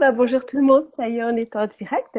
[0.00, 2.18] Bah, bonjour tout le monde, ça y est, on est en direct.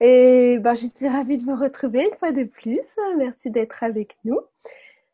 [0.00, 2.80] Et je suis ravie de vous retrouver une fois de plus.
[3.16, 4.40] Merci d'être avec nous.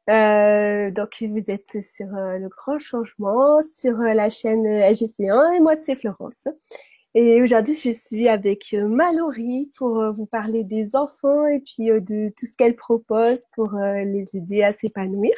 [0.09, 5.61] Euh, donc, vous êtes sur euh, le grand changement, sur euh, la chaîne AGC1 et
[5.61, 6.49] moi, c'est Florence.
[7.15, 12.47] Et aujourd'hui, je suis avec Mallory pour vous parler des enfants et puis de tout
[12.47, 15.35] ce qu'elle propose pour les aider à s'épanouir.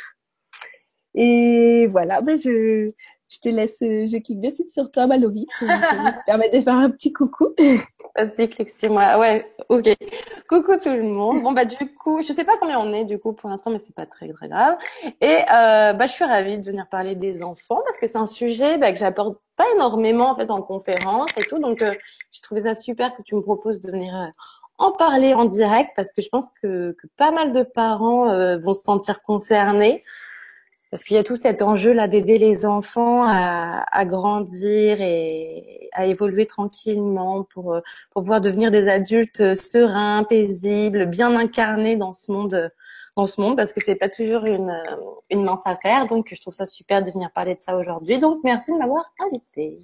[1.15, 2.91] Et voilà, ben je,
[3.33, 5.69] je te laisse, je clique de suite sur toi, Mallory, pour
[6.27, 7.55] permettre de faire un petit coucou.
[8.15, 9.19] Vas-y, clique sur moi.
[9.19, 9.89] Ouais, ok.
[10.47, 11.43] Coucou tout le monde.
[11.43, 13.79] Bon bah du coup, je sais pas combien on est du coup pour l'instant, mais
[13.79, 14.77] c'est pas très très grave.
[15.23, 18.27] Et euh, bah je suis ravie de venir parler des enfants parce que c'est un
[18.27, 21.59] sujet bah, que j'apporte pas énormément en fait en conférence et tout.
[21.59, 21.95] Donc euh,
[22.33, 24.27] j'ai trouvé ça super que tu me proposes de venir euh,
[24.77, 28.59] en parler en direct parce que je pense que, que pas mal de parents euh,
[28.59, 30.05] vont se sentir concernés
[30.93, 35.89] parce qu'il y a tout cet enjeu là d'aider les enfants à, à, grandir et
[35.93, 42.31] à évoluer tranquillement pour pour pouvoir devenir des adultes sereins, paisibles, bien incarnés dans ce
[42.31, 42.71] monde
[43.17, 44.77] dans ce monde parce que c'est pas toujours une
[45.31, 46.07] une mince affaire.
[46.07, 48.19] Donc je trouve ça super de venir parler de ça aujourd'hui.
[48.19, 49.81] Donc merci de m'avoir invité.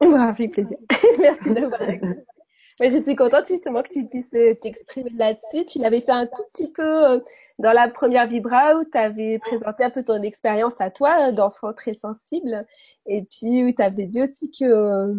[0.00, 0.78] Ça fait plaisir.
[1.18, 1.80] merci d'avoir
[2.80, 5.64] mais je suis contente justement que tu puisses euh, t'exprimer là-dessus.
[5.66, 7.20] Tu l'avais fait un tout petit peu euh,
[7.58, 11.72] dans la première Vibra où tu avais présenté un peu ton expérience à toi d'enfant
[11.72, 12.66] très sensible
[13.06, 15.14] et puis où tu avais dit aussi que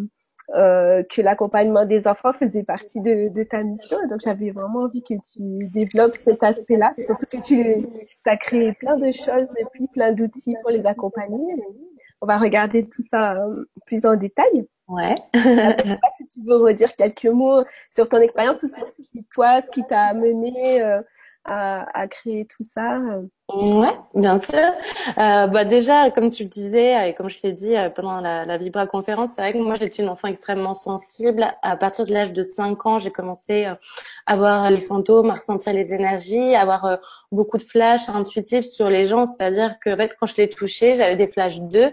[0.54, 3.98] euh, que l'accompagnement des enfants faisait partie de, de ta mission.
[4.08, 7.84] donc j'avais vraiment envie que tu développes cet aspect-là, surtout que tu
[8.26, 11.56] as créé plein de choses depuis, plein d'outils pour les accompagner.
[12.22, 13.44] On va regarder tout ça
[13.88, 14.68] plus en détail.
[14.88, 15.16] Ouais.
[15.34, 19.72] si tu veux redire quelques mots sur ton expérience ou sur ce qui, toi, ce
[19.72, 21.02] qui t'a amené euh,
[21.44, 22.98] à, à, créer tout ça?
[22.98, 23.24] Euh.
[23.52, 24.58] Ouais, bien sûr.
[25.18, 28.46] Euh, bah déjà, comme tu le disais et comme je t'ai dit euh, pendant la,
[28.46, 31.48] la Vibra conférence, c'est vrai que moi j'étais une enfant extrêmement sensible.
[31.62, 33.68] À partir de l'âge de 5 ans, j'ai commencé
[34.26, 37.00] à voir les fantômes, à ressentir les énergies, à avoir
[37.32, 39.26] beaucoup de flashs intuitifs sur les gens.
[39.26, 41.92] C'est-à-dire que en fait, quand je les touchais, j'avais des flashs d'eux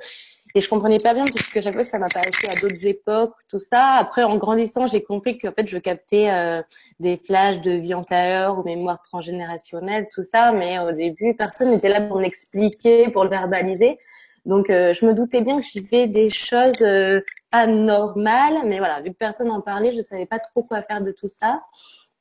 [0.54, 3.58] et je comprenais pas bien parce que chaque fois ça m'apparaissait à d'autres époques, tout
[3.58, 3.94] ça.
[3.94, 6.62] Après, en grandissant, j'ai compris qu'en fait, je captais euh,
[7.00, 10.52] des flashs de vie antérieure ou mémoire transgénérationnelle, tout ça.
[10.52, 13.98] Mais au début, personne n'était là pour m'expliquer, pour le verbaliser.
[14.44, 17.20] Donc, euh, je me doutais bien que je vivais des choses euh,
[17.50, 18.58] anormales.
[18.66, 21.28] Mais voilà, vu que personne n'en parlait, je savais pas trop quoi faire de tout
[21.28, 21.62] ça.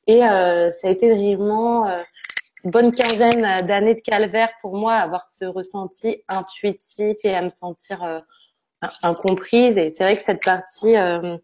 [0.06, 1.86] Et ça a été vraiment
[2.64, 8.02] bonne quinzaine d'années de calvaire pour moi, avoir ce ressenti intuitif et à me sentir
[8.02, 8.20] euh,
[9.02, 9.76] incomprise.
[9.78, 11.36] Et c'est vrai que cette partie euh,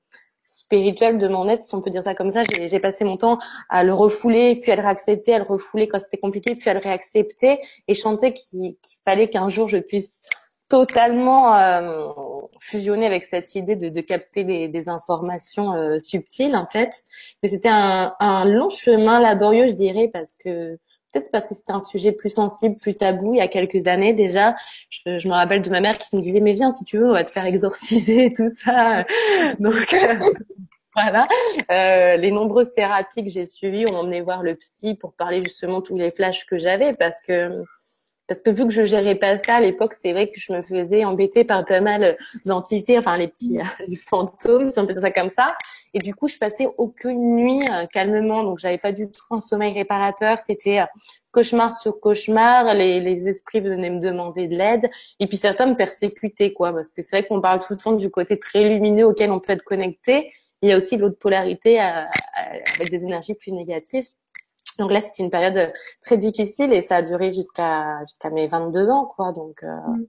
[0.46, 3.38] spirituelle de mon être, si on peut dire ça comme ça, j'ai passé mon temps
[3.68, 6.74] à le refouler, puis à le réaccepter, à le refouler quand c'était compliqué, puis à
[6.74, 10.22] le réaccepter et chanter qu'il fallait qu'un jour je puisse
[10.68, 12.08] totalement euh,
[12.60, 17.04] fusionner avec cette idée de, de capter des, des informations euh, subtiles en fait.
[17.42, 20.78] Mais c'était un, un long chemin laborieux, je dirais, parce que
[21.12, 24.12] peut-être parce que c'était un sujet plus sensible, plus tabou il y a quelques années
[24.12, 24.54] déjà.
[24.90, 27.08] Je, je, me rappelle de ma mère qui me disait mais viens si tu veux
[27.08, 29.04] on va te faire exorciser tout ça.
[29.58, 30.14] Donc euh,
[30.94, 31.26] voilà.
[31.70, 35.80] Euh, les nombreuses thérapies que j'ai suivies ont emmené voir le psy pour parler justement
[35.80, 37.64] tous les flashs que j'avais parce que
[38.26, 40.62] parce que vu que je gérais pas ça à l'époque, c'est vrai que je me
[40.62, 45.02] faisais embêter par pas mal d'entités, enfin les petits les fantômes, si on peut dire
[45.02, 45.46] ça comme ça.
[45.98, 49.40] Et du coup, je passais aucune nuit euh, calmement, donc j'avais pas du tout un
[49.40, 50.38] sommeil réparateur.
[50.38, 50.84] C'était euh,
[51.32, 52.72] cauchemar sur cauchemar.
[52.74, 54.88] Les, esprits venaient me demander de l'aide,
[55.18, 57.92] et puis certains me persécutaient, quoi, parce que c'est vrai qu'on parle tout le temps
[57.94, 60.32] du côté très lumineux auquel on peut être connecté.
[60.62, 62.02] Il y a aussi l'autre polarité euh,
[62.76, 64.06] avec des énergies plus négatives.
[64.78, 69.06] Donc là, c'était une période très difficile et ça a duré jusqu'à mes 22 ans,
[69.06, 69.32] quoi.
[69.32, 70.04] Donc mm.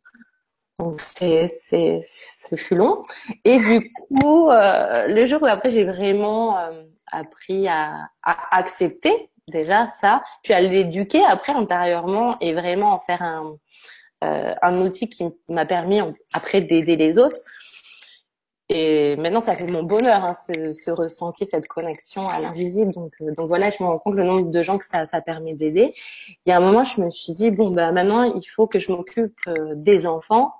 [0.80, 3.04] Donc c'est c'est ce fut long.
[3.44, 9.30] Et du coup, euh, le jour où après j'ai vraiment euh, appris à, à, accepter
[9.50, 13.58] déjà ça, puis à l'éduquer après intérieurement et vraiment en faire un
[14.24, 16.02] euh, un outil qui m'a permis
[16.34, 17.42] après d'aider les autres.
[18.72, 22.94] Et maintenant, ça fait mon bonheur, hein, ce, ce, ressenti, cette connexion à l'invisible.
[22.94, 25.22] Donc, euh, donc voilà, je me rends compte le nombre de gens que ça, ça
[25.22, 25.94] permet d'aider.
[26.46, 28.78] Il y a un moment, je me suis dit bon bah maintenant, il faut que
[28.80, 29.40] je m'occupe
[29.76, 30.54] des enfants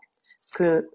[0.50, 0.90] parce que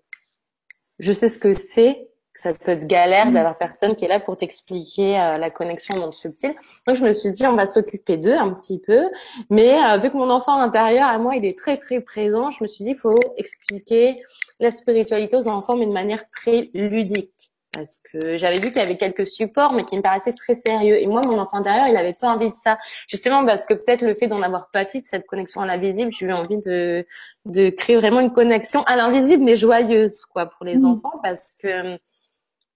[0.99, 3.35] je sais ce que c'est, que ça peut être galère mm.
[3.35, 6.55] d'avoir personne qui est là pour t'expliquer euh, la connexion dans le subtil.
[6.87, 9.09] Donc je me suis dit on va s'occuper d'eux un petit peu,
[9.51, 12.59] mais euh, vu que mon enfant intérieur à moi il est très très présent, je
[12.63, 14.21] me suis dit il faut expliquer
[14.59, 18.85] la spiritualité aux enfants mais de manière très ludique parce que j'avais vu qu'il y
[18.85, 20.97] avait quelques supports, mais qui me paraissaient très sérieux.
[21.01, 22.79] Et moi, mon enfant derrière, il avait pas envie de ça.
[23.09, 26.27] Justement, parce que peut-être le fait d'en avoir pas de cette connexion à l'invisible, j'ai
[26.27, 27.05] eu envie de,
[27.47, 30.85] de créer vraiment une connexion à l'invisible, mais joyeuse, quoi, pour les mmh.
[30.87, 31.99] enfants, parce que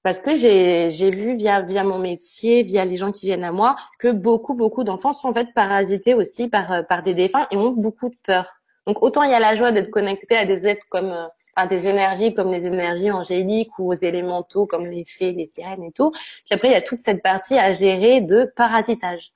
[0.02, 3.52] parce que j'ai j'ai vu via via mon métier, via les gens qui viennent à
[3.52, 7.46] moi, que beaucoup beaucoup d'enfants sont en fait parasités aussi par euh, par des défunts
[7.50, 8.46] et ont beaucoup de peur.
[8.86, 11.88] Donc autant il y a la joie d'être connecté à des êtres comme à des
[11.88, 16.12] énergies comme les énergies angéliques ou aux élémentaux comme les fées, les sirènes et tout.
[16.12, 19.32] Puis après il y a toute cette partie à gérer de parasitage.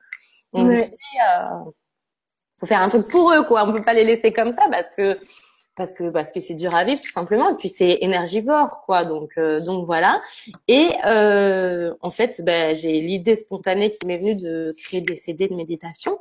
[0.53, 0.85] Donc euh,
[2.59, 3.69] faut faire un truc pour eux quoi.
[3.69, 5.19] On peut pas les laisser comme ça parce que
[5.75, 9.07] parce que parce que c'est dur à vivre tout simplement et puis c'est énergivore quoi
[9.07, 10.21] donc euh, donc voilà
[10.69, 15.49] et euh, en fait ben, j'ai l'idée spontanée qui m'est venue de créer des CD
[15.49, 16.19] de méditation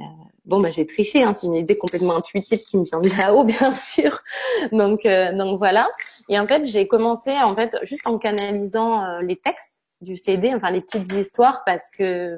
[0.00, 0.04] euh,
[0.44, 3.44] bon ben j'ai triché hein, c'est une idée complètement intuitive qui me vient de là-haut
[3.44, 4.20] bien sûr
[4.72, 5.88] donc euh, donc voilà
[6.28, 10.52] et en fait j'ai commencé en fait juste en canalisant euh, les textes du CD
[10.54, 12.36] enfin les petites histoires parce que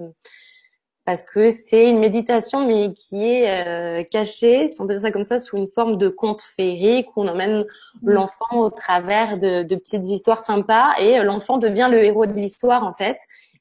[1.06, 5.12] parce que c'est une méditation mais qui est euh, cachée, si on peut dire ça
[5.12, 7.64] comme ça, sous une forme de conte féerique où on emmène mmh.
[8.10, 12.32] l'enfant au travers de, de, petites histoires sympas et euh, l'enfant devient le héros de
[12.32, 13.16] l'histoire en fait.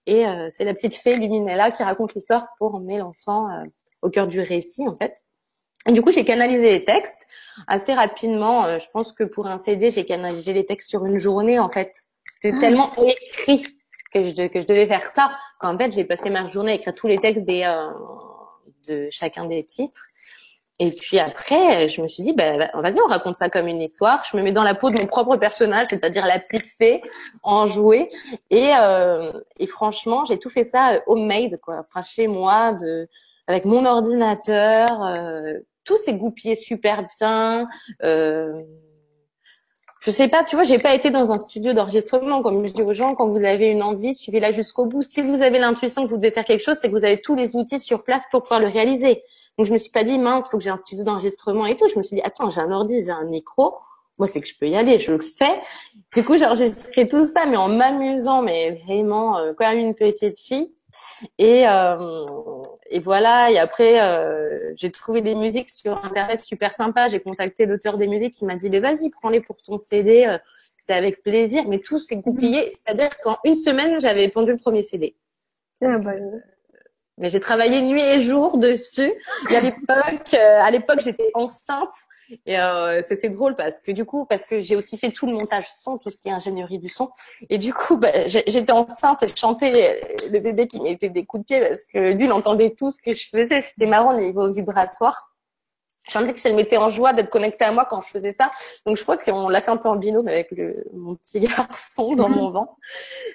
[0.08, 3.64] Et euh, c'est la petite fée Luminella qui raconte l'histoire pour emmener l'enfant euh,
[4.02, 5.16] au cœur du récit en fait.
[5.88, 7.28] Et du coup, j'ai canalisé les textes
[7.68, 8.80] assez rapidement.
[8.80, 11.92] je pense que pour un CD, j'ai canalisé les textes sur une journée en fait.
[12.26, 12.60] C'était ah.
[12.60, 13.64] tellement écrit
[14.14, 15.32] que je, que je devais faire ça.
[15.60, 17.90] Quand en fait, j'ai passé ma journée à écrire tous les textes des, euh,
[18.88, 20.02] de chacun des titres.
[20.78, 24.26] Et puis après, je me suis dit, bah, vas-y, on raconte ça comme une histoire.
[24.30, 27.02] Je me mets dans la peau de mon propre personnage, c'est-à-dire la petite fée
[27.44, 28.10] en jouet.
[28.50, 31.80] Et, euh, et franchement, j'ai tout fait ça euh, homemade, quoi.
[31.80, 33.08] Enfin, chez moi, de,
[33.48, 34.88] avec mon ordinateur.
[35.04, 37.68] Euh, tout s'est goupillé super bien.
[38.04, 38.62] Euh,
[40.06, 42.44] je sais pas, tu vois, j'ai pas été dans un studio d'enregistrement.
[42.44, 45.02] Comme je dis aux gens, quand vous avez une envie, suivez-la jusqu'au bout.
[45.02, 47.36] Si vous avez l'intuition que vous devez faire quelque chose, c'est que vous avez tous
[47.36, 49.24] les outils sur place pour pouvoir le réaliser.
[49.58, 51.88] Donc je me suis pas dit mince, faut que j'ai un studio d'enregistrement et tout.
[51.88, 53.72] Je me suis dit attends, j'ai un ordi, j'ai un micro.
[54.20, 55.60] Moi, c'est que je peux y aller, je le fais.
[56.16, 60.40] Du coup, j'ai enregistré tout ça, mais en m'amusant, mais vraiment euh, comme une petite
[60.40, 60.72] fille.
[61.38, 62.18] Et, euh,
[62.90, 63.52] et voilà.
[63.52, 67.08] Et après, euh, j'ai trouvé des musiques sur internet super sympas.
[67.08, 70.26] J'ai contacté l'auteur des musiques qui m'a dit, mais vas-y, prends-les pour ton CD.
[70.26, 70.38] Euh,
[70.78, 71.64] c'est avec plaisir.
[71.68, 72.66] Mais tout s'est goupillé.
[72.66, 72.72] Mhm.
[72.72, 75.16] C'est-à-dire qu'en une semaine, j'avais pondu le premier CD.
[75.82, 76.14] Ah bah,
[77.18, 79.14] mais j'ai travaillé nuit et jour dessus.
[79.50, 81.94] Et à l'époque, euh, à l'époque, j'étais enceinte
[82.46, 85.34] et euh, c'était drôle parce que du coup, parce que j'ai aussi fait tout le
[85.34, 87.10] montage son, tout ce qui est ingénierie du son.
[87.50, 90.02] Et du coup, bah, j'étais enceinte et je chantais
[90.32, 93.02] le bébé qui mettait des coups de pied parce que lui, il entendait tout ce
[93.02, 93.62] que je faisais.
[93.62, 95.32] C'était marrant au niveau vibratoire.
[96.08, 98.32] Je sentais que ça me mettait en joie d'être connecté à moi quand je faisais
[98.32, 98.52] ça.
[98.86, 102.16] Donc je crois qu'on l'a fait un peu en binôme avec le, mon petit garçon
[102.16, 102.76] dans mon ventre,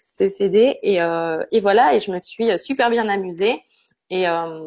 [0.04, 0.78] CCD.
[0.82, 3.62] Et, euh, et voilà, et je me suis super bien amusée.
[4.08, 4.60] Et, euh,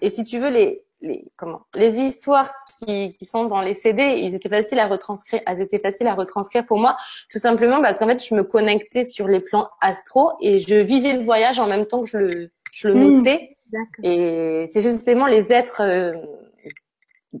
[0.00, 4.20] et si tu veux, les, les, comment, les histoires qui, qui sont dans les CD,
[4.22, 6.96] ils étaient faciles à retranscrire, elles étaient faciles à retranscrire pour moi,
[7.30, 11.12] tout simplement parce qu'en fait, je me connectais sur les plans astro et je vivais
[11.12, 13.16] le voyage en même temps que je le, je le mmh.
[13.18, 13.56] notais.
[14.02, 16.14] et c'est justement les êtres euh,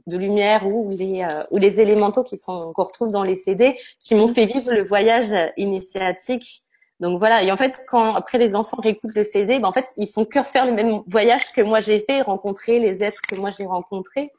[0.06, 3.76] de lumière ou les euh, ou les élémentaux qui sont qu'on retrouve dans les CD
[3.98, 6.62] qui m'ont fait vivre le voyage initiatique.
[7.00, 7.42] Donc voilà.
[7.42, 10.24] Et en fait, quand après les enfants réécoutent le CD, ben en fait ils font
[10.24, 13.66] que refaire le même voyage que moi j'ai fait, rencontrer les êtres que moi j'ai
[13.66, 14.30] rencontrés.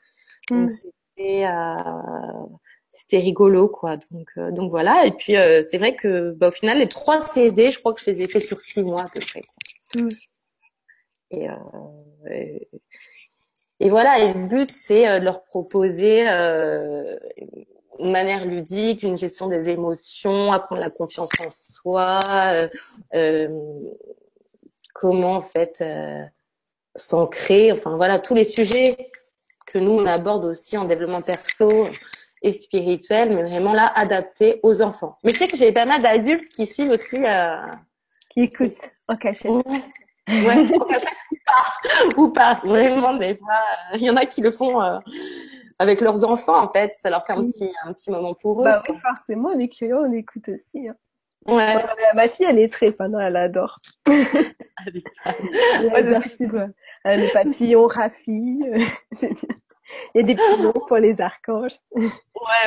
[0.49, 0.69] Donc mm.
[0.69, 2.45] c'était euh,
[2.91, 3.97] c'était rigolo quoi.
[4.11, 5.05] Donc euh, donc voilà.
[5.05, 8.11] Et puis c'est vrai que bah, au final les trois CD, je crois que je
[8.11, 9.41] les ai fait sur six mois à peu près.
[9.41, 10.03] Quoi.
[10.03, 10.09] Mm.
[11.31, 11.47] Et,
[12.31, 12.67] et
[13.79, 17.15] et voilà, et le but, c'est euh, de leur proposer euh,
[17.99, 22.67] une manière ludique, une gestion des émotions, apprendre la confiance en soi, euh,
[23.13, 23.47] euh
[24.93, 26.23] comment en fait euh,
[26.95, 29.11] s'ancrer, enfin voilà, tous les sujets
[29.65, 31.87] que nous on aborde aussi en développement perso
[32.41, 35.17] et spirituel, mais vraiment là adapté aux enfants.
[35.23, 37.21] Mais je sais que j'ai pas mal d'adultes qui suivent aussi.
[38.29, 38.73] qui écoutent
[39.07, 39.51] en cachette.
[40.27, 40.69] Ouais,
[42.17, 43.61] ou pas, vraiment des fois.
[43.95, 44.79] Il y en a qui le font
[45.79, 48.65] avec leurs enfants en fait, ça leur fait un petit un petit moment pour eux.
[48.65, 50.87] Bah oui, forcément, les curieux on écoute aussi.
[50.87, 50.95] Hein.
[51.47, 51.83] Ouais.
[52.13, 53.79] ma fille, elle est très fan, elle adore.
[54.05, 55.03] elle
[55.93, 56.21] adore
[57.05, 58.59] les papillons, Rafi.
[60.13, 61.73] Il y a des pilons pour les archanges.
[61.95, 62.03] Ouais,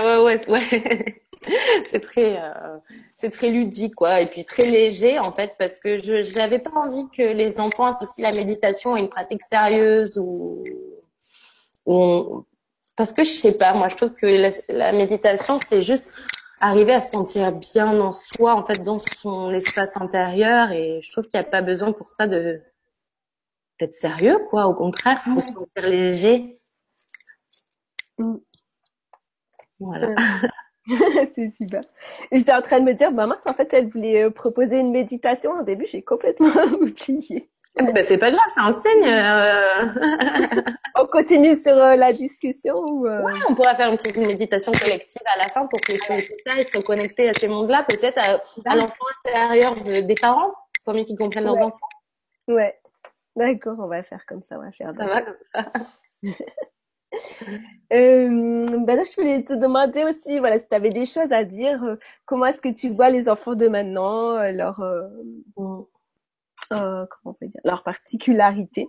[0.01, 1.23] ouais, ouais, ouais.
[1.85, 2.79] c'est très, euh,
[3.17, 6.73] c'est très ludique, quoi, et puis très léger, en fait, parce que je n'avais pas
[6.75, 10.65] envie que les enfants associent la méditation à une pratique sérieuse ou,
[11.87, 12.45] ou
[12.97, 14.27] parce que je sais pas, moi, je trouve que
[14.69, 16.11] la, méditation, c'est juste
[16.61, 21.11] arriver à se sentir bien en soi, en fait, dans son espace intérieur, et je
[21.11, 22.61] trouve qu'il n'y a pas besoin pour ça de
[23.81, 24.67] d'être sérieux, quoi.
[24.67, 26.61] Au contraire, faut se sentir léger.
[28.19, 28.37] Mm.
[29.81, 30.15] Voilà.
[31.35, 31.81] c'est super.
[32.31, 35.53] J'étais en train de me dire, maman, en fait, elle voulait euh, proposer une méditation.
[35.59, 37.51] Au début, j'ai complètement oublié.
[37.77, 39.05] Ben, c'est pas grave, ça enseigne.
[39.05, 40.63] Euh...
[40.97, 43.23] on continue sur euh, la discussion ou euh...
[43.23, 46.59] Ouais, on pourra faire une petite méditation collective à la fin pour que tout ça
[46.59, 50.53] et se reconnecter à ces mondes-là, peut-être à, à l'enfant intérieur de, des parents,
[50.85, 51.63] pour mieux qu'ils comprennent leurs ouais.
[51.63, 51.89] enfants.
[52.49, 52.79] Ouais,
[53.37, 54.93] d'accord, on va faire comme ça, on va faire.
[54.99, 55.73] Ça va comme ça.
[57.93, 61.45] Euh, ben là, je voulais te demander aussi, voilà, si tu avais des choses à
[61.45, 64.83] dire, euh, comment est-ce que tu vois les enfants de maintenant, euh, leur,
[66.73, 67.07] euh, Mm.
[67.09, 68.89] comment on peut dire, leur particularité.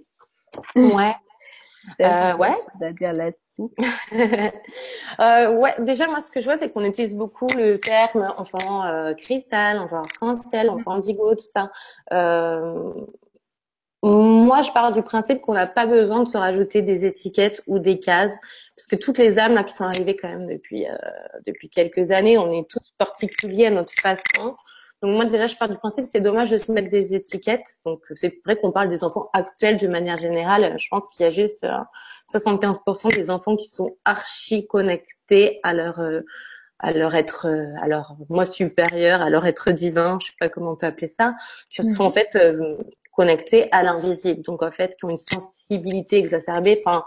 [0.75, 1.15] Ouais.
[1.99, 2.55] Euh, ouais.
[2.81, 3.69] à dire là-dessus.
[5.19, 8.85] euh, ouais, déjà moi ce que je vois c'est qu'on utilise beaucoup le terme enfant
[8.85, 11.71] euh, cristal, enfant arc-en-ciel, enfant indigo, tout ça.
[14.01, 17.79] Moi je pars du principe qu'on n'a pas besoin de se rajouter des étiquettes ou
[17.79, 18.33] des cases,
[18.77, 20.85] parce que toutes les âmes là qui sont arrivées quand même depuis
[21.45, 24.55] depuis quelques années, on est tous particuliers à notre façon.
[25.03, 27.75] Donc moi déjà je pars du principe que c'est dommage de se mettre des étiquettes.
[27.85, 30.75] Donc c'est vrai qu'on parle des enfants actuels de manière générale.
[30.79, 31.77] Je pense qu'il y a juste euh,
[32.31, 36.21] 75% des enfants qui sont archi connectés à leur euh,
[36.79, 40.49] à leur être euh, à leur moi supérieur, à leur être divin, je sais pas
[40.49, 41.33] comment on peut appeler ça,
[41.69, 42.77] qui sont en fait euh,
[43.13, 44.41] connectés à l'invisible.
[44.41, 46.79] Donc en fait qui ont une sensibilité exacerbée.
[46.79, 47.03] Enfin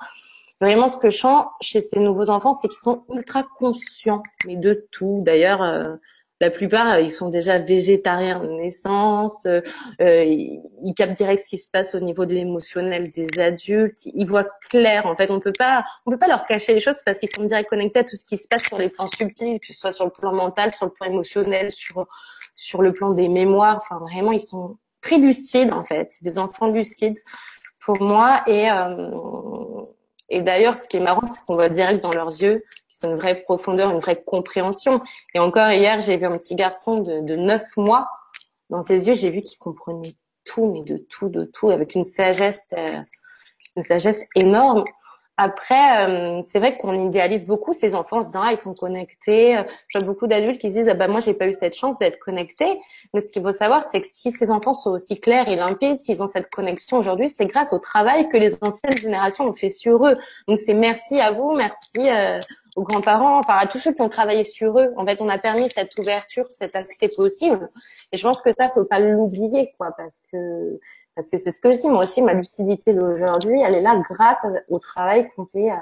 [0.61, 4.57] vraiment ce que je sens chez ces nouveaux enfants, c'est qu'ils sont ultra conscients mais
[4.57, 5.23] de tout.
[5.25, 5.97] D'ailleurs euh,
[6.41, 9.47] la plupart, euh, ils sont déjà végétariens de naissance.
[9.47, 9.61] euh,
[10.01, 14.01] euh, ils, captent direct ce qui se passe au niveau de l'émotionnel des adultes.
[14.07, 15.07] Ils voient clair.
[15.07, 17.45] En fait, on peut pas, on peut pas leur cacher les choses parce qu'ils sont
[17.45, 19.93] direct connectés à tout ce qui se passe sur les plans subtils, que ce soit
[19.93, 22.07] sur le plan mental, sur le plan émotionnel, sur
[22.55, 23.77] sur le plan des mémoires.
[23.77, 26.09] Enfin, vraiment, ils sont très lucides en fait.
[26.11, 27.19] C'est des enfants lucides
[27.81, 28.43] pour moi.
[28.47, 29.11] Et euh,
[30.29, 32.65] et d'ailleurs, ce qui est marrant, c'est qu'on voit direct dans leurs yeux
[33.05, 35.03] ont une vraie profondeur, une vraie compréhension.
[35.35, 38.09] Et encore hier, j'ai vu un petit garçon de, de 9 mois.
[38.71, 42.05] Dans ses yeux, j'ai vu qu'il comprenait tout, mais de tout, de tout, avec une
[42.05, 43.01] sagesse, euh,
[43.77, 44.85] une sagesse énorme.
[45.39, 48.73] Après, euh, c'est vrai qu'on idéalise beaucoup ces enfants en se disant ah ils sont
[48.73, 49.63] connectés.
[49.89, 51.99] Je vois beaucoup d'adultes qui se disent ah bah moi j'ai pas eu cette chance
[51.99, 52.81] d'être connecté.
[53.13, 55.99] Mais ce qu'il faut savoir c'est que si ces enfants sont aussi clairs et limpides,
[55.99, 59.69] s'ils ont cette connexion aujourd'hui, c'est grâce au travail que les anciennes générations ont fait
[59.69, 60.17] sur eux.
[60.49, 62.39] Donc c'est merci à vous, merci euh,
[62.77, 64.93] aux grands-parents, enfin à tous ceux qui ont travaillé sur eux.
[64.97, 67.71] En fait, on a permis cette ouverture, cet accès possible.
[68.13, 70.79] Et je pense que ça faut pas l'oublier quoi parce que
[71.17, 73.97] parce que c'est ce que je dis, moi aussi, ma lucidité d'aujourd'hui, elle est là
[74.11, 75.77] grâce au travail qu'ont fait euh,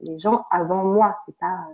[0.00, 1.14] les gens avant moi.
[1.24, 1.68] C'est pas.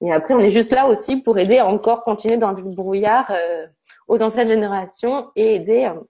[0.00, 3.66] Et après, on est juste là aussi pour aider encore continuer dans le brouillard euh,
[4.08, 6.00] aux anciennes générations et aider euh,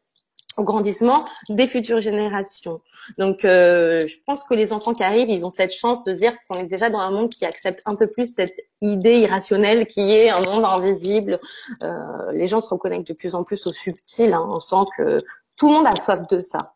[0.57, 2.81] au grandissement des futures générations.
[3.19, 6.19] Donc, euh, je pense que les enfants qui arrivent, ils ont cette chance de se
[6.19, 9.87] dire qu'on est déjà dans un monde qui accepte un peu plus cette idée irrationnelle
[9.87, 11.39] qui est un monde invisible.
[11.83, 14.33] Euh, les gens se reconnectent de plus en plus au subtil.
[14.33, 14.49] Hein.
[14.53, 15.19] On sent que
[15.57, 16.75] tout le monde a soif de ça.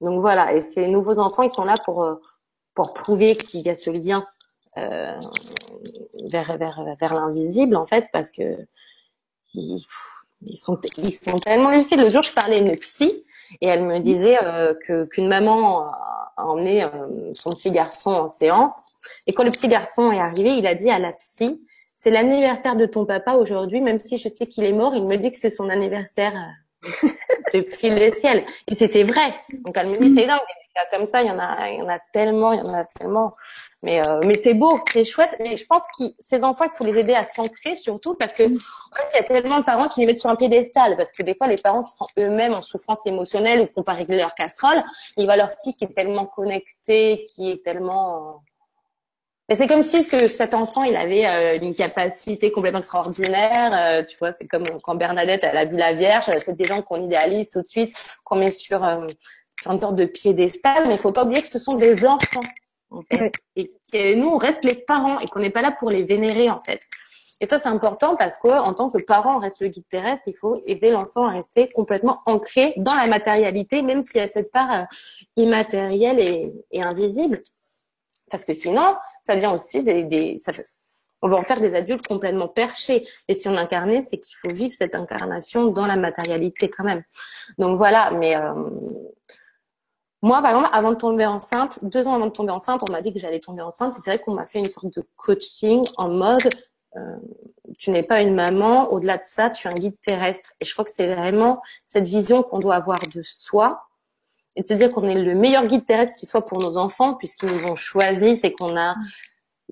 [0.00, 2.16] Donc voilà, et ces nouveaux enfants, ils sont là pour euh,
[2.74, 4.26] pour prouver qu'il y a ce lien
[4.76, 5.18] euh,
[6.24, 8.58] vers vers vers l'invisible en fait, parce que
[10.46, 12.00] ils sont ils sont tellement lucides.
[12.00, 13.24] Le jour, je parlais à une psy
[13.60, 15.86] et elle me disait euh, que qu'une maman
[16.36, 18.86] a emmené euh, son petit garçon en séance
[19.26, 21.60] et quand le petit garçon est arrivé, il a dit à la psy
[21.96, 25.16] c'est l'anniversaire de ton papa aujourd'hui, même si je sais qu'il est mort, il me
[25.16, 26.34] dit que c'est son anniversaire
[26.84, 27.08] euh,
[27.54, 28.44] depuis le ciel.
[28.68, 29.34] Et c'était vrai.
[29.64, 30.38] Donc elle me dit c'est dingue,
[30.90, 33.34] comme ça, il y en a, tellement, il y en a tellement.
[33.82, 35.36] Mais euh, c'est beau, c'est chouette.
[35.38, 38.42] Mais je pense que ces enfants, il faut les aider à s'ancrer surtout parce que
[38.44, 41.46] y a tellement de parents qui les mettent sur un piédestal parce que des fois
[41.46, 44.82] les parents qui sont eux-mêmes en souffrance émotionnelle ou qui n'ont pas réglé leur casserole,
[45.16, 48.42] ils voient leur petit qui est tellement connecté, qui est tellement
[49.48, 53.72] et c'est comme si ce, cet enfant, il avait euh, une capacité complètement extraordinaire.
[53.74, 56.24] euh, tu vois, c'est comme quand Bernadette, elle a vu la Vierge.
[56.44, 58.82] C'est des gens qu'on idéalise tout de suite, qu'on met euh, sur
[59.64, 60.86] une sorte de piédestal.
[60.86, 62.40] Mais il faut pas oublier que ce sont des enfants,
[62.90, 63.20] en fait.
[63.20, 63.32] Ouais.
[63.56, 66.50] Et que nous, on reste les parents et qu'on n'est pas là pour les vénérer,
[66.50, 66.80] en fait.
[67.40, 70.24] Et ça, c'est important parce que en tant que parent, on reste le guide terrestre.
[70.26, 74.28] Il faut aider l'enfant à rester complètement ancré dans la matérialité, même s'il y a
[74.28, 74.84] cette part euh,
[75.36, 77.42] immatérielle et, et invisible.
[78.30, 80.52] Parce que sinon, ça devient aussi des, des ça,
[81.22, 83.06] on va en faire des adultes complètement perchés.
[83.28, 87.02] Et si on incarnait, c'est qu'il faut vivre cette incarnation dans la matérialité quand même.
[87.58, 88.52] Donc voilà, mais euh,
[90.26, 93.00] moi, par exemple, avant de tomber enceinte, deux ans avant de tomber enceinte, on m'a
[93.00, 93.94] dit que j'allais tomber enceinte.
[93.94, 96.48] C'est vrai qu'on m'a fait une sorte de coaching en mode,
[96.96, 97.16] euh,
[97.78, 100.50] tu n'es pas une maman, au-delà de ça, tu es un guide terrestre.
[100.60, 103.86] Et je crois que c'est vraiment cette vision qu'on doit avoir de soi
[104.56, 107.14] et de se dire qu'on est le meilleur guide terrestre qui soit pour nos enfants,
[107.14, 108.96] puisqu'ils nous ont choisis, c'est qu'on a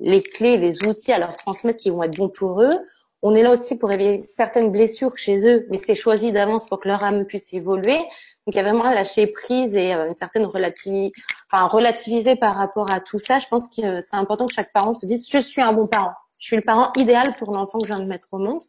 [0.01, 2.79] les clés, les outils à leur transmettre qui vont être bons pour eux.
[3.23, 6.79] on est là aussi pour réveiller certaines blessures chez eux, mais c'est choisi d'avance pour
[6.79, 7.99] que leur âme puisse évoluer.
[8.47, 11.11] Donc il y a vraiment lâcher prise et euh, une certaine relativi
[11.51, 13.39] enfin, relativiser par rapport à tout ça.
[13.39, 16.13] Je pense que c'est important que chaque parent se dise je suis un bon parent.
[16.39, 18.61] Je suis le parent idéal pour l'enfant que je viens de mettre au monde.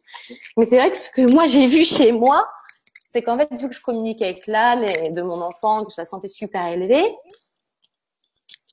[0.56, 2.48] Mais c'est vrai que ce que moi j'ai vu chez moi,
[3.04, 6.06] c'est qu'en fait, vu que je communique avec l'âme de mon enfant, que je la
[6.06, 7.04] sentais super élevée,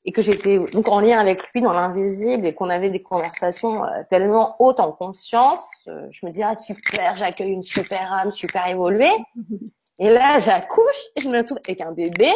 [0.05, 3.85] et que j'étais donc en lien avec lui dans l'invisible et qu'on avait des conversations
[3.85, 8.31] euh, tellement hautes en conscience, euh, je me dis ah super, j'accueille une super âme,
[8.31, 9.15] super évoluée.
[10.03, 12.29] Et là, j'accouche et je me retrouve avec un bébé.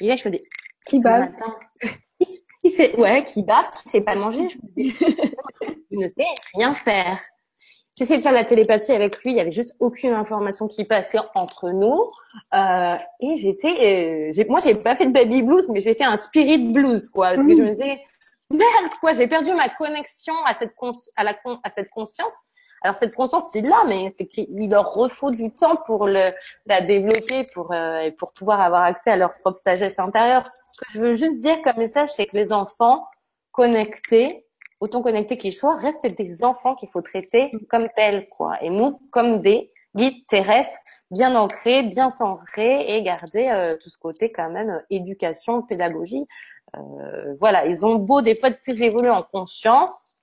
[0.00, 0.44] Et là, je me dis
[0.86, 1.28] qui bave
[2.20, 2.26] il,
[2.62, 4.48] il sait ouais, qui bave, qui sait pas manger.
[4.48, 4.96] Je me dis
[5.90, 6.24] il ne sait
[6.54, 7.20] rien faire.
[7.98, 11.18] J'essayais de faire la télépathie avec lui, il y avait juste aucune information qui passait
[11.34, 12.12] entre nous.
[12.54, 16.16] Euh, et j'étais, euh, moi j'ai pas fait de baby blues, mais j'ai fait un
[16.16, 18.00] spirit blues, quoi, parce que je me disais
[18.50, 20.74] merde, quoi, j'ai perdu ma connexion à cette
[21.16, 22.34] à la à cette conscience.
[22.84, 26.32] Alors cette conscience c'est là, mais c'est qu'il leur refaut du temps pour le
[26.66, 30.44] la développer, pour euh, pour pouvoir avoir accès à leur propre sagesse intérieure.
[30.68, 33.08] Ce que je veux juste dire comme message, c'est que les enfants
[33.50, 34.44] connectés
[34.84, 38.62] autant connectés qu'ils soient, restent des enfants qu'il faut traiter comme tels, quoi.
[38.62, 40.78] Et nous, comme des guides terrestres,
[41.10, 46.26] bien ancrés, bien centrés et garder euh, tout ce côté quand même euh, éducation, pédagogie.
[46.76, 50.13] Euh, voilà, ils ont beau des fois de plus évoluer en conscience.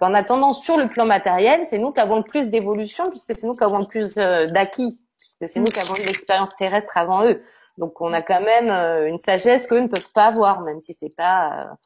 [0.00, 3.46] En attendant, sur le plan matériel, c'est nous qui avons le plus d'évolution puisque c'est
[3.46, 7.24] nous qui avons le plus d'acquis puisque c'est nous qui avons eu l'expérience terrestre avant
[7.24, 7.40] eux.
[7.78, 8.68] Donc on a quand même
[9.06, 11.76] une sagesse qu'eux ne peuvent pas avoir, même si c'est pas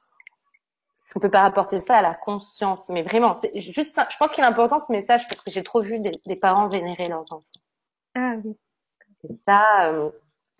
[1.10, 4.06] est-ce qu'on peut pas rapporter ça à la conscience Mais vraiment, c'est juste ça.
[4.12, 7.08] Je pense qu'il est important ce message parce que j'ai trop vu des, parents vénérer
[7.08, 7.42] leurs enfants.
[8.14, 8.56] Ah oui.
[9.28, 10.08] Et ça, euh,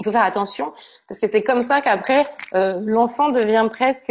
[0.01, 0.73] il faut faire attention
[1.07, 4.11] parce que c'est comme ça qu'après euh, l'enfant devient presque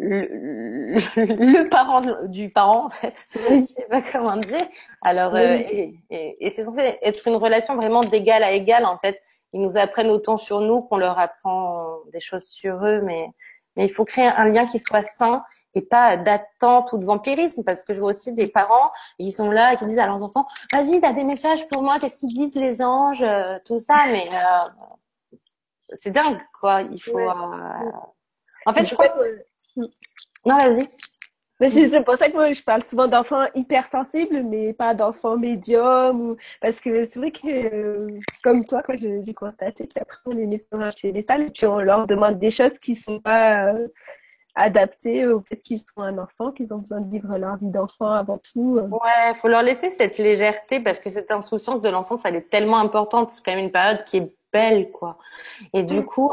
[0.00, 3.26] le, le, parent du parent en fait.
[3.34, 4.66] je sais pas comment dire.
[5.02, 9.20] Alors, euh, et, et c'est censé être une relation vraiment d'égal à égal en fait.
[9.52, 13.28] Ils nous apprennent autant sur nous qu'on leur apprend des choses sur eux, mais
[13.76, 17.62] mais il faut créer un lien qui soit sain et pas d'attente ou de vampirisme
[17.64, 20.22] parce que je vois aussi des parents qui sont là et qui disent à leurs
[20.22, 24.06] enfants vas-y t'as des messages pour moi qu'est-ce qu'ils disent les anges euh, tout ça?
[24.08, 25.36] Mais euh,
[25.92, 27.32] c'est dingue quoi il faut euh,
[28.66, 29.44] en fait je crois que...
[29.76, 29.88] non
[30.58, 30.88] vas-y
[31.68, 36.30] c'est pour ça que moi, je parle souvent d'enfants hypersensibles, mais pas d'enfants médiums.
[36.30, 36.36] Ou...
[36.60, 40.60] Parce que c'est vrai que, euh, comme toi, quoi, j'ai constaté qu'après, on les met
[40.96, 43.88] chez les salles et puis on leur demande des choses qui sont pas euh,
[44.54, 48.10] adaptées au fait qu'ils sont un enfant, qu'ils ont besoin de vivre leur vie d'enfant
[48.10, 48.78] avant tout.
[48.78, 48.88] Euh.
[48.88, 52.78] Ouais, faut leur laisser cette légèreté parce que cette insouciance de l'enfance, elle est tellement
[52.78, 53.32] importante.
[53.32, 55.18] C'est quand même une période qui est belle, quoi.
[55.74, 56.32] Et du coup,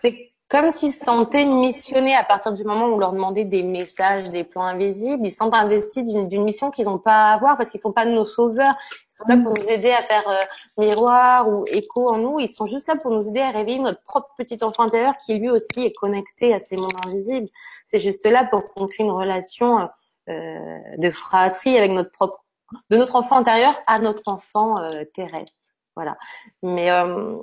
[0.00, 3.62] c'est comme s'ils se sentaient missionnés à partir du moment où on leur demandait des
[3.62, 5.24] messages, des plans invisibles.
[5.24, 8.24] Ils sentent investis d'une mission qu'ils n'ont pas à avoir parce qu'ils sont pas nos
[8.24, 8.74] sauveurs.
[9.08, 10.44] Ils sont là pour nous aider à faire euh,
[10.76, 12.40] miroir ou écho en nous.
[12.40, 15.38] Ils sont juste là pour nous aider à réveiller notre propre petit enfant intérieur qui
[15.38, 17.48] lui aussi est connecté à ces mondes invisibles.
[17.86, 19.88] C'est juste là pour qu'on crée une relation
[20.28, 22.44] euh, de fratrie avec notre propre,
[22.90, 25.54] de notre enfant intérieur à notre enfant euh, terrestre.
[25.94, 26.16] Voilà.
[26.62, 27.36] Mais euh,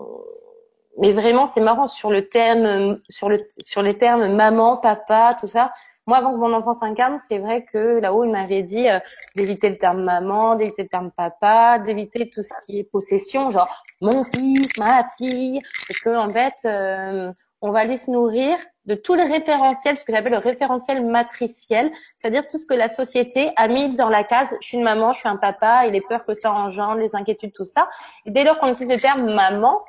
[0.97, 5.47] mais vraiment, c'est marrant sur le terme, sur le, sur les termes maman, papa, tout
[5.47, 5.71] ça.
[6.07, 8.99] Moi, avant que mon enfant s'incarne, c'est vrai que là-haut, il m'avait dit euh,
[9.35, 13.83] d'éviter le terme maman, d'éviter le terme papa, d'éviter tout ce qui est possession, genre
[14.01, 17.31] mon fils, ma fille, parce que en fait, euh,
[17.61, 21.91] on va aller se nourrir de tous les référentiels, ce que j'appelle le référentiel matriciel,
[22.15, 25.11] c'est-à-dire tout ce que la société a mis dans la case je suis une maman,
[25.11, 27.89] je suis un papa, et les peurs que ça engendre, les inquiétudes, tout ça.
[28.25, 29.81] Et dès lors qu'on utilise le terme maman,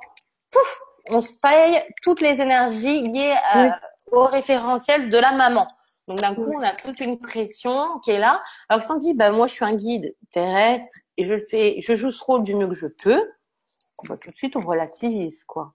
[0.51, 3.37] pouf, on se paye toutes les énergies liées
[4.11, 5.67] au référentiel de la maman.
[6.07, 8.43] Donc d'un coup, on a toute une pression qui est là.
[8.69, 11.95] Alors si on dit, bah moi je suis un guide terrestre et je fais, je
[11.95, 13.21] joue ce rôle du mieux que je peux,
[14.09, 15.75] bah, tout de suite on relativise quoi.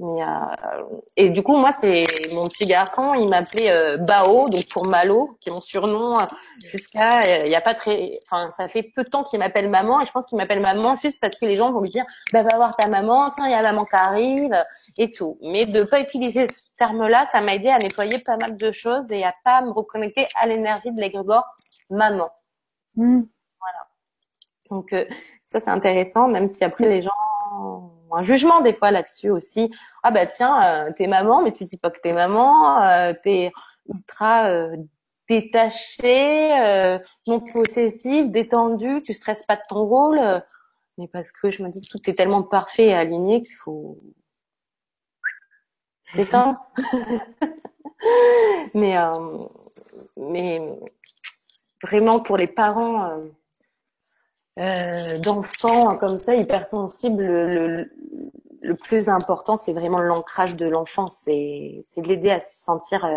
[0.00, 0.84] Mais, euh,
[1.16, 5.36] et du coup, moi, c'est mon petit garçon, il m'appelait euh, Bao, donc pour Malo,
[5.40, 6.24] qui est mon surnom, euh,
[6.66, 9.68] jusqu'à, euh, il y a pas très, enfin, ça fait peu de temps qu'il m'appelle
[9.68, 12.04] maman, et je pense qu'il m'appelle maman juste parce que les gens vont lui dire,
[12.32, 14.64] bah, va voir ta maman, tiens, il y a maman qui arrive,
[14.98, 15.36] et tout.
[15.42, 19.10] Mais de pas utiliser ce terme-là, ça m'a aidé à nettoyer pas mal de choses
[19.10, 21.44] et à pas me reconnecter à l'énergie de l'égrégore
[21.90, 22.30] maman.
[22.94, 23.22] Mmh.
[23.58, 23.88] Voilà.
[24.70, 24.94] Donc,
[25.44, 27.10] ça, c'est intéressant, même si après les gens
[28.12, 29.72] un jugement des fois là-dessus aussi.
[30.02, 33.52] Ah bah tiens, euh, t'es maman, mais tu dis pas que t'es maman, euh, t'es
[33.88, 34.76] ultra euh,
[35.28, 40.20] détaché, euh, non possessive, détendu, tu stresses pas de ton rôle.
[40.98, 43.98] mais parce que je me dis que tout est tellement parfait et aligné qu'il faut
[46.14, 46.58] détendre.
[48.74, 48.96] mais
[50.16, 50.60] mais
[51.82, 53.20] vraiment pour les parents
[54.58, 57.90] euh, d'enfants comme ça hypersensibles, le,
[58.60, 61.06] le, plus important, c'est vraiment l'ancrage de l'enfant.
[61.08, 63.08] C'est de l'aider à se sentir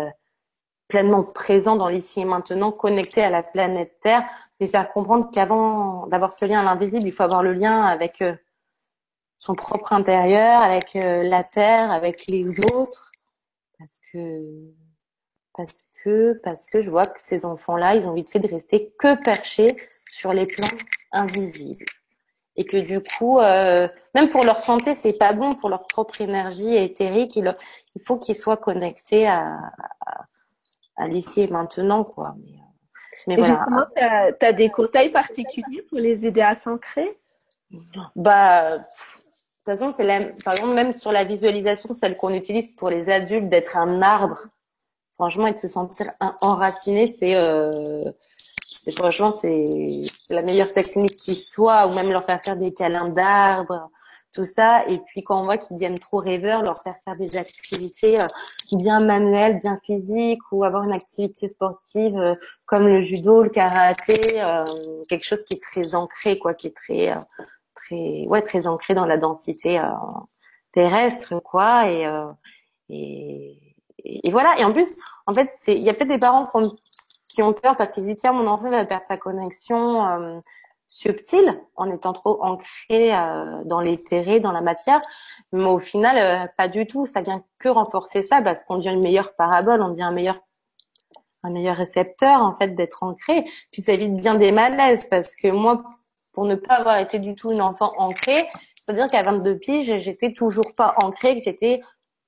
[0.88, 4.24] pleinement présent dans l'ici et maintenant, connecté à la planète Terre,
[4.60, 8.22] lui faire comprendre qu'avant d'avoir ce lien à l'invisible, il faut avoir le lien avec
[9.38, 13.10] son propre intérieur, avec la Terre, avec les autres,
[13.78, 14.42] parce que
[15.54, 18.92] parce que parce que je vois que ces enfants-là, ils ont vite fait de rester
[18.98, 19.76] que perchés
[20.10, 20.68] sur les plans
[21.12, 21.84] invisibles
[22.56, 26.20] et que du coup, euh, même pour leur santé, c'est pas bon pour leur propre
[26.20, 27.36] énergie éthérique.
[27.36, 27.54] Il,
[27.94, 29.58] il faut qu'ils soient connectés à,
[30.06, 30.26] à,
[30.96, 32.34] à l'ici et maintenant, quoi.
[32.38, 33.54] Mais, euh, mais voilà.
[33.54, 33.84] Justement,
[34.38, 37.18] tu as, des conseils particuliers pour les aider à s'ancrer?
[38.14, 42.72] Bah, de toute façon, c'est la, par exemple, même sur la visualisation, celle qu'on utilise
[42.72, 44.48] pour les adultes, d'être un arbre
[45.14, 48.02] franchement, et de se sentir enraciné, c'est, euh,
[48.90, 49.64] franchement, c'est,
[50.30, 53.90] la meilleure technique qui soit, ou même leur faire faire des câlins d'arbres,
[54.32, 54.86] tout ça.
[54.88, 58.26] Et puis quand on voit qu'ils deviennent trop rêveurs, leur faire faire des activités euh,
[58.72, 64.42] bien manuelles, bien physiques, ou avoir une activité sportive euh, comme le judo, le karaté,
[64.42, 64.64] euh,
[65.08, 67.14] quelque chose qui est très ancré, quoi, qui est très,
[67.74, 69.80] très, ouais, très ancré dans la densité
[70.72, 72.06] terrestre, quoi, et,
[72.88, 73.72] et
[74.04, 74.58] et, voilà.
[74.58, 74.94] Et en plus,
[75.26, 76.76] en fait, c'est, il y a peut-être des parents qui ont,
[77.36, 80.40] peur parce qu'ils disent tiens, mon enfant va perdre sa connexion euh,
[80.88, 85.00] subtile en étant trop ancré euh, dans l'éthéré, dans la matière.
[85.52, 87.06] Mais au final, euh, pas du tout.
[87.06, 90.38] Ça vient que renforcer ça parce qu'on devient une meilleure parabole, on devient un meilleur
[91.44, 93.44] un meilleur récepteur en fait d'être ancré.
[93.72, 95.82] Puis ça évite bien des malaises parce que moi,
[96.32, 100.32] pour ne pas avoir été du tout une enfant ancrée, c'est-à-dire qu'à 22 piges, j'étais
[100.32, 101.80] toujours pas ancrée, que j'étais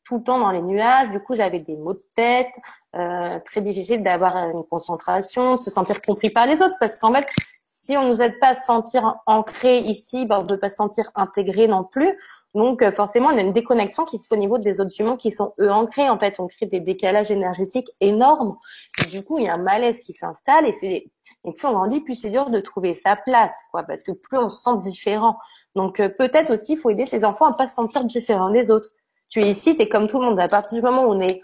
[0.04, 1.10] tout le temps dans les nuages.
[1.10, 2.54] Du coup, j'avais des maux de tête,
[2.94, 6.76] euh, très difficile d'avoir une concentration, de se sentir compris par les autres.
[6.78, 7.26] Parce qu'en fait,
[7.60, 10.70] si on nous aide pas à se sentir ancré ici, ben, on ne peut pas
[10.70, 12.18] se sentir intégré non plus.
[12.54, 15.16] Donc, euh, forcément, on a une déconnexion qui se fait au niveau des autres humains
[15.16, 16.08] qui sont eux ancrés.
[16.08, 18.56] En fait, on crée des décalages énergétiques énormes.
[19.02, 21.06] Et du coup, il y a un malaise qui s'installe et c'est
[21.46, 24.38] et plus on grandit, plus c'est dur de trouver sa place, quoi, parce que plus
[24.38, 25.36] on se sent différent.
[25.74, 28.70] Donc euh, peut-être aussi, il faut aider ses enfants à pas se sentir différents des
[28.70, 28.88] autres
[29.34, 30.38] tu es ici, tu es comme tout le monde.
[30.38, 31.42] À partir du moment où on est,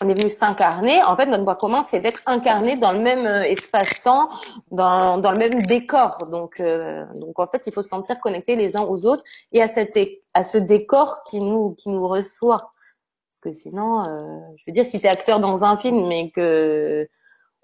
[0.00, 3.26] on est venu s'incarner, en fait, notre voie commun, c'est d'être incarné dans le même
[3.26, 4.28] euh, espace-temps,
[4.70, 6.28] dans, dans le même décor.
[6.30, 9.60] Donc, euh, donc, en fait, il faut se sentir connecté les uns aux autres et
[9.60, 9.98] à, cette,
[10.32, 12.70] à ce décor qui nous, qui nous reçoit.
[13.28, 16.30] Parce que sinon, euh, je veux dire, si tu es acteur dans un film, mais
[16.30, 17.08] que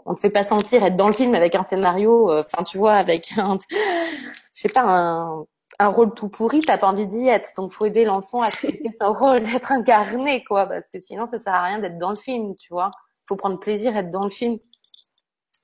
[0.04, 2.94] on te fait pas sentir être dans le film avec un scénario, enfin, tu vois,
[2.94, 5.46] avec un, je sais pas, un,
[5.78, 7.52] un rôle tout pourri, t'as pas envie d'y être.
[7.56, 10.66] Donc, faut aider l'enfant à accepter son rôle, d'être incarné, quoi.
[10.66, 12.90] Parce que sinon, ça sert à rien d'être dans le film, tu vois.
[13.26, 14.58] Faut prendre plaisir à être dans le film.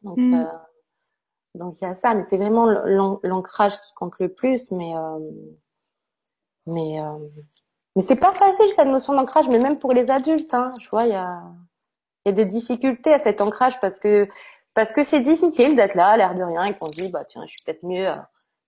[0.02, 0.34] Donc, mm.
[0.34, 0.58] euh,
[1.54, 2.14] donc il y a ça.
[2.14, 4.70] Mais c'est vraiment l'ancrage qui compte le plus.
[4.72, 5.18] Mais, euh,
[6.66, 7.18] mais, euh,
[7.96, 9.48] mais c'est pas facile cette notion d'ancrage.
[9.48, 10.72] Mais même pour les adultes, hein.
[10.80, 11.42] Je vois, il y a,
[12.24, 14.28] il y a des difficultés à cet ancrage parce que
[14.74, 17.24] parce que c'est difficile d'être là, à l'air de rien, et qu'on se dit, bah
[17.26, 18.08] tiens, je suis peut-être mieux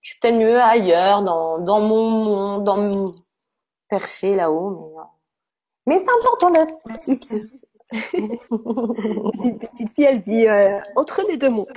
[0.05, 3.15] je suis peut-être mieux ailleurs, dans, dans mon monde, dans mon
[3.89, 4.69] perché là-haut.
[4.69, 5.03] Mais, euh,
[5.87, 6.75] mais c'est important d'être
[7.07, 7.59] ici.
[8.13, 11.73] Une petite fille, elle vit euh, entre les deux mondes.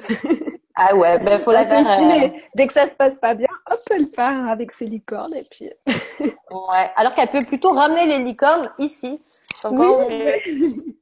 [0.75, 1.87] ah ouais, ben faut la faire.
[1.89, 5.47] Euh, dès que ça se passe pas bien, hop, elle part avec ses licornes et
[5.51, 5.71] puis.
[5.89, 9.23] ouais, alors qu'elle peut plutôt ramener les licornes ici.
[9.71, 10.95] Oui,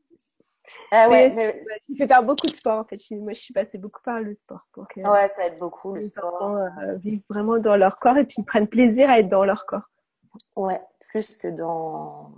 [0.91, 1.65] ah ouais, mais...
[1.89, 2.99] Je fais faire beaucoup de sport en fait.
[3.11, 4.67] Moi, je suis passée beaucoup par le sport.
[4.73, 6.35] Pour que, ouais, ça aide beaucoup le sport.
[6.35, 9.45] Enfants, euh, vivent vraiment dans leur corps et puis ils prennent plaisir à être dans
[9.45, 9.89] leur corps.
[10.55, 12.31] Ouais, plus que dans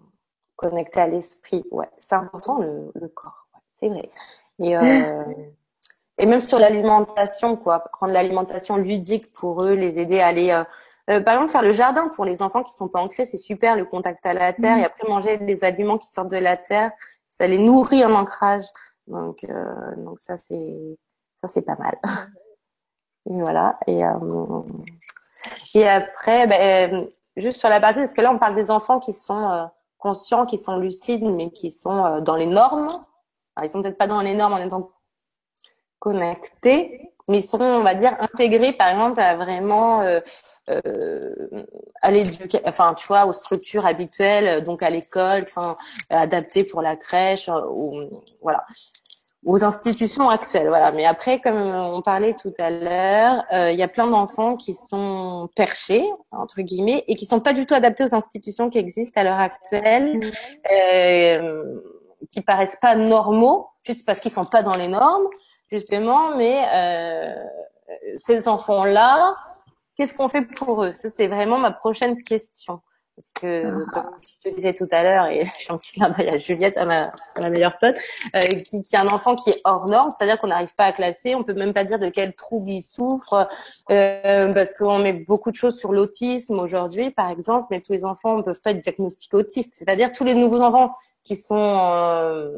[0.56, 1.64] connecter à l'esprit.
[1.70, 3.46] Ouais, c'est important le, le corps.
[3.54, 4.10] Ouais, c'est vrai.
[4.58, 5.24] Et, euh...
[6.18, 10.50] et même sur l'alimentation, quoi, prendre l'alimentation ludique pour eux, les aider à aller.
[10.50, 10.64] Euh...
[11.10, 13.76] Euh, par exemple, faire le jardin pour les enfants qui sont pas ancrés, c'est super,
[13.76, 14.80] le contact à la terre, mmh.
[14.80, 16.92] et après manger des aliments qui sortent de la terre,
[17.38, 18.64] ça les nourrit en ancrage.
[19.06, 20.98] Donc, euh, donc ça c'est
[21.40, 21.96] ça c'est pas mal.
[23.26, 23.78] voilà.
[23.86, 24.62] Et euh,
[25.74, 29.12] et après, ben, juste sur la partie, parce que là on parle des enfants qui
[29.12, 29.64] sont euh,
[29.98, 33.04] conscients, qui sont lucides, mais qui sont dans les normes.
[33.56, 34.90] Alors, ils sont peut-être pas dans les normes en étant
[35.98, 40.02] connectés, mais ils sont, on va dire, intégrés, par exemple, à vraiment
[40.68, 41.64] euh, euh,
[42.02, 45.76] à l'éducation, enfin tu vois, aux structures habituelles, donc à l'école, qui sont
[46.10, 48.64] adaptées pour la crèche, euh, ou voilà,
[49.44, 50.92] aux institutions actuelles, voilà.
[50.92, 54.74] Mais après, comme on parlait tout à l'heure, euh, il y a plein d'enfants qui
[54.74, 59.20] sont perchés entre guillemets et qui sont pas du tout adaptés aux institutions qui existent
[59.20, 60.32] à l'heure actuelle,
[60.70, 61.80] euh,
[62.30, 65.26] qui paraissent pas normaux, juste parce qu'ils sont pas dans les normes
[65.70, 66.66] justement, mais
[68.24, 69.36] ces enfants-là,
[69.98, 70.94] qu'est-ce qu'on fait pour eux?
[70.94, 72.80] Ça, c'est vraiment ma prochaine question.
[73.16, 73.90] Parce que, ah.
[73.92, 76.36] comme je te disais tout à l'heure, et je suis un petit clin d'œil à
[76.36, 77.98] Juliette, à ma, ma meilleure pote,
[78.36, 80.92] euh, qui, qui a un enfant qui est hors norme, c'est-à-dire qu'on n'arrive pas à
[80.92, 83.48] classer, on peut même pas dire de quel trouble il souffre,
[83.90, 88.04] euh, parce qu'on met beaucoup de choses sur l'autisme aujourd'hui, par exemple, mais tous les
[88.04, 92.52] enfants ne peuvent pas être diagnostiqués autistes, c'est-à-dire tous les nouveaux enfants qui sont euh,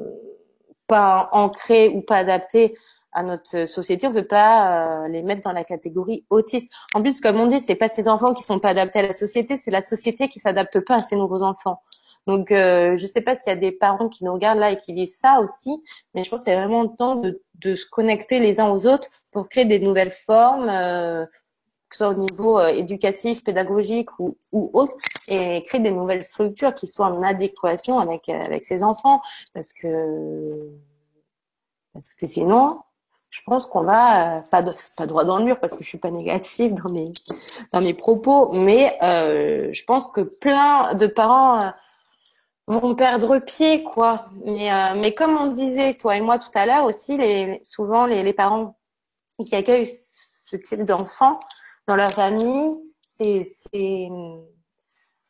[0.86, 2.76] pas ancrés ou pas adaptés
[3.12, 6.72] à notre société, on peut pas euh, les mettre dans la catégorie autiste.
[6.94, 9.12] En plus, comme on dit, c'est pas ces enfants qui sont pas adaptés à la
[9.12, 11.82] société, c'est la société qui s'adapte pas à ces nouveaux enfants.
[12.26, 14.78] Donc, euh, je sais pas s'il y a des parents qui nous regardent là et
[14.78, 15.82] qui vivent ça aussi,
[16.14, 18.86] mais je pense que c'est vraiment le temps de, de, se connecter les uns aux
[18.86, 21.24] autres pour créer des nouvelles formes, euh,
[21.88, 24.96] que ce soit au niveau euh, éducatif, pédagogique ou, ou autre,
[25.28, 29.20] et créer des nouvelles structures qui soient en adéquation avec avec ces enfants,
[29.54, 30.70] parce que
[31.94, 32.80] parce que sinon,
[33.30, 34.62] je pense qu'on va euh, pas
[34.96, 37.12] pas droit dans le mur parce que je suis pas négative dans mes
[37.72, 41.70] dans mes propos, mais euh, je pense que plein de parents euh,
[42.66, 44.26] vont perdre pied quoi.
[44.44, 48.06] Mais euh, mais comme on disait toi et moi tout à l'heure aussi, les souvent
[48.06, 48.76] les, les parents
[49.46, 49.90] qui accueillent
[50.44, 51.38] ce type d'enfants
[51.86, 52.74] dans leur famille,
[53.06, 54.08] c'est c'est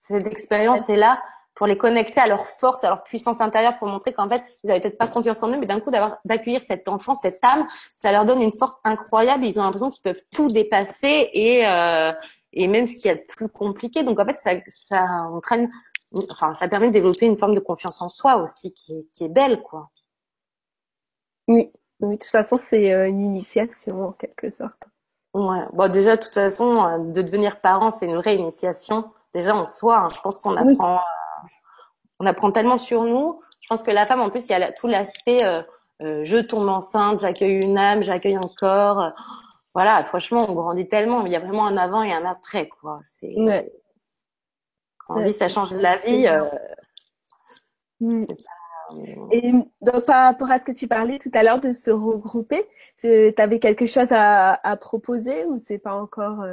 [0.08, 1.22] cette expérience est là
[1.60, 4.70] pour les connecter à leur force, à leur puissance intérieure, pour montrer qu'en fait, ils
[4.70, 7.68] avaient peut-être pas confiance en eux, mais d'un coup, d'avoir, d'accueillir cet enfant, cette âme,
[7.94, 9.44] ça leur donne une force incroyable.
[9.44, 12.12] Ils ont l'impression qu'ils peuvent tout dépasser et, euh,
[12.54, 14.04] et même ce qui est plus compliqué.
[14.04, 15.70] Donc, en fait, ça, ça entraîne,
[16.30, 19.24] enfin, ça permet de développer une forme de confiance en soi aussi qui est, qui
[19.24, 19.90] est belle, quoi.
[21.46, 21.70] Oui.
[22.00, 24.82] Oui, de toute façon, c'est euh, une initiation en quelque sorte.
[25.34, 25.66] Ouais.
[25.74, 29.12] Bon, déjà, de toute façon, euh, de devenir parent, c'est une vraie initiation.
[29.34, 30.08] Déjà en soi, hein.
[30.08, 31.00] je pense qu'on apprend
[32.20, 33.40] on apprend tellement sur nous.
[33.60, 35.62] Je pense que la femme, en plus, il y a tout l'aspect euh,
[36.02, 39.12] euh, je tombe enceinte, j'accueille une âme, j'accueille un corps.
[39.74, 41.24] Voilà, franchement, on grandit tellement.
[41.26, 43.00] Il y a vraiment un avant et un après, quoi.
[43.04, 43.34] C'est
[45.06, 46.26] quand on dit ça change la vie.
[46.26, 46.44] Euh,
[48.00, 48.26] mm.
[49.30, 52.66] Et donc, par rapport à ce que tu parlais tout à l'heure de se regrouper,
[52.98, 56.44] tu avais quelque chose à, à proposer ou c'est pas encore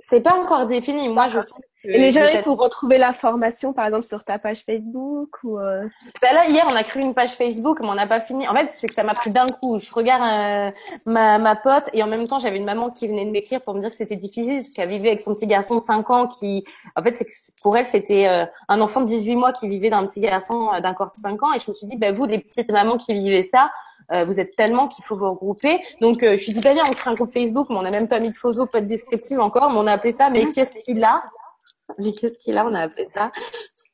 [0.00, 1.08] C'est pas encore défini.
[1.08, 5.42] Moi, je sens les gens pour retrouver la formation, par exemple, sur ta page Facebook
[5.42, 5.82] ou euh...
[6.20, 8.46] ben Là, hier, on a créé une page Facebook, mais on n'a pas fini.
[8.48, 9.78] En fait, c'est que ça m'a pris d'un coup.
[9.78, 10.70] Je regarde euh,
[11.06, 13.74] ma, ma pote et en même temps, j'avais une maman qui venait de m'écrire pour
[13.74, 16.64] me dire que c'était difficile, qu'elle vivait avec son petit garçon de 5 ans qui,
[16.96, 17.26] en fait, c'est
[17.62, 20.80] pour elle, c'était euh, un enfant de 18 mois qui vivait d'un petit garçon euh,
[20.80, 21.52] d'un corps de 5 ans.
[21.52, 23.70] Et je me suis dit, ben vous, les petites mamans qui vivez ça,
[24.26, 25.80] vous êtes tellement qu'il faut vous regrouper.
[26.02, 28.08] Donc, je suis dit, ben viens, on crée un groupe Facebook, mais on n'a même
[28.08, 30.74] pas mis de photos, pas de descriptive encore, mais on a appelé ça, mais qu'est-ce
[30.84, 31.22] qu'il a?
[31.98, 32.64] Mais qu'est-ce qu'il a?
[32.64, 33.30] On a appelé ça.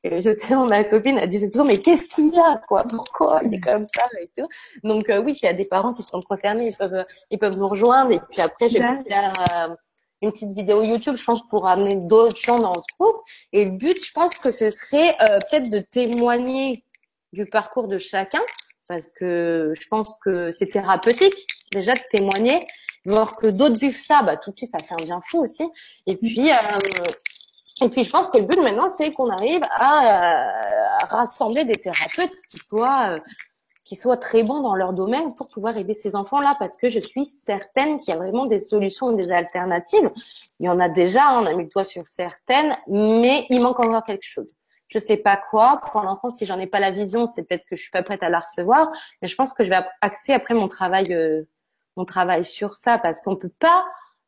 [0.03, 2.83] Je sais, ma copine elle disait toujours, mais qu'est-ce qu'il a, quoi?
[2.83, 3.41] Pourquoi?
[3.43, 4.47] Il est comme ça et tout.
[4.83, 7.57] Donc euh, oui, s'il y a des parents qui sont concernés, ils peuvent, ils peuvent
[7.57, 8.11] nous rejoindre.
[8.11, 9.75] Et puis après, je vais faire euh,
[10.21, 13.21] une petite vidéo YouTube, je pense, pour amener d'autres gens dans le groupe.
[13.51, 16.85] Et le but, je pense que ce serait euh, peut-être de témoigner
[17.33, 18.41] du parcours de chacun,
[18.87, 22.65] parce que je pense que c'est thérapeutique déjà de témoigner,
[23.05, 25.63] voir que d'autres vivent ça, bah tout de suite ça fait un bien fou aussi.
[26.07, 26.51] Et puis
[27.81, 31.75] et puis je pense que le but maintenant, c'est qu'on arrive à, euh, rassembler des
[31.75, 33.19] thérapeutes qui soient euh,
[33.89, 36.99] qui soient très bons dans leur domaine pour pouvoir aider ces enfants-là, parce que je
[36.99, 40.11] suis certaine qu'il y a vraiment des solutions, des alternatives.
[40.59, 43.79] Il y en a déjà, on a mis le doigt sur certaines, mais il manque
[43.79, 44.53] encore quelque chose.
[44.89, 45.81] Je sais pas quoi.
[45.91, 48.21] Pour l'instant, si j'en ai pas la vision, c'est peut-être que je suis pas prête
[48.21, 48.91] à la recevoir.
[49.23, 51.47] Mais je pense que je vais axer après mon travail, euh,
[51.95, 53.85] mon travail sur ça, parce qu'on peut pas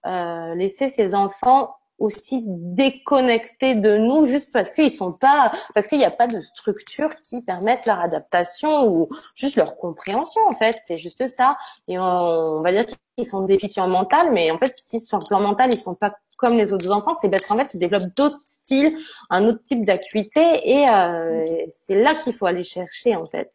[0.07, 5.99] euh, laisser ces enfants aussi déconnectés de nous juste parce qu'ils sont pas, parce qu'il
[5.99, 10.77] n'y a pas de structure qui permette leur adaptation ou juste leur compréhension en fait.
[10.85, 11.57] C'est juste ça.
[11.87, 12.85] Et on, va dire
[13.15, 16.13] qu'ils sont déficients mental, mais en fait, si sur le plan mental ils sont pas
[16.37, 18.97] comme les autres enfants, c'est parce qu'en fait ils développent d'autres styles,
[19.29, 23.51] un autre type d'acuité et euh, c'est là qu'il faut aller chercher en fait.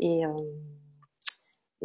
[0.00, 0.30] Et euh,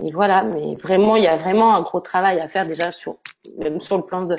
[0.02, 3.18] et voilà, mais vraiment, il y a vraiment un gros travail à faire déjà sur,
[3.58, 4.36] même sur le plan de,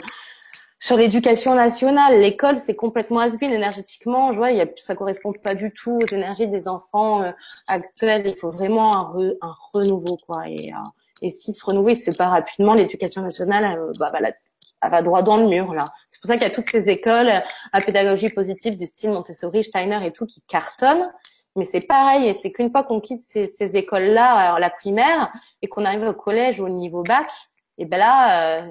[0.82, 4.32] sur l'éducation nationale, l'école, c'est complètement has énergétiquement.
[4.32, 7.32] Je vois, y a, ça correspond pas du tout aux énergies des enfants euh,
[7.68, 8.22] actuels.
[8.26, 10.48] Il faut vraiment un, un renouveau, quoi.
[10.48, 10.88] Et, euh,
[11.20, 15.02] et si ce renouveau, il se fait pas rapidement, l'éducation nationale, euh, bah, elle va
[15.02, 15.92] droit dans le mur, là.
[16.08, 17.30] C'est pour ça qu'il y a toutes ces écoles
[17.72, 21.12] à pédagogie positive du style Montessori, Steiner et tout qui cartonnent.
[21.56, 25.68] Mais c'est pareil, et c'est qu'une fois qu'on quitte ces, ces écoles-là, la primaire, et
[25.68, 27.30] qu'on arrive au collège ou au niveau bac,
[27.76, 28.64] et ben là,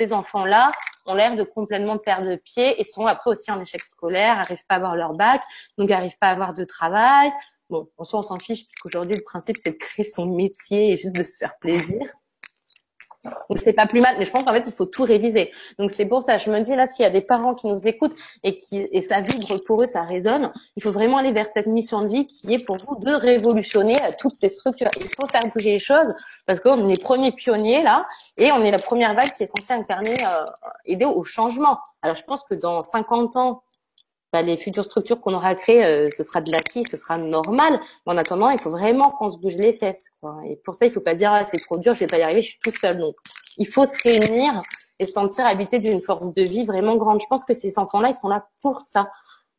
[0.00, 0.70] ces enfants-là
[1.06, 4.76] ont l'air de complètement perdre pied et sont après aussi en échec scolaire, n'arrivent pas
[4.76, 5.42] à avoir leur bac,
[5.76, 7.30] donc n'arrivent pas à avoir de travail.
[7.68, 10.96] Bon, en soi, on s'en fiche puisqu'aujourd'hui, le principe, c'est de créer son métier et
[10.96, 12.00] juste de se faire plaisir.
[13.24, 15.52] Donc c'est pas plus mal, mais je pense qu'en fait il faut tout réviser.
[15.78, 17.86] Donc c'est pour ça, je me dis là s'il y a des parents qui nous
[17.86, 21.46] écoutent et qui et ça vibre pour eux, ça résonne, il faut vraiment aller vers
[21.46, 24.88] cette mission de vie qui est pour vous de révolutionner euh, toutes ces structures.
[24.98, 26.14] Il faut faire bouger les choses
[26.46, 28.06] parce qu'on est les premiers pionniers là
[28.38, 30.44] et on est la première vague qui est censée incarner euh,
[30.86, 31.78] aider au changement.
[32.00, 33.62] Alors je pense que dans 50 ans
[34.32, 37.80] bah, les futures structures qu'on aura créées, euh, ce sera de l'acquis, ce sera normal.
[38.06, 40.10] Mais en attendant, il faut vraiment qu'on se bouge les fesses.
[40.20, 40.40] Quoi.
[40.44, 42.22] Et pour ça, il faut pas dire ah, c'est trop dur, je vais pas y
[42.22, 42.98] arriver, je suis tout seul.
[42.98, 43.16] Donc,
[43.56, 44.62] il faut se réunir
[45.00, 47.20] et se sentir habité d'une force de vie vraiment grande.
[47.20, 49.10] Je pense que ces enfants-là, ils sont là pour ça,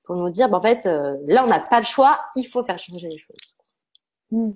[0.04, 2.64] pour nous dire, bah, en fait, euh, là, on n'a pas le choix, il faut
[2.64, 3.38] faire changer les choses.
[4.32, 4.52] Hmm.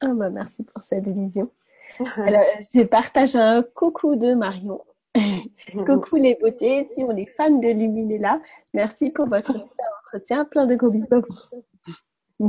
[0.00, 1.50] Ah bah, merci pour cette vision.
[2.16, 2.42] Alors,
[2.72, 4.82] je partage un coucou de Marion
[5.86, 8.40] Coucou les beautés, si on est fan de Luminella,
[8.72, 11.08] merci pour votre super entretien, plein de gros bisous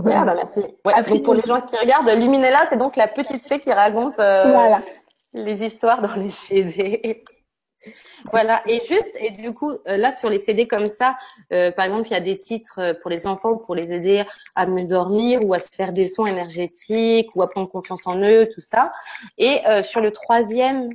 [0.06, 0.62] Ah bah merci.
[0.84, 4.76] Ouais, pour les gens qui regardent, Luminella, c'est donc la petite fée qui raconte euh,
[5.34, 7.24] les histoires dans les CD.
[8.32, 8.60] voilà.
[8.66, 11.18] Et juste, et du coup, euh, là sur les CD comme ça,
[11.54, 14.24] euh, par exemple, il y a des titres pour les enfants pour les aider
[14.56, 18.18] à mieux dormir ou à se faire des soins énergétiques ou à prendre confiance en
[18.18, 18.92] eux, tout ça.
[19.38, 20.90] Et sur le troisième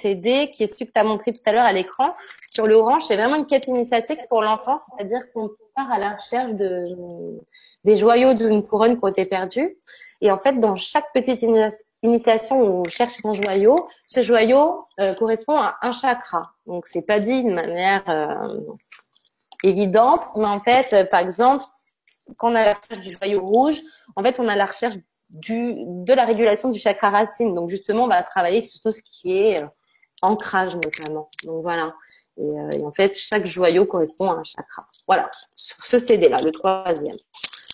[0.00, 2.08] CD, qui est celui que tu as montré tout à l'heure à l'écran.
[2.52, 6.52] Sur l'orange, c'est vraiment une quête initiatique pour l'enfant, c'est-à-dire qu'on part à la recherche
[6.54, 6.86] de,
[7.84, 9.76] des joyaux d'une couronne qui ont été perdus.
[10.20, 11.44] Et en fait, dans chaque petite
[12.02, 16.42] initiation où on cherche un joyau, ce joyau euh, correspond à un chakra.
[16.66, 18.58] Donc, c'est pas dit de manière euh,
[19.62, 21.64] évidente, mais en fait, euh, par exemple,
[22.36, 23.80] quand on a la recherche du joyau rouge,
[24.16, 24.96] en fait, on a la recherche
[25.30, 27.54] du, de la régulation du chakra racine.
[27.54, 29.62] Donc, justement, on va travailler sur tout ce qui est
[30.22, 31.30] ancrage notamment.
[31.44, 31.94] Donc voilà.
[32.38, 34.86] Euh, et, en fait, chaque joyau correspond à un chakra.
[35.06, 37.16] Voilà, sur ce CD-là, le troisième.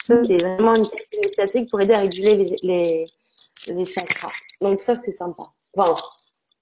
[0.06, 3.04] C'est vraiment une initiative pour aider à réguler les, les,
[3.68, 4.32] les chakras.
[4.60, 5.44] Donc ça, c'est sympa.
[5.76, 5.94] Enfin,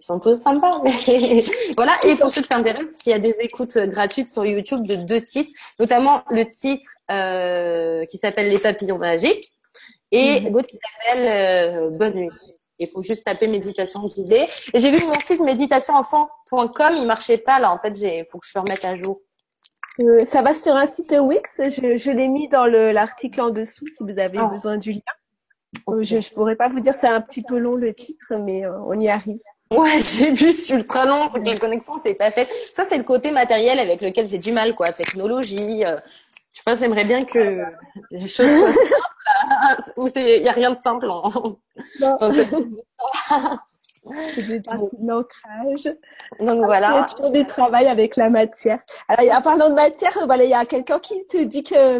[0.00, 0.80] ils sont tous sympas.
[0.82, 0.92] Mais
[1.76, 1.92] voilà.
[2.04, 5.22] Et pour ceux qui s'intéressent, il y a des écoutes gratuites sur YouTube de deux
[5.22, 9.52] titres, notamment le titre euh, qui s'appelle Les papillons magiques
[10.10, 10.52] et mm-hmm.
[10.52, 12.28] l'autre qui s'appelle euh, Bonne nuit.
[12.78, 14.48] Il faut juste taper méditation guidée.
[14.74, 17.72] Et j'ai vu mon site méditationenfant.com, il marchait pas là.
[17.72, 19.20] En fait, il faut que je le remette à jour.
[20.00, 21.58] Euh, ça va sur un site Wix.
[21.58, 24.46] Je, je l'ai mis dans l'article en dessous si vous avez ah.
[24.46, 25.00] besoin du lien.
[25.88, 28.64] Euh, je, je pourrais pas vous dire, c'est un petit peu long le titre, mais
[28.64, 29.38] euh, on y arrive.
[29.70, 32.48] Ouais, j'ai vu, c'est ultra long, faut que la connexion c'est pas fait.
[32.74, 34.92] Ça, c'est le côté matériel avec lequel j'ai du mal, quoi.
[34.92, 35.84] Technologie.
[35.84, 35.96] Euh,
[36.52, 37.62] je sais pas, j'aimerais bien que
[38.10, 38.98] les choses soient simples,
[40.16, 41.58] il y a rien de simple en,
[42.00, 42.18] non.
[44.64, 45.96] parties d'ancrage.
[46.40, 46.90] Donc voilà.
[46.90, 48.80] Il y a toujours des travails avec la matière.
[49.08, 51.98] Alors, en parlant de matière, voilà, il y a quelqu'un qui te dit que,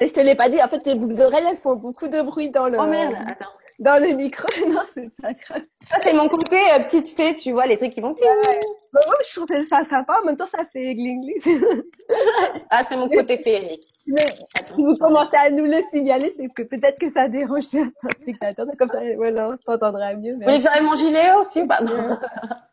[0.00, 2.50] je te l'ai pas dit, en fait, tes boucles d'oreilles, elles font beaucoup de bruit
[2.50, 2.78] dans le.
[2.78, 3.50] Oh merde, attends
[3.80, 4.46] dans le micro.
[4.68, 5.62] Non, c'est pas grave.
[5.88, 8.10] Ça, c'est mon côté euh, petite fée, tu vois, les trucs qui vont.
[8.10, 8.60] Ouais.
[8.92, 10.20] Bah, moi, je trouvais ça sympa.
[10.22, 11.62] En même temps, ça fait gling gling.
[12.70, 13.82] ah, c'est mon côté féerique.
[14.06, 14.26] Mais
[14.66, 18.66] si vous commencez à nous le signaler, c'est que peut-être que ça dérange certains spectateurs.
[18.78, 20.34] Comme ça, voilà, on s'entendra mieux.
[20.34, 21.78] Vous voulez que j'arrive mon gilet aussi ou pas?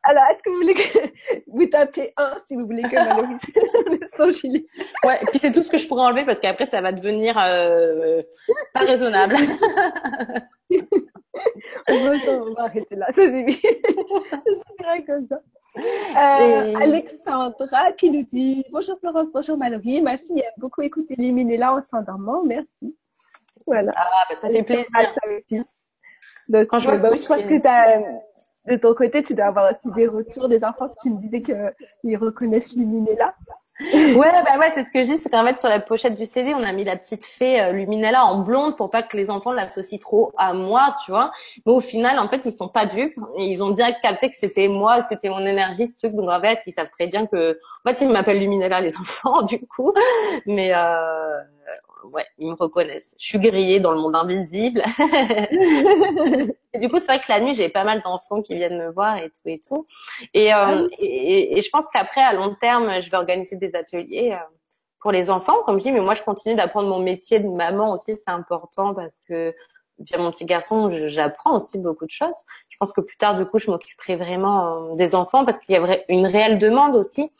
[0.03, 0.99] Alors, est-ce que vous voulez que
[1.47, 3.35] vous tapez un si vous voulez que Valérie
[4.17, 4.65] son gilet
[5.03, 7.37] Ouais, et puis c'est tout ce que je pourrais enlever parce qu'après, ça va devenir
[7.39, 8.21] euh,
[8.73, 9.35] pas raisonnable
[11.89, 13.61] on, va, arrêter là, ça suffit.
[13.61, 15.41] c'est comme ça.
[15.77, 20.01] Euh, Alexandra qui nous dit Bonjour Florence, bonjour Mallory.
[20.01, 22.43] Ma fille aime beaucoup écouter là en s'endormant.
[22.43, 22.95] Merci.
[23.65, 23.91] Voilà.
[23.95, 25.63] Ah, bah, ça fait plaisir.
[26.47, 28.01] Donc, Quand je, bah, je pense que as,
[28.67, 30.89] de ton côté, tu dois avoir aussi des retours des enfants.
[31.01, 33.35] Tu me disais qu'ils reconnaissent là
[33.79, 36.25] ouais, bah ouais, c'est ce que je dis, c'est qu'en fait sur la pochette du
[36.25, 39.29] CD, on a mis la petite fée euh, Luminella en blonde pour pas que les
[39.29, 41.31] enfants l'associent trop à moi, tu vois.
[41.65, 44.67] Mais au final, en fait, ils sont pas dupes ils ont direct capté que c'était
[44.67, 46.13] moi, que c'était mon énergie, ce truc.
[46.15, 49.43] Donc en fait, ils savent très bien que, en fait, ils m'appellent Luminella les enfants,
[49.43, 49.93] du coup.
[50.45, 51.41] Mais euh,
[52.11, 53.15] ouais, ils me reconnaissent.
[53.19, 54.81] Je suis grillée dans le monde invisible.
[56.73, 58.91] et du coup, c'est vrai que la nuit, j'ai pas mal d'enfants qui viennent me
[58.91, 59.85] voir et tout et tout.
[60.33, 63.75] Et, euh, ah et, et, je pense qu'après, à long terme, je vais organiser des
[63.75, 64.43] ateliers euh,
[64.99, 65.91] pour les enfants, comme je dis.
[65.91, 68.15] Mais moi, je continue d'apprendre mon métier de maman aussi.
[68.15, 69.53] C'est important parce que
[69.99, 72.37] via mon petit garçon, j'apprends aussi beaucoup de choses.
[72.69, 75.75] Je pense que plus tard, du coup, je m'occuperai vraiment euh, des enfants parce qu'il
[75.75, 77.31] y a une réelle demande aussi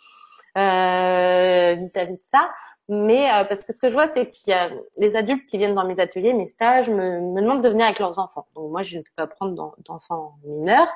[0.56, 2.50] vis-à-vis -vis de ça.
[2.90, 5.58] Mais euh, parce que ce que je vois, c'est qu'il y a les adultes qui
[5.58, 8.48] viennent dans mes ateliers, mes stages, me, me demandent de venir avec leurs enfants.
[8.56, 10.88] Donc moi, je ne peux pas prendre d'enfants mineurs.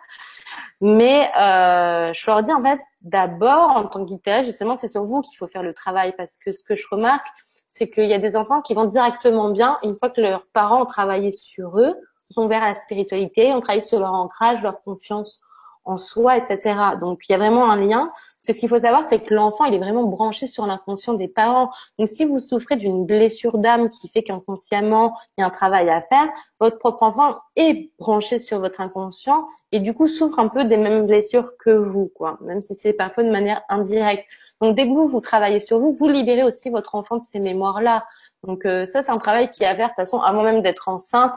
[0.80, 5.22] Mais euh, je leur dis en fait, d'abord, en tant que justement, c'est sur vous
[5.22, 6.14] qu'il faut faire le travail.
[6.16, 7.28] Parce que ce que je remarque,
[7.68, 10.84] c'est qu'il y a des enfants qui vont directement bien une fois que leurs parents
[10.84, 11.96] ont travaillé sur eux,
[12.30, 15.42] sont ouverts à la spiritualité, on travaille sur leur ancrage, leur confiance
[15.84, 16.78] en soi, etc.
[17.00, 18.12] Donc il y a vraiment un lien.
[18.42, 21.14] Parce que ce qu'il faut savoir, c'est que l'enfant, il est vraiment branché sur l'inconscient
[21.14, 21.70] des parents.
[22.00, 25.92] Donc si vous souffrez d'une blessure d'âme qui fait qu'inconsciemment, il y a un travail
[25.92, 26.28] à faire,
[26.60, 30.78] votre propre enfant est branché sur votre inconscient et du coup souffre un peu des
[30.78, 32.40] mêmes blessures que vous, quoi.
[32.42, 34.26] Même si c'est parfois de manière indirecte.
[34.60, 37.40] Donc dès que vous, vous travaillez sur vous, vous libérez aussi votre enfant de ces
[37.40, 38.06] mémoires-là.
[38.44, 40.64] Donc euh, ça, c'est un travail qui est à faire de toute façon avant même
[40.64, 41.36] d'être enceinte.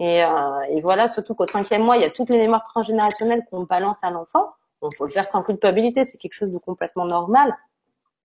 [0.00, 3.44] Et, euh, et, voilà, surtout qu'au cinquième mois, il y a toutes les mémoires transgénérationnelles
[3.48, 4.48] qu'on balance à l'enfant.
[4.92, 7.56] Il faut le faire sans culpabilité, c'est quelque chose de complètement normal.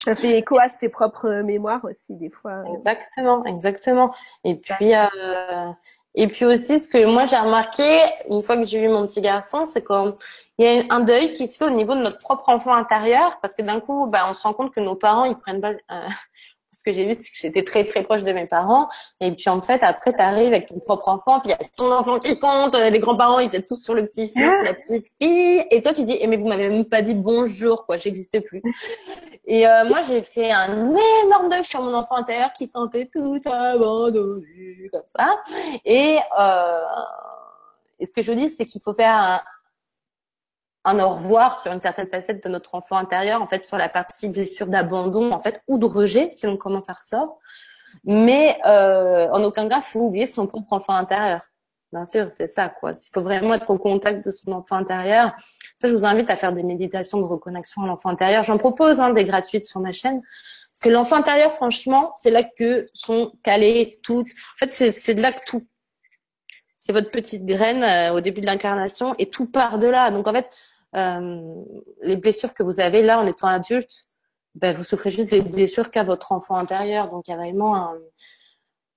[0.02, 2.62] Ça fait écho à ses propres mémoires aussi, des fois.
[2.74, 4.14] Exactement, exactement.
[4.44, 5.70] Et puis, euh,
[6.14, 9.20] et puis aussi, ce que moi j'ai remarqué, une fois que j'ai eu mon petit
[9.20, 10.14] garçon, c'est qu'il
[10.58, 13.54] y a un deuil qui se fait au niveau de notre propre enfant intérieur, parce
[13.54, 16.08] que d'un coup, bah, on se rend compte que nos parents, ils prennent pas, euh,
[16.72, 18.88] ce que j'ai vu, c'est que j'étais très très proche de mes parents.
[19.20, 21.68] Et puis en fait, après, tu arrives avec ton propre enfant, puis il y a
[21.76, 25.64] ton enfant qui compte, les grands-parents, ils sont tous sur le petit-fils, la petite fille.
[25.70, 28.62] Et toi, tu dis, eh, mais vous m'avez même pas dit bonjour, quoi, j'existe plus.
[29.46, 30.94] Et euh, moi, j'ai fait un
[31.24, 35.40] énorme deuil sur mon enfant intérieur qui sentait tout abandonné, comme ça.
[35.84, 36.78] Et, euh,
[37.98, 39.40] et ce que je dis, c'est qu'il faut faire un,
[40.84, 43.88] un au revoir sur une certaine facette de notre enfant intérieur, en fait, sur la
[43.88, 47.38] partie blessure d'abandon, en fait, ou de rejet, si on commence à ressort.
[48.04, 51.42] Mais euh, en aucun cas, faut oublier son propre enfant intérieur.
[51.92, 52.92] Bien sûr, c'est ça, quoi.
[52.92, 55.32] Il faut vraiment être au contact de son enfant intérieur.
[55.76, 58.44] Ça, je vous invite à faire des méditations de reconnexion à l'enfant intérieur.
[58.44, 60.22] J'en propose hein, des gratuites sur ma chaîne.
[60.70, 64.28] Parce que l'enfant intérieur, franchement, c'est là que sont calées toutes.
[64.28, 65.66] En fait, c'est de là que tout.
[66.76, 70.10] C'est votre petite graine euh, au début de l'incarnation et tout part de là.
[70.12, 70.48] Donc en fait,
[70.92, 74.06] les blessures que vous avez là en étant adulte,
[74.54, 77.08] ben, vous souffrez juste des blessures qu'a votre enfant intérieur.
[77.10, 77.98] Donc il y a vraiment un,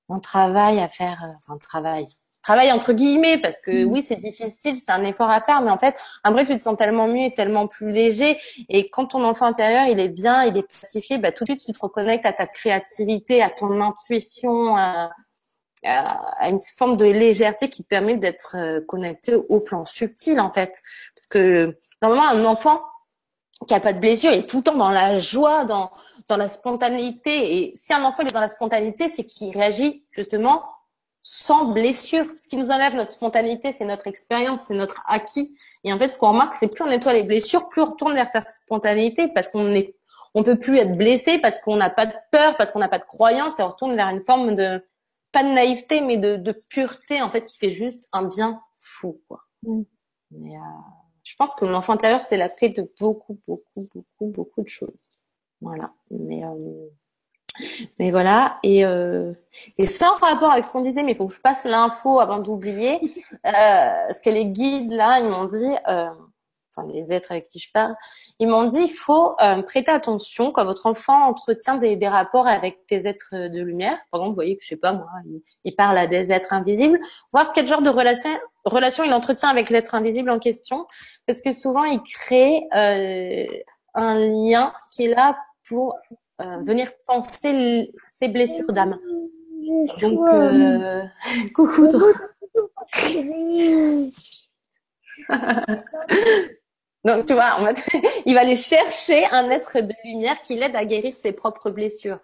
[0.10, 2.08] un travail à faire, euh, enfin un travail,
[2.42, 3.92] travail entre guillemets, parce que mm.
[3.92, 6.78] oui c'est difficile, c'est un effort à faire, mais en fait après tu te sens
[6.78, 8.38] tellement mieux et tellement plus léger.
[8.70, 11.66] Et quand ton enfant intérieur il est bien, il est pacifié, ben, tout de suite
[11.66, 15.12] tu te reconnectes à ta créativité, à ton intuition, à,
[15.84, 20.82] à une forme de légèreté qui permet d'être euh, connecté au plan subtil en fait.
[21.16, 22.82] Parce que normalement un enfant
[23.68, 25.92] qui a pas de blessure est tout le temps dans la joie, dans
[26.30, 27.58] dans la spontanéité.
[27.58, 30.64] Et si un enfant est dans la spontanéité, c'est qu'il réagit justement
[31.22, 32.26] sans blessure.
[32.38, 35.56] Ce qui nous enlève notre spontanéité, c'est notre expérience, c'est notre acquis.
[35.84, 38.14] Et en fait, ce qu'on remarque, c'est plus on nettoie les blessures, plus on retourne
[38.14, 39.96] vers sa spontanéité parce qu'on est,
[40.34, 43.00] on peut plus être blessé parce qu'on n'a pas de peur, parce qu'on n'a pas
[43.00, 44.84] de croyance et on retourne vers une forme de,
[45.34, 49.20] pas de naïveté, mais de, de, pureté, en fait, qui fait juste un bien fou,
[49.28, 49.42] quoi.
[49.64, 49.82] Mm.
[50.32, 50.62] Mais, euh,
[51.24, 55.12] je pense que l'enfant intérieur, c'est la clé de beaucoup, beaucoup, beaucoup, beaucoup de choses.
[55.62, 55.92] Voilà.
[56.12, 56.90] Mais, euh,
[58.00, 58.60] mais voilà.
[58.64, 59.34] Et, euh,
[59.78, 62.40] et sans rapport avec ce qu'on disait, mais il faut que je passe l'info avant
[62.40, 63.00] d'oublier.
[63.46, 66.10] Euh, parce que les guides, là, ils m'ont dit, euh,
[66.76, 67.96] enfin les êtres avec qui je parle,
[68.40, 72.48] ils m'ont dit il faut euh, prêter attention quand votre enfant entretient des, des, rapports
[72.48, 73.98] avec des êtres de lumière.
[74.12, 75.08] Par exemple, vous voyez que je sais pas moi,
[75.64, 77.00] il, parle à des êtres invisibles,
[77.32, 78.30] voir quel genre de relation
[78.66, 80.86] relation il entretient avec l'être invisible en question,
[81.28, 83.46] parce que souvent il crée euh,
[83.94, 85.98] un lien qui est là pour
[86.42, 88.98] euh, venir penser ses blessures d'âme.
[90.02, 91.04] Donc, euh...
[91.54, 91.88] coucou.
[97.06, 97.84] Donc, tu vois, en fait,
[98.26, 102.20] il va aller chercher un être de lumière qui l'aide à guérir ses propres blessures.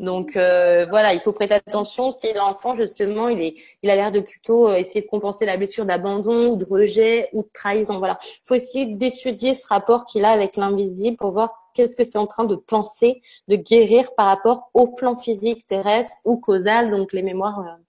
[0.00, 3.54] Donc, euh, voilà, il faut prêter attention si l'enfant, justement, il est,
[3.84, 7.28] il a l'air de plutôt euh, essayer de compenser la blessure d'abandon ou de rejet
[7.32, 7.98] ou de trahison.
[7.98, 8.18] Voilà.
[8.22, 12.18] Il faut essayer d'étudier ce rapport qu'il a avec l'invisible pour voir qu'est-ce que c'est
[12.18, 17.12] en train de penser, de guérir par rapport au plan physique terrestre ou causal, donc
[17.12, 17.82] les mémoires, euh,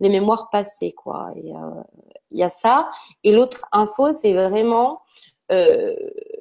[0.00, 1.30] les mémoires passées, quoi.
[1.36, 1.52] Et
[2.30, 2.90] il y a ça.
[3.22, 5.02] Et l'autre info, c'est vraiment
[5.52, 5.94] euh,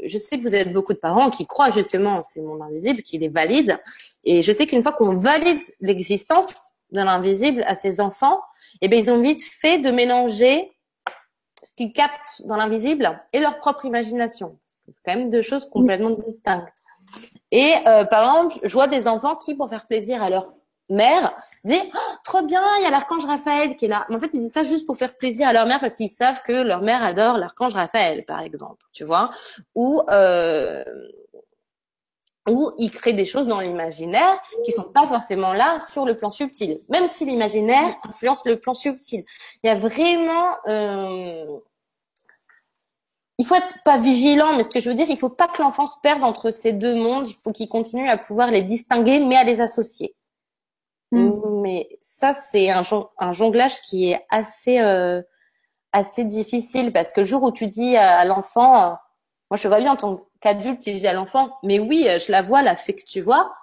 [0.05, 3.23] je sais que vous êtes beaucoup de parents qui croient justement c'est mon invisible, qu'il
[3.23, 3.79] est valide.
[4.23, 6.53] Et je sais qu'une fois qu'on valide l'existence
[6.91, 8.39] de l'invisible à ses enfants,
[8.81, 10.71] eh bien, ils ont vite fait de mélanger
[11.63, 14.59] ce qu'ils captent dans l'invisible et leur propre imagination.
[14.89, 16.73] C'est quand même deux choses complètement distinctes.
[17.51, 20.53] Et euh, par exemple, je vois des enfants qui, pour faire plaisir à leur
[20.89, 24.05] mère, dit oh, trop bien, il y a l'archange Raphaël qui est là.
[24.09, 26.09] Mais en fait, ils disent ça juste pour faire plaisir à leur mère parce qu'ils
[26.09, 29.31] savent que leur mère adore l'archange Raphaël, par exemple, tu vois.
[29.75, 30.83] Ou euh,
[32.49, 36.29] ou ils créent des choses dans l'imaginaire qui sont pas forcément là sur le plan
[36.29, 39.23] subtil, même si l'imaginaire influence le plan subtil.
[39.63, 41.45] Il y a vraiment euh,
[43.39, 45.61] il faut être pas vigilant, mais ce que je veux dire, il faut pas que
[45.61, 47.27] l'enfant se perde entre ces deux mondes.
[47.27, 50.15] Il faut qu'il continue à pouvoir les distinguer, mais à les associer.
[51.63, 52.83] Mais ça, c'est un,
[53.31, 55.21] jonglage qui est assez, euh,
[55.91, 58.93] assez difficile parce que le jour où tu dis à l'enfant, euh,
[59.49, 62.41] moi je vois bien en tant qu'adulte, tu dis à l'enfant, mais oui, je la
[62.41, 63.53] vois, la fait que tu vois.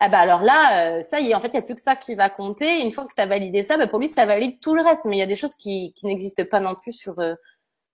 [0.00, 1.96] Ah bah alors là, ça y est, en fait, il n'y a plus que ça
[1.96, 2.80] qui va compter.
[2.80, 5.04] Une fois que tu as validé ça, bah pour lui, ça valide tout le reste.
[5.04, 7.16] Mais il y a des choses qui, n'existent pas non plus sur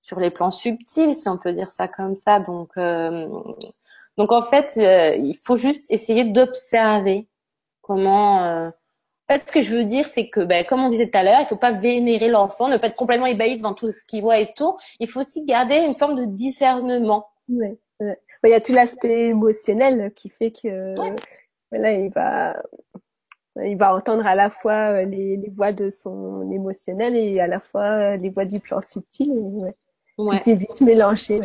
[0.06, 2.38] sur les plans subtils, si on peut dire ça comme ça.
[2.38, 3.28] Donc, euh,
[4.16, 7.28] donc en fait, euh, il faut juste essayer d'observer
[7.82, 8.70] comment.
[9.30, 9.34] Euh...
[9.34, 11.22] En fait, ce que je veux dire, c'est que, ben, comme on disait tout à
[11.22, 14.22] l'heure, il faut pas vénérer l'enfant, ne pas être complètement ébahi devant tout ce qu'il
[14.22, 14.76] voit et tout.
[15.00, 17.28] Il faut aussi garder une forme de discernement.
[17.48, 20.94] Ouais, Il y a tout l'aspect émotionnel qui fait que,
[21.70, 22.62] voilà, il va,
[23.64, 27.60] il va entendre à la fois les, les, voix de son émotionnel et à la
[27.60, 29.30] fois les voix du plan subtil.
[29.30, 29.74] Ouais.
[30.18, 30.40] Ouais.
[30.40, 31.40] Tout est vite mélangé.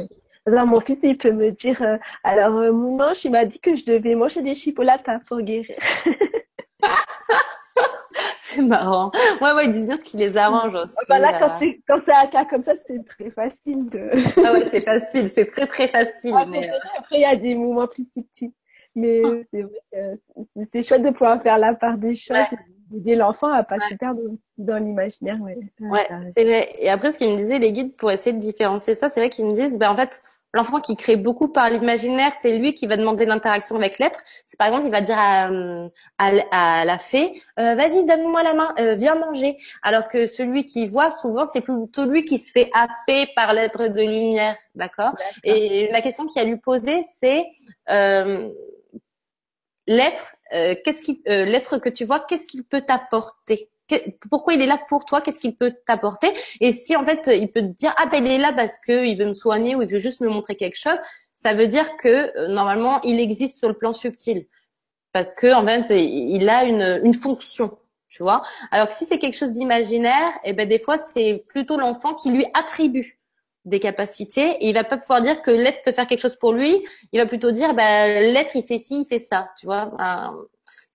[0.48, 3.60] Alors, mon fils, il peut me dire, euh, alors, euh, mon ange, il m'a dit
[3.60, 5.76] que je devais manger des chipolatas pour guérir.
[8.56, 9.12] c'est marrant.
[9.41, 10.95] Ouais, ouais, ils disent bien ce qui les arrange aussi.
[11.08, 14.10] Voilà, quand c'est, quand c'est un cas comme ça, c'est très facile de.
[14.45, 16.36] ah ouais, c'est facile, c'est très, très facile.
[16.47, 16.70] mais...
[16.70, 18.52] Euh, après, il y a des moments plus subtils.
[18.93, 19.30] Mais ah.
[19.52, 22.38] c'est vrai que c'est chouette de pouvoir faire la part des choses
[22.91, 24.22] d'aider l'enfant à pas se perdre
[24.58, 25.39] dans l'imaginaire.
[25.41, 26.70] Ouais, ouais c'est vrai.
[26.80, 29.30] Et après, ce qu'ils me disaient, les guides, pour essayer de différencier ça, c'est vrai
[29.30, 30.22] qu'ils me disent, ben, en fait,
[30.54, 34.20] l'enfant qui crée beaucoup par l'imaginaire, c'est lui qui va demander l'interaction avec l'être.
[34.45, 35.49] C'est par exemple, il va dire à,
[36.18, 39.58] à, la fée, euh, vas-y, donne-moi la main, euh, viens manger.
[39.82, 43.88] Alors que celui qui voit, souvent, c'est plutôt lui qui se fait happer par l'être
[43.88, 45.14] de lumière, d'accord?
[45.43, 47.45] Et la question qu'il a lui poser, c'est
[47.89, 48.49] euh,
[49.88, 53.71] l'être, euh, qu'est-ce qui, euh, l'être que tu vois, qu'est-ce qu'il peut t'apporter?
[54.30, 55.22] Pourquoi il est là pour toi?
[55.22, 56.32] Qu'est-ce qu'il peut t'apporter?
[56.62, 59.06] Et si en fait il peut te dire ah ben il est là parce que
[59.06, 60.98] il veut me soigner ou il veut juste me montrer quelque chose,
[61.34, 64.48] ça veut dire que euh, normalement il existe sur le plan subtil
[65.14, 67.78] parce que en fait il a une, une fonction
[68.10, 68.44] tu vois?
[68.72, 72.14] Alors que si c'est quelque chose d'imaginaire, et eh ben des fois c'est plutôt l'enfant
[72.14, 73.18] qui lui attribue
[73.66, 76.86] des capacités il va pas pouvoir dire que l'être peut faire quelque chose pour lui.
[77.14, 79.92] Il va plutôt dire bah l'être il fait ci, il fait ça, tu vois?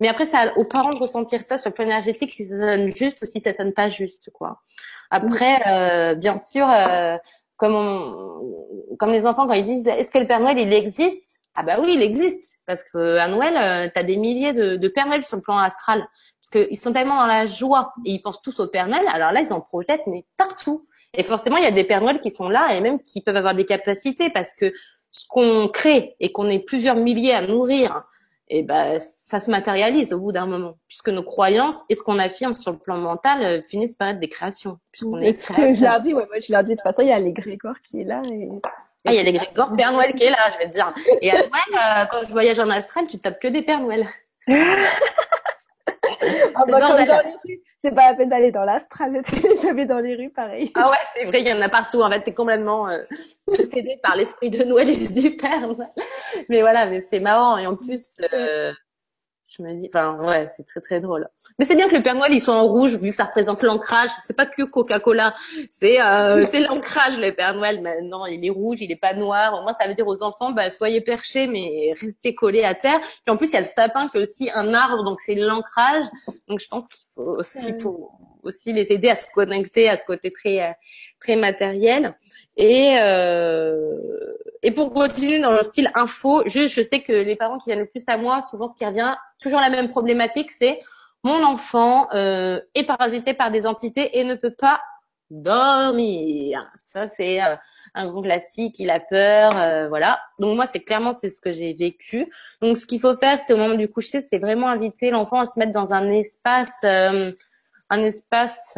[0.01, 2.91] Mais après c'est aux parents de ressentir ça sur le plan énergétique si ça sonne
[2.91, 4.61] juste ou si ça sonne pas juste quoi.
[5.11, 7.17] Après euh, bien sûr euh,
[7.57, 11.23] comme comme les enfants quand ils disent est-ce que le Père Noël il existe?
[11.55, 14.77] Ah bah oui, il existe parce que à Noël euh, tu as des milliers de,
[14.77, 16.07] de Père Noël sur le plan astral
[16.41, 19.07] parce qu'ils sont tellement dans la joie et ils pensent tous au Père Noël.
[19.13, 20.85] Alors là ils en projettent mais partout.
[21.15, 23.37] Et forcément, il y a des Pères Noël qui sont là et même qui peuvent
[23.37, 24.73] avoir des capacités parce que
[25.11, 28.05] ce qu'on crée et qu'on est plusieurs milliers à nourrir,
[28.49, 32.03] et eh ben ça se matérialise au bout d'un moment, puisque nos croyances et ce
[32.05, 35.75] qu'on affirme sur le plan mental euh, finissent par être des créations, puisqu'on est que
[35.75, 37.33] je leur dis, ouais, moi je leur dis de toute façon, il y a les
[37.33, 38.49] Grégor qui est là et
[39.05, 40.93] ah, il y a les Grégor, Père Noël qui est là, je vais te dire.
[41.23, 44.07] Et à Noël, euh, quand je voyage en astral, tu tapes que des Pères Noël.
[46.55, 47.23] Ah bah,
[47.83, 49.23] c'est pas la peine d'aller dans l'astral,
[49.75, 50.73] les dans les rues, pareil.
[50.75, 52.03] Ah ouais, c'est vrai, il y en a partout.
[52.03, 53.03] En fait, t'es complètement euh,
[53.47, 55.69] possédé par l'esprit de Noël et du Père.
[56.49, 57.57] Mais voilà, mais c'est marrant.
[57.59, 58.73] Et en plus, euh,
[59.49, 61.29] je me dis, enfin, ouais, c'est très très drôle.
[61.59, 63.63] Mais c'est bien que le Père Noël il soit en rouge vu que ça représente
[63.63, 64.11] l'ancrage.
[64.27, 65.35] C'est pas que Coca-Cola,
[65.71, 67.81] c'est euh, c'est l'ancrage le Père Noël.
[67.81, 69.55] Maintenant, il est rouge, il est pas noir.
[69.55, 72.99] Au moins, ça veut dire aux enfants, bah soyez perchés mais restez collés à terre.
[73.25, 75.37] Puis en plus, il y a le sapin qui est aussi un arbre, donc c'est
[75.37, 76.05] l'ancrage.
[76.49, 78.11] Donc je pense qu'il faut aussi, faut
[78.47, 80.77] aussi les aider à se connecter à ce côté très
[81.21, 82.15] très matériel.
[82.57, 83.99] Et euh,
[84.63, 87.81] et pour continuer dans le style info, je, je sais que les parents qui viennent
[87.81, 90.81] le plus à moi, souvent ce qui revient, toujours la même problématique, c'est
[91.23, 94.81] mon enfant euh, est parasité par des entités et ne peut pas
[95.31, 96.71] dormir.
[96.77, 97.57] Ça c'est euh,
[97.95, 100.21] un grand classique, il a peur, euh, voilà.
[100.39, 102.31] Donc moi c'est clairement c'est ce que j'ai vécu.
[102.63, 105.47] Donc ce qu'il faut faire, c'est au moment du coucher, c'est vraiment inviter l'enfant à
[105.47, 107.33] se mettre dans un espace euh,
[107.91, 108.77] un espace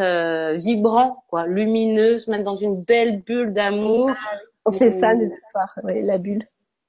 [0.55, 4.11] vibrant, quoi, lumineux, se mettre dans une belle bulle d'amour.
[4.65, 6.45] On fait ça le soir, ouais, la bulle.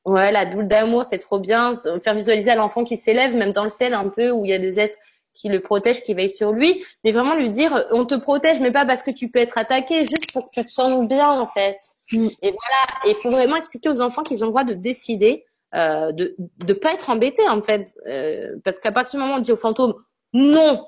[0.05, 1.73] Ouais, la bulle d'amour, c'est trop bien.
[2.03, 4.53] Faire visualiser à l'enfant qui s'élève, même dans le ciel un peu, où il y
[4.53, 4.97] a des êtres
[5.33, 6.83] qui le protègent, qui veillent sur lui.
[7.03, 10.05] Mais vraiment lui dire, on te protège, mais pas parce que tu peux être attaqué,
[10.07, 11.79] juste pour que tu te sentes bien, en fait.
[12.11, 12.27] Mm.
[12.41, 13.05] Et voilà.
[13.05, 15.45] Et il faut vraiment expliquer aux enfants qu'ils ont le droit de décider,
[15.75, 17.93] euh, de de pas être embêtés, en fait.
[18.07, 19.93] Euh, parce qu'à partir du moment où on dit au fantôme,
[20.33, 20.85] non,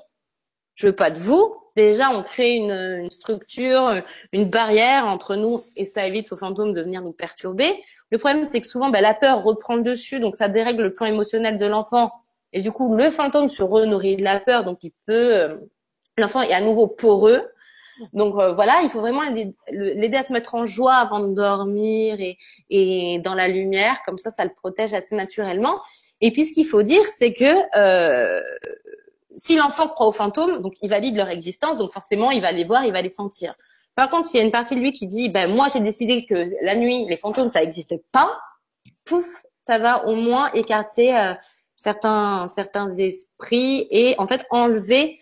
[0.74, 4.02] je veux pas de vous, déjà on crée une, une, structure,
[4.32, 7.74] une barrière entre nous et ça évite aux fantômes de venir nous perturber.
[8.10, 11.06] Le problème c'est que souvent bah, la peur reprend dessus, donc ça dérègle le plan
[11.06, 12.12] émotionnel de l'enfant
[12.52, 15.48] et du coup le fantôme se renourrit de la peur, donc il peut, euh,
[16.18, 17.42] l'enfant est à nouveau poreux.
[18.14, 19.22] Donc euh, voilà, il faut vraiment
[19.70, 22.38] l'aider à se mettre en joie avant de dormir et,
[22.70, 25.80] et dans la lumière, comme ça ça le protège assez naturellement.
[26.22, 27.44] Et puis ce qu'il faut dire, c'est que
[27.76, 28.40] euh,
[29.36, 32.64] si l'enfant croit aux fantômes, donc il valide leur existence, donc forcément il va les
[32.64, 33.54] voir, il va les sentir.
[33.94, 36.24] Par contre, s'il y a une partie de lui qui dit, ben moi j'ai décidé
[36.24, 38.38] que la nuit, les fantômes, ça n'existe pas,
[39.04, 39.26] pouf,
[39.60, 41.34] ça va au moins écarter euh,
[41.76, 45.18] certains certains esprits et en fait enlever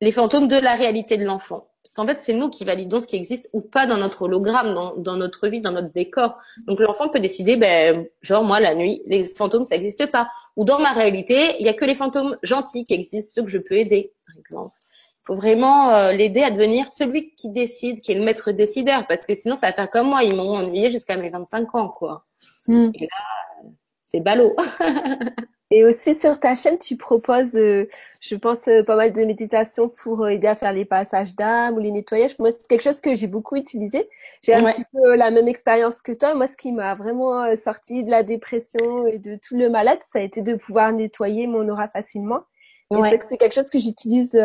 [0.00, 1.71] les fantômes de la réalité de l'enfant.
[1.82, 4.72] Parce qu'en fait, c'est nous qui validons ce qui existe ou pas dans notre hologramme,
[4.72, 6.38] dans, dans notre vie, dans notre décor.
[6.66, 10.28] Donc l'enfant peut décider, ben, genre moi la nuit, les fantômes ça n'existe pas.
[10.56, 13.50] Ou dans ma réalité, il y a que les fantômes gentils qui existent, ceux que
[13.50, 14.76] je peux aider, par exemple.
[15.22, 19.06] Il faut vraiment euh, l'aider à devenir celui qui décide, qui est le maître décideur,
[19.08, 21.88] parce que sinon ça va faire comme moi, ils m'ont ennuyé jusqu'à mes 25 ans,
[21.88, 22.24] quoi.
[22.66, 22.90] Hmm.
[22.94, 23.70] Et là,
[24.04, 24.54] c'est ballot.
[25.72, 27.88] Et aussi sur ta chaîne, tu proposes, euh,
[28.22, 31.74] je pense, euh, pas mal de méditations pour euh, aider à faire les passages d'âme
[31.74, 32.38] ou les nettoyages.
[32.38, 34.08] Moi, c'est quelque chose que j'ai beaucoup utilisé.
[34.42, 36.32] J'ai un petit peu la même expérience que toi.
[36.36, 40.20] Moi, ce qui m'a vraiment sorti de la dépression et de tout le malade, ça
[40.20, 42.44] a été de pouvoir nettoyer mon aura facilement.
[42.92, 44.38] Et c'est quelque chose que j'utilise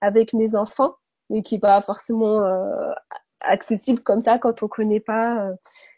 [0.00, 0.94] avec mes enfants,
[1.28, 2.40] mais qui pas forcément
[3.40, 5.50] accessible comme ça quand on connaît pas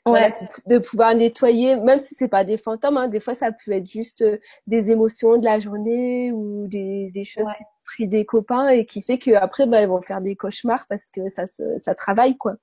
[0.06, 0.32] Ouais.
[0.66, 3.86] de, pouvoir nettoyer, même si c'est pas des fantômes, hein, des fois ça peut être
[3.86, 8.24] juste euh, des émotions de la journée ou des, des choses qui ont pris des
[8.24, 11.44] copains et qui fait qu'après bah, ils vont faire des cauchemars parce que ça,
[11.76, 12.54] ça travaille quoi.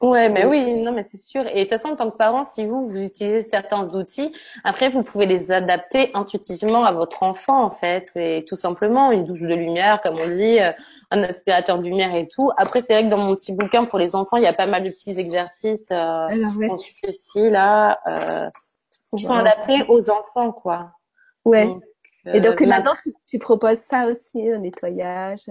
[0.00, 1.44] Ouais, mais oui, non, mais c'est sûr.
[1.48, 4.32] Et de toute façon, en tant que parent, si vous, vous utilisez certains outils,
[4.62, 8.08] après, vous pouvez les adapter intuitivement à votre enfant, en fait.
[8.14, 10.70] Et tout simplement, une douche de lumière, comme on dit, euh,
[11.10, 12.50] un aspirateur de lumière et tout.
[12.56, 14.66] Après, c'est vrai que dans mon petit bouquin pour les enfants, il y a pas
[14.66, 16.26] mal de petits exercices, euh,
[17.06, 18.50] ici, là, euh,
[19.16, 20.92] qui sont adaptés aux enfants, quoi.
[21.44, 21.68] Ouais.
[22.26, 25.46] et donc, euh, maintenant, tu, tu proposes ça aussi, un nettoyage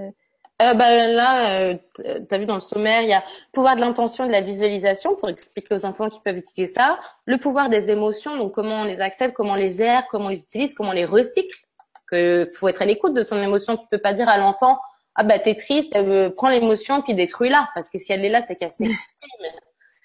[0.59, 3.81] euh, bah, là, euh, tu as vu dans le sommaire, il y a pouvoir de
[3.81, 6.99] l'intention et de la visualisation pour expliquer aux enfants qui peuvent utiliser ça.
[7.27, 10.29] Le pouvoir des émotions, donc comment on les accepte, comment on les gère, comment on
[10.29, 11.55] les utilise, comment on les recycle.
[11.93, 13.77] Parce que faut être à l'écoute de son émotion.
[13.77, 14.79] Tu peux pas dire à l'enfant,
[15.17, 17.69] ah bah t'es triste, euh, prends l'émotion puis détruis-la.
[17.73, 18.95] Parce que si elle est là, c'est qu'elle s'exprime.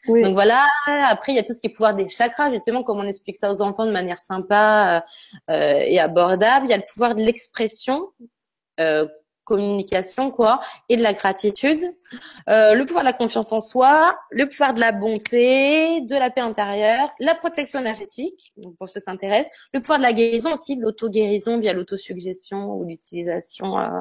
[0.08, 0.20] Oui.
[0.22, 0.66] Donc voilà.
[0.86, 3.36] Après, il y a tout ce qui est pouvoir des chakras, justement, comment on explique
[3.36, 5.04] ça aux enfants de manière sympa
[5.48, 6.66] euh, et abordable.
[6.66, 8.08] Il y a le pouvoir de l'expression.
[8.80, 9.06] Euh,
[9.44, 11.82] communication quoi et de la gratitude
[12.48, 16.30] euh, le pouvoir de la confiance en soi le pouvoir de la bonté de la
[16.30, 20.76] paix intérieure la protection énergétique pour ceux qui s'intéressent le pouvoir de la guérison aussi
[20.76, 24.00] l'auto-guérison via l'autosuggestion ou l'utilisation euh,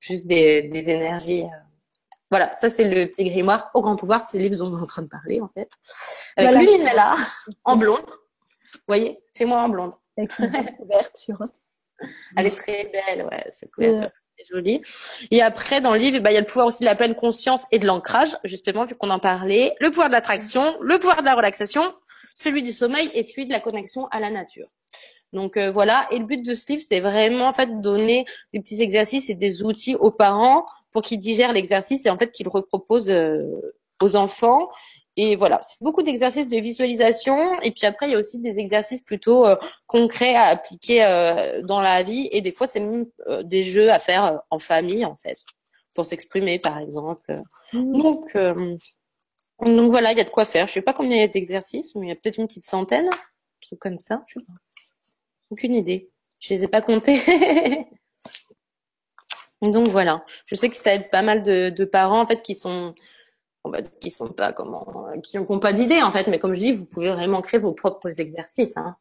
[0.00, 1.58] juste des, des énergies euh.
[2.30, 4.82] voilà ça c'est le petit grimoire au grand pouvoir c'est le livre dont on est
[4.82, 5.70] en train de parler en fait
[6.36, 6.94] avec voilà.
[6.94, 7.16] là
[7.64, 11.38] en blonde vous voyez c'est moi en blonde avec une couverture
[12.36, 14.10] elle est très belle ouais cette couverture
[14.48, 14.82] joli.
[15.30, 17.14] Et après, dans le livre, bah, il y a le pouvoir aussi de la pleine
[17.14, 19.74] conscience et de l'ancrage, justement, vu qu'on en parlait.
[19.80, 21.94] Le pouvoir de l'attraction, le pouvoir de la relaxation,
[22.34, 24.68] celui du sommeil et celui de la connexion à la nature.
[25.32, 28.24] Donc euh, voilà, et le but de ce livre, c'est vraiment en fait de donner
[28.52, 32.32] des petits exercices et des outils aux parents pour qu'ils digèrent l'exercice et en fait
[32.32, 33.42] qu'ils le reproposent euh,
[34.00, 34.68] aux enfants
[35.20, 37.58] et voilà, c'est beaucoup d'exercices de visualisation.
[37.62, 39.56] Et puis après, il y a aussi des exercices plutôt euh,
[39.88, 42.28] concrets à appliquer euh, dans la vie.
[42.30, 45.36] Et des fois, c'est même euh, des jeux à faire en famille, en fait,
[45.96, 47.42] pour s'exprimer, par exemple.
[47.72, 48.00] Mmh.
[48.00, 48.36] Donc,
[49.60, 50.68] donc voilà, il y a de quoi faire.
[50.68, 52.66] Je sais pas combien il y a d'exercices, mais il y a peut-être une petite
[52.66, 54.22] centaine, un truc comme ça.
[54.28, 54.52] Je sais pas.
[55.50, 56.10] Aucune idée.
[56.40, 57.20] Je les ai pas comptés.
[59.62, 60.24] donc voilà.
[60.46, 62.94] Je sais que ça aide pas mal de, de parents, en fait, qui sont
[64.00, 66.26] qui sont pas comment, qui n'ont pas d'idée en fait.
[66.28, 68.76] Mais comme je dis, vous pouvez vraiment créer vos propres exercices.
[68.76, 68.96] Hein.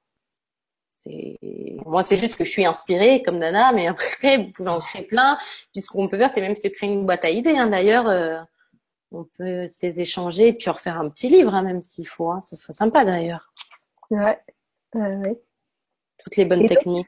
[1.86, 5.04] Moi, c'est juste que je suis inspirée comme Nana, mais après, vous pouvez en créer
[5.04, 5.38] plein.
[5.72, 7.58] Puis ce qu'on peut faire, c'est même se créer une boîte à idées.
[7.58, 7.70] Hein.
[7.70, 8.39] D'ailleurs, euh,
[9.12, 12.30] on peut se les échanger et puis refaire un petit livre, hein, même s'il faut.
[12.32, 12.41] Hein.
[12.41, 13.54] Ce serait sympa d'ailleurs.
[14.10, 14.39] Ouais,
[14.95, 15.41] ouais
[16.28, 17.07] toutes les bonnes techniques.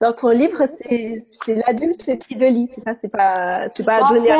[0.00, 4.30] dans ton livre, c'est l'adulte qui le lit, c'est ça, c'est pas c'est pas donné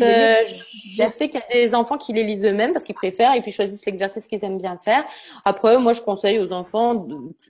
[0.00, 3.34] euh, je sais qu'il y a des enfants qui les lisent eux-mêmes parce qu'ils préfèrent
[3.34, 5.04] et puis choisissent l'exercice qu'ils aiment bien faire.
[5.44, 7.06] Après, moi, je conseille aux enfants,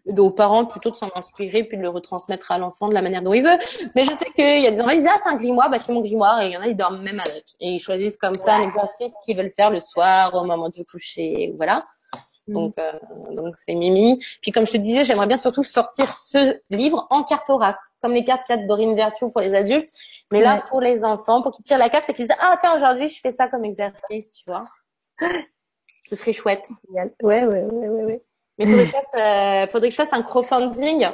[0.06, 3.22] aux parents plutôt de s'en inspirer puis de le retransmettre à l'enfant de la manière
[3.22, 3.58] dont il veut.
[3.94, 5.78] Mais je sais qu'il y a des enfants qui disent ah c'est un grimoire, bah
[5.78, 8.16] c'est mon grimoire et il y en a ils dorment même avec et ils choisissent
[8.16, 11.84] comme ça un exercice qu'ils veulent faire le soir au moment du coucher, voilà.
[12.49, 12.93] Donc, euh,
[13.32, 14.18] donc c'est Mimi.
[14.43, 18.12] Puis comme je te disais, j'aimerais bien surtout sortir ce livre en carte oracle, comme
[18.12, 19.93] les cartes 4 Dorine Vertu pour les adultes,
[20.30, 22.74] mais là pour les enfants, pour qu'ils tirent la carte et qu'ils disent ah tiens
[22.74, 24.62] aujourd'hui je fais ça comme exercice, tu vois.
[26.07, 26.66] Ce serait chouette.
[27.22, 28.22] Ouais ouais ouais ouais ouais.
[28.59, 31.07] Mais faudrait que je fasse, euh, faudrait que je fasse un crowdfunding.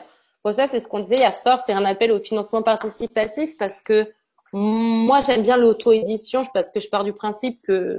[0.42, 3.80] Pour ça, c'est ce qu'on disait hier soir, faire un appel au financement participatif parce
[3.80, 4.10] que
[4.52, 7.98] moi j'aime bien l'auto-édition parce que je pars du principe que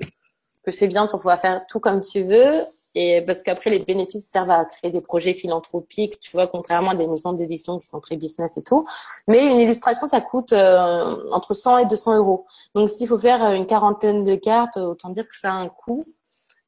[0.64, 2.52] que c'est bien pour pouvoir faire tout comme tu veux
[2.96, 6.96] Et parce qu'après, les bénéfices servent à créer des projets philanthropiques, tu vois, contrairement à
[6.96, 8.88] des maisons d'édition qui sont très business et tout.
[9.28, 12.48] Mais une illustration, ça coûte euh, entre 100 et 200 euros.
[12.74, 16.06] Donc, s'il faut faire une quarantaine de cartes, autant dire que ça a un coût.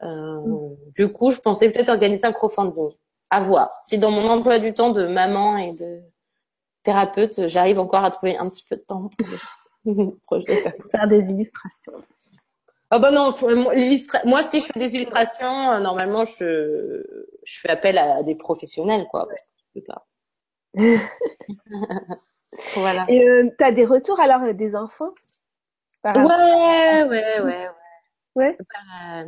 [0.04, 2.92] Euh, du coup, je pensais peut-être organiser un crowdfunding.
[3.32, 3.72] À voir.
[3.84, 6.02] Si dans mon emploi du temps de maman et de
[6.84, 9.10] thérapeute, j'arrive encore à trouver un petit peu de temps
[10.28, 10.40] pour
[10.92, 11.94] faire des illustrations.
[12.92, 13.32] Ah bah non,
[14.26, 17.04] moi si je fais des illustrations, euh, normalement je
[17.44, 19.28] je fais appel à des professionnels quoi.
[22.76, 23.06] voilà.
[23.08, 25.12] Et euh, t'as des retours alors euh, des enfants
[26.04, 27.70] Ouais, ouais, ouais, ouais.
[28.36, 28.58] Ouais.
[28.60, 29.26] Bah,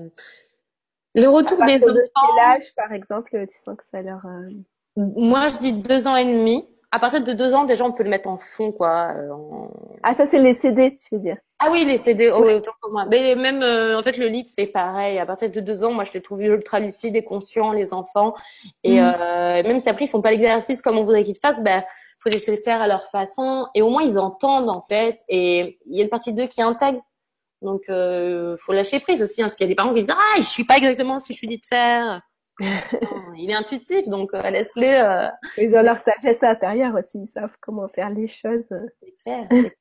[1.15, 1.99] le retour des enfants.
[2.15, 4.21] Quel âge, par exemple, tu sens que ça leur.
[4.95, 6.65] Moi, je dis deux ans et demi.
[6.93, 9.13] À partir de deux ans, déjà, on peut le mettre en fond, quoi.
[10.03, 11.37] Ah, ça, c'est les CD, tu veux dire?
[11.63, 13.05] Ah oui, les CD, oh, oui, autant pour moi.
[13.09, 15.19] Mais même, euh, en fait, le livre, c'est pareil.
[15.19, 18.33] À partir de deux ans, moi, je les trouve ultra lucides et conscients, les enfants.
[18.83, 19.03] Et mm.
[19.03, 21.83] euh, même si après, ils font pas l'exercice comme on voudrait qu'ils fassent, ben,
[22.19, 23.67] faut les laisser faire à leur façon.
[23.73, 25.19] Et au moins, ils entendent, en fait.
[25.29, 26.99] Et il y a une partie d'eux qui intègre.
[27.61, 29.41] Donc, euh, faut lâcher prise aussi.
[29.41, 31.27] Hein, parce qu'il y a des parents qui disent, ah, je suis pas exactement ce
[31.27, 32.21] que je suis dit de faire.
[33.37, 35.01] Il est intuitif, donc euh, laisse-les.
[35.03, 35.27] Euh...
[35.57, 38.67] Ils ont leur sagesse intérieure aussi, ils savent comment faire les choses.
[38.69, 39.71] C'est clair, c'est clair.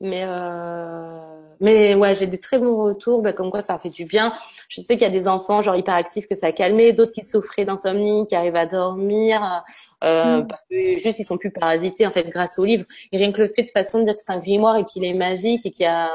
[0.00, 1.40] Mais euh...
[1.60, 4.32] mais ouais, j'ai des très bons retours, bah, comme quoi ça fait du bien.
[4.68, 7.22] Je sais qu'il y a des enfants genre hyperactifs que ça a calmé, d'autres qui
[7.22, 9.64] souffraient d'insomnie, qui arrivent à dormir.
[10.02, 10.46] Euh, mm.
[10.48, 13.40] parce que juste ils sont plus parasités en fait grâce au livre et rien que
[13.40, 15.70] le fait de façon de dire que c'est un grimoire et qu'il est magique et
[15.70, 16.10] qu'il y a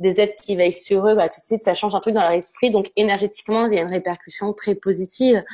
[0.00, 2.22] des êtres qui veillent sur eux, bah, tout de suite, ça change un truc dans
[2.22, 2.70] leur esprit.
[2.70, 5.44] Donc, énergétiquement, il y a une répercussion très positive.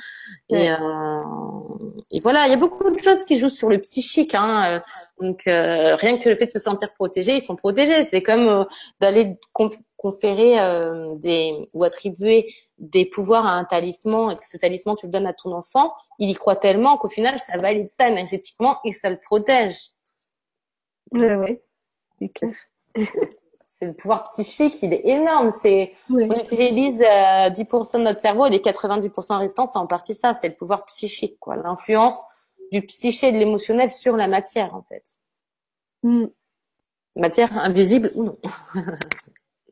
[0.49, 0.77] Et, euh,
[2.11, 4.35] et voilà, il y a beaucoup de choses qui jouent sur le psychique.
[4.35, 4.83] Hein.
[5.21, 8.05] Donc, euh, rien que le fait de se sentir protégé, ils sont protégés.
[8.05, 8.65] C'est comme euh,
[9.01, 9.37] d'aller
[9.97, 15.07] conférer euh, des ou attribuer des pouvoirs à un talisman et que ce talisman, tu
[15.07, 15.93] le donnes à ton enfant.
[16.19, 19.91] Il y croit tellement qu'au final, ça valide ça énergétiquement et ça le protège.
[21.13, 21.63] Ouais, ouais.
[22.19, 22.55] C'est clair.
[23.81, 25.51] c'est le pouvoir psychique, il est énorme.
[25.51, 30.15] C'est, on utilise 10% euh, de notre cerveau et les 90% restants, c'est en partie
[30.15, 30.35] ça.
[30.35, 31.57] C'est le pouvoir psychique, quoi.
[31.57, 32.23] L'influence
[32.73, 35.03] du psyché et de l'émotionnel sur la matière, en fait.
[36.03, 36.27] Mm.
[37.17, 38.39] Matière invisible ou non.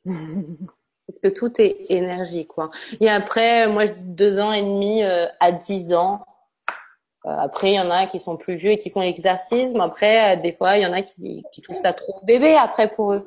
[0.06, 2.70] Parce que tout est énergie, quoi.
[3.00, 6.24] Et après, moi, je dis deux ans et demi euh, à dix ans.
[7.26, 9.82] Euh, après, il y en a qui sont plus vieux et qui font l'exercice, mais
[9.82, 13.12] après, des fois, il y en a qui, qui touchent ça trop bébé après pour
[13.12, 13.22] eux.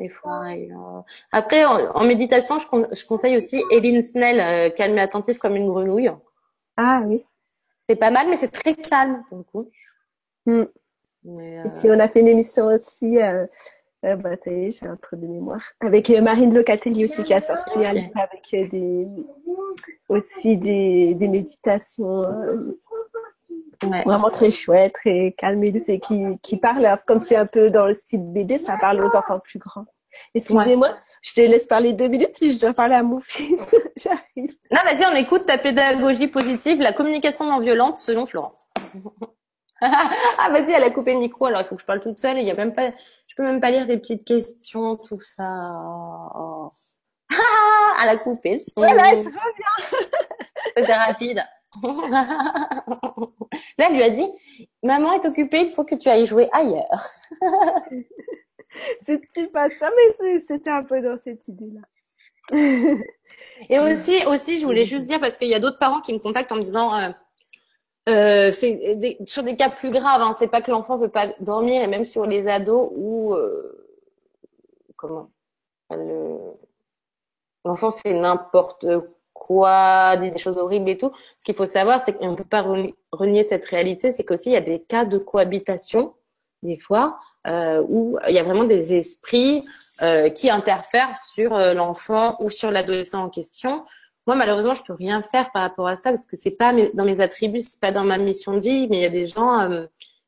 [0.00, 0.42] Des fois.
[0.50, 1.00] Euh,
[1.32, 5.68] Après, en, méditation, je, je, conseille aussi Eline Snell, euh, calme et attentif comme une
[5.68, 6.10] grenouille.
[6.76, 7.24] Ah oui.
[7.84, 9.70] C'est pas mal, mais c'est très calme pour le coup.
[10.46, 10.64] Mm.
[11.28, 13.46] Et puis on a fait une émission aussi, euh,
[14.02, 18.12] bah, j'ai un trou de mémoire, avec Marine Locatelli aussi qui a sorti un livre
[18.16, 19.08] avec des,
[20.08, 22.24] aussi des, des méditations
[23.82, 27.70] Vraiment très chouette, très calme et douce et qui, qui parle, comme c'est un peu
[27.70, 29.86] dans le style BD, ça parle aux enfants plus grands.
[30.34, 33.74] Excusez-moi, je te laisse parler deux minutes, je dois parler à mon fils.
[33.96, 34.54] J'arrive.
[34.70, 38.68] Non, vas-y, on écoute ta pédagogie positive, la communication non violente selon Florence.
[39.80, 42.38] ah, vas-y, elle a coupé le micro, alors il faut que je parle toute seule.
[42.38, 42.92] Il y a même pas,
[43.26, 45.70] je peux même pas lire des petites questions, tout ça.
[46.34, 46.72] Oh.
[48.02, 48.58] elle a coupé.
[48.76, 50.08] Voilà, je reviens.
[50.76, 51.42] C'était rapide.
[53.78, 54.28] Là, elle lui a dit,
[54.82, 57.06] maman est occupée, il faut que tu ailles jouer ailleurs.
[59.06, 61.82] c'était pas ça, mais c'était un peu dans cette idée-là.
[63.68, 66.18] Et aussi, aussi, je voulais juste dire parce qu'il y a d'autres parents qui me
[66.18, 67.10] contactent en me disant, euh,
[68.08, 70.22] euh, c'est sur des cas plus graves.
[70.22, 73.86] Hein, c'est pas que l'enfant veut pas dormir, et même sur les ados où euh,
[74.96, 75.30] comment
[77.64, 78.86] l'enfant fait n'importe
[79.46, 81.12] quoi, des, choses horribles et tout.
[81.38, 82.64] Ce qu'il faut savoir, c'est qu'on ne peut pas
[83.12, 86.14] renier cette réalité, c'est qu'aussi il y a des cas de cohabitation,
[86.62, 89.64] des fois, euh, où il y a vraiment des esprits
[90.02, 93.84] euh, qui interfèrent sur euh, l'enfant ou sur l'adolescent en question.
[94.26, 97.04] Moi, malheureusement, je peux rien faire par rapport à ça parce que c'est pas dans
[97.04, 99.68] mes attributs, c'est pas dans ma mission de vie, mais il y a des gens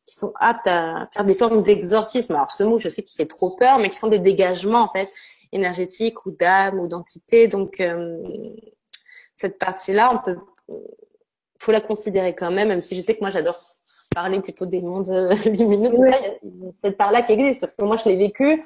[0.07, 2.37] qui sont aptes à faire des formes d'exorcisme.
[2.37, 4.89] Alors ce mot, je sais qu'il fait trop peur, mais qui font des dégagements en
[4.89, 5.09] fait
[5.51, 7.49] énergétiques ou d'âme ou d'entité.
[7.49, 7.83] Donc
[9.39, 10.36] cette partie-là, on peut,
[11.61, 13.55] faut la considérer quand même, même si je sais que moi j'adore
[14.12, 15.09] parler plutôt des mondes
[15.47, 18.16] lumineux, tout ça, il y a cette part-là qui existe parce que moi je l'ai
[18.16, 18.64] vécu.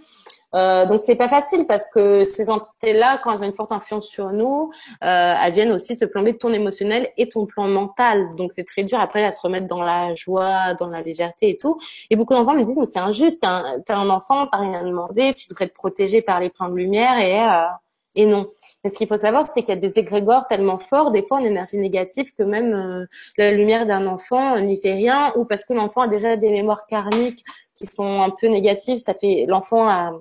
[0.55, 4.07] Euh, donc c'est pas facile parce que ces entités-là, quand elles ont une forte influence
[4.07, 4.71] sur nous,
[5.03, 8.35] euh, elles viennent aussi te plomber ton émotionnel et ton plan mental.
[8.37, 11.57] Donc c'est très dur après à se remettre dans la joie, dans la légèreté et
[11.59, 11.79] tout.
[12.09, 15.35] Et beaucoup d'enfants me disent mais c'est injuste, t'es un, un enfant, t'as rien demandé,
[15.35, 17.67] tu devrais te protéger par les plans de lumière et euh,
[18.15, 18.51] et non.
[18.85, 21.39] Mais ce qu'il faut savoir, c'est qu'il y a des égrégores tellement forts, des fois
[21.39, 23.07] en énergie négative, que même euh,
[23.39, 26.87] la lumière d'un enfant n'y fait rien, ou parce que l'enfant a déjà des mémoires
[26.87, 27.45] karmiques
[27.77, 30.13] qui sont un peu négatives, ça fait l'enfant a,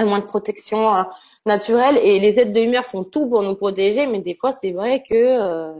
[0.00, 1.02] moins de protection euh,
[1.46, 4.72] naturelle, et les aides de lumière font tout pour nous protéger, mais des fois c'est
[4.72, 5.72] vrai que euh,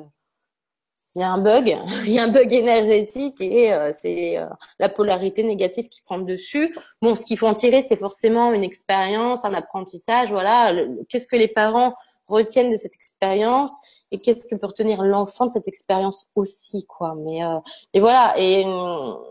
[1.16, 4.44] il y a un bug, il y a un bug énergétique et euh, c'est euh,
[4.78, 6.76] la polarité négative qui prend le dessus.
[7.00, 10.30] Bon, ce qu'il faut en tirer, c'est forcément une expérience, un apprentissage.
[10.30, 10.74] Voilà,
[11.08, 11.94] qu'est-ce que les parents
[12.28, 13.72] retiennent de cette expérience
[14.10, 17.14] et qu'est-ce que peut retenir l'enfant de cette expérience aussi, quoi.
[17.16, 17.58] Mais euh,
[17.94, 18.34] et voilà.
[18.36, 18.60] Et,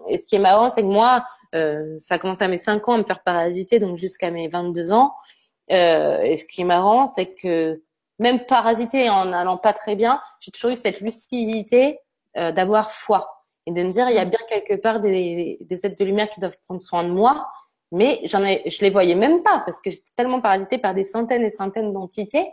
[0.09, 1.23] et, ce qui est marrant, c'est que moi,
[1.97, 4.91] ça a commencé à mes 5 ans à me faire parasiter, donc jusqu'à mes 22
[4.91, 5.13] ans.
[5.69, 7.81] et ce qui est marrant, c'est que
[8.19, 11.99] même parasité en allant pas très bien, j'ai toujours eu cette lucidité
[12.37, 15.85] euh, d'avoir foi et de me dire il y a bien quelque part des, des
[15.85, 17.47] êtres de lumière qui doivent prendre soin de moi,
[17.91, 21.03] mais j'en ai, je les voyais même pas parce que j'étais tellement parasité par des
[21.03, 22.47] centaines et centaines d'entités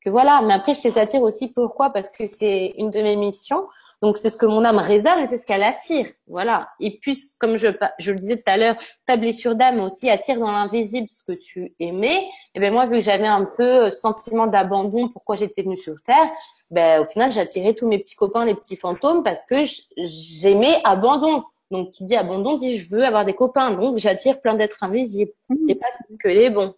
[0.00, 0.42] que voilà.
[0.42, 1.48] Mais après, je les attire aussi.
[1.48, 1.90] Pourquoi?
[1.90, 3.66] Parce que c'est une de mes missions
[4.00, 6.06] donc c'est ce que mon âme réserve et c'est ce qu'elle attire.
[6.28, 6.68] Voilà.
[6.78, 7.68] Et puis comme je,
[7.98, 8.76] je le disais tout à l'heure,
[9.06, 12.28] ta blessure d'âme aussi attire dans l'invisible ce que tu aimais.
[12.54, 16.30] Et ben moi vu que j'avais un peu sentiment d'abandon, pourquoi j'étais venue sur terre,
[16.70, 19.62] ben au final j'attirais tous mes petits copains, les petits fantômes parce que
[19.96, 21.42] j'aimais abandon.
[21.70, 23.72] Donc qui dit abandon dit je veux avoir des copains.
[23.72, 25.70] Donc j'attire plein d'êtres invisibles mmh.
[25.70, 25.88] et pas
[26.20, 26.74] que les bons.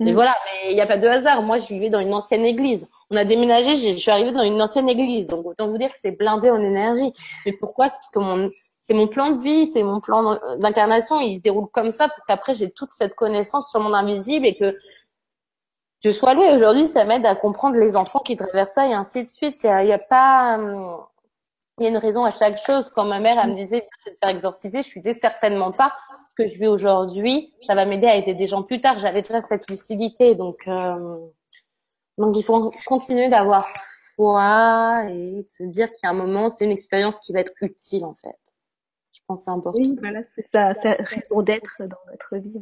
[0.00, 0.14] Et mmh.
[0.14, 1.42] voilà, mais il n'y a pas de hasard.
[1.42, 2.88] Moi, je vivais dans une ancienne église.
[3.10, 5.26] On a déménagé, je suis arrivée dans une ancienne église.
[5.26, 7.12] Donc, autant vous dire que c'est blindé en énergie.
[7.44, 7.88] Mais pourquoi?
[7.88, 11.20] C'est parce que mon, c'est mon plan de vie, c'est mon plan d'incarnation.
[11.20, 14.56] Il se déroule comme ça pour qu'après, j'ai toute cette connaissance sur mon invisible et
[14.56, 14.74] que
[16.02, 16.50] je sois louée.
[16.56, 19.62] Aujourd'hui, ça m'aide à comprendre les enfants qui traversent ça et ainsi de suite.
[19.62, 20.58] Il n'y a pas,
[21.78, 22.88] il y a une raison à chaque chose.
[22.88, 25.92] Quand ma mère, elle me disait, je vais te faire exorciser, je suis certainement pas
[26.40, 28.98] que je vis aujourd'hui, ça va m'aider à aider des gens plus tard.
[28.98, 31.18] J'avais déjà cette lucidité, donc euh,
[32.18, 33.66] donc il faut continuer d'avoir
[34.16, 37.40] foi et de se dire qu'il y a un moment, c'est une expérience qui va
[37.40, 38.38] être utile en fait.
[39.12, 39.78] Je pense que c'est important.
[39.78, 42.60] Oui, voilà, c'est ça, ça raison d'être dans notre vie.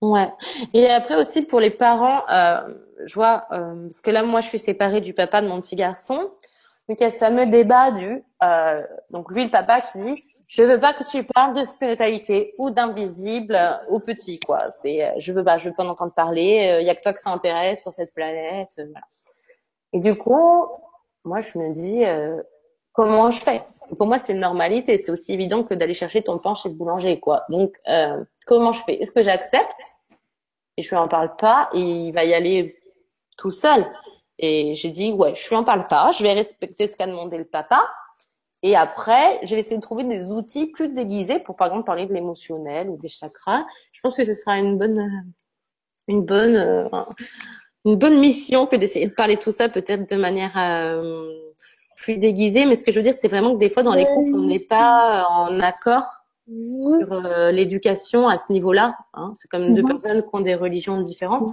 [0.00, 0.28] Ouais.
[0.74, 2.74] Et après aussi pour les parents, euh,
[3.06, 5.76] je vois euh, parce que là moi je suis séparée du papa de mon petit
[5.76, 6.30] garçon.
[6.88, 10.24] Donc il y a ce fameux débat du euh, donc lui le papa qui dit
[10.46, 13.58] je veux pas que tu parles de spiritualité ou d'invisible
[13.90, 14.70] ou petit quoi.
[14.70, 16.78] C'est je veux pas, je veux pas en entendre parler.
[16.80, 18.70] Il y a que toi que ça intéresse sur cette planète.
[18.76, 19.06] Voilà.
[19.94, 20.66] Et du coup,
[21.24, 22.42] moi je me dis euh,
[22.92, 23.60] comment je fais?
[23.60, 24.98] Parce que pour moi c'est une normalité.
[24.98, 27.44] C'est aussi évident que d'aller chercher ton pain chez le boulanger quoi.
[27.48, 29.00] Donc euh, comment je fais?
[29.00, 29.94] Est-ce que j'accepte?
[30.76, 32.76] Et je lui en parle pas et il va y aller
[33.38, 33.86] tout seul
[34.38, 36.10] Et j'ai dit ouais, je lui en parle pas.
[36.10, 37.88] Je vais respecter ce qu'a demandé le papa.
[38.66, 42.06] Et après, je vais essayer de trouver des outils plus déguisés pour, par exemple, parler
[42.06, 43.62] de l'émotionnel ou des chakras.
[43.92, 45.30] Je pense que ce sera une bonne, euh,
[46.08, 46.88] une bonne, euh,
[47.84, 51.30] une bonne mission que d'essayer de parler tout ça peut-être de manière euh,
[51.94, 52.64] plus déguisée.
[52.64, 54.46] Mais ce que je veux dire, c'est vraiment que des fois, dans les couples, on
[54.46, 58.96] n'est pas en accord sur l'éducation à ce niveau-là.
[59.12, 59.34] Hein.
[59.36, 59.88] C'est comme deux mhm.
[59.88, 61.50] personnes qui ont des religions différentes.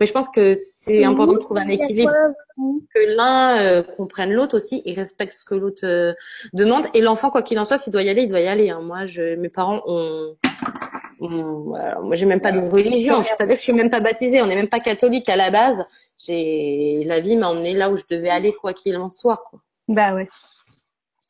[0.00, 2.12] Mais je pense que c'est important de trouver un équilibre,
[2.56, 6.12] que l'un euh, comprenne l'autre aussi et respecte ce que l'autre euh,
[6.52, 6.86] demande.
[6.94, 8.70] Et l'enfant, quoi qu'il en soit, s'il doit y aller, il doit y aller.
[8.70, 8.80] Hein.
[8.82, 10.36] Moi, je, mes parents ont,
[11.20, 13.22] moi, j'ai même pas de religion.
[13.22, 14.42] C'est-à-dire que je suis même pas baptisée.
[14.42, 15.84] On n'est même pas catholique à la base.
[16.18, 19.42] J'ai, la vie m'a emmené là où je devais aller, quoi qu'il en soit.
[19.48, 19.60] Quoi.
[19.88, 20.28] Bah ouais.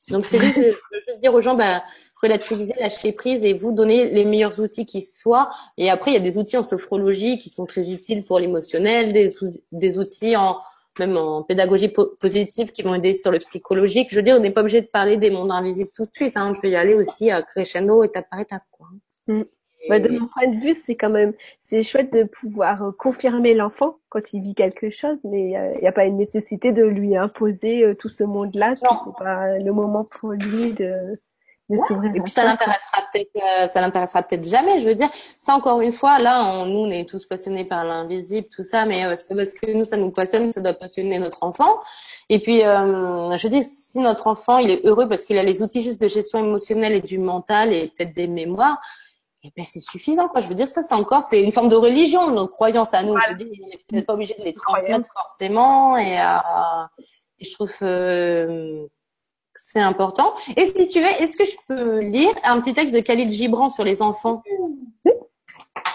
[0.08, 1.82] Donc c'est juste, je veux juste dire aux gens, bah,
[2.20, 5.50] relativiser, lâcher prise et vous donner les meilleurs outils qui soient.
[5.78, 9.12] Et après, il y a des outils en sophrologie qui sont très utiles pour l'émotionnel,
[9.12, 9.30] des,
[9.72, 10.58] des outils en
[10.98, 14.08] même en pédagogie positive qui vont aider sur le psychologique.
[14.10, 16.36] Je veux dire, on n'est pas obligé de parler des mondes invisibles tout de suite.
[16.36, 16.54] Hein.
[16.56, 18.62] On peut y aller aussi à crescendo, étape par étape.
[18.70, 18.88] Quoi.
[19.26, 19.42] Mm.
[19.88, 21.32] De mon point de vue, c'est quand même
[21.62, 25.88] c'est chouette de pouvoir euh, confirmer l'enfant quand il vit quelque chose, mais il n'y
[25.88, 28.74] a pas une nécessité de lui imposer euh, tout ce monde-là.
[28.76, 31.18] C'est pas le moment pour lui de
[31.70, 34.80] et puis ça l'intéressera peut-être, euh, ça l'intéressera peut-être jamais.
[34.80, 35.08] Je veux dire,
[35.38, 38.84] ça encore une fois, là, on, nous, on est tous passionnés par l'invisible, tout ça,
[38.84, 41.78] mais euh, parce que nous, ça nous passionne, ça doit passionner notre enfant.
[42.28, 45.42] Et puis, euh, je veux dire, si notre enfant, il est heureux parce qu'il a
[45.42, 48.78] les outils juste de gestion émotionnelle et du mental et peut-être des mémoires,
[49.44, 50.40] eh ben c'est suffisant, quoi.
[50.40, 53.16] Je veux dire, ça, c'est encore, c'est une forme de religion, nos croyances à nous.
[53.18, 56.14] Je veux dire, on n'est peut-être pas obligé de les transmettre forcément, et,
[57.38, 57.70] et je trouve
[59.54, 60.34] c'est important.
[60.56, 63.68] Et si tu veux, est-ce que je peux lire un petit texte de Khalil Gibran
[63.68, 64.42] sur les enfants?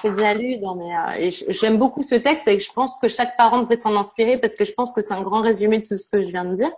[0.04, 4.38] Mes, euh, j'aime beaucoup ce texte et je pense que chaque parent devrait s'en inspirer
[4.38, 6.46] parce que je pense que c'est un grand résumé de tout ce que je viens
[6.46, 6.72] de dire.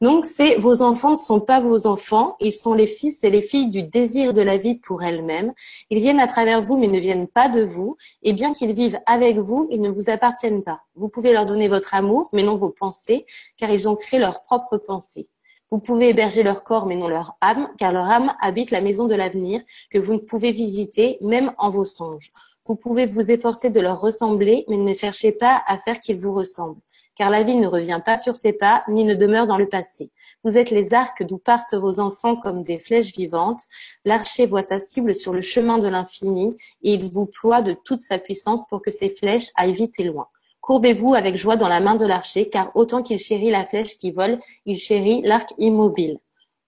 [0.00, 3.40] Donc, c'est vos enfants ne sont pas vos enfants, ils sont les fils et les
[3.40, 5.52] filles du désir de la vie pour elles-mêmes.
[5.88, 7.96] Ils viennent à travers vous, mais ne viennent pas de vous.
[8.22, 10.82] Et bien qu'ils vivent avec vous, ils ne vous appartiennent pas.
[10.94, 13.24] Vous pouvez leur donner votre amour, mais non vos pensées,
[13.56, 15.28] car ils ont créé leurs propres pensées.
[15.70, 19.06] Vous pouvez héberger leur corps, mais non leur âme, car leur âme habite la maison
[19.06, 19.60] de l'avenir,
[19.90, 22.32] que vous ne pouvez visiter, même en vos songes.
[22.66, 26.34] Vous pouvez vous efforcer de leur ressembler, mais ne cherchez pas à faire qu'ils vous
[26.34, 26.80] ressemblent
[27.20, 30.10] car la vie ne revient pas sur ses pas, ni ne demeure dans le passé.
[30.42, 33.60] Vous êtes les arcs d'où partent vos enfants comme des flèches vivantes.
[34.06, 38.00] L'archer voit sa cible sur le chemin de l'infini, et il vous ploie de toute
[38.00, 40.28] sa puissance pour que ces flèches aillent vite et loin.
[40.60, 44.10] Courbez-vous avec joie dans la main de l'archer, car autant qu'il chérit la flèche qui
[44.10, 46.18] vole, il chérit l'arc immobile.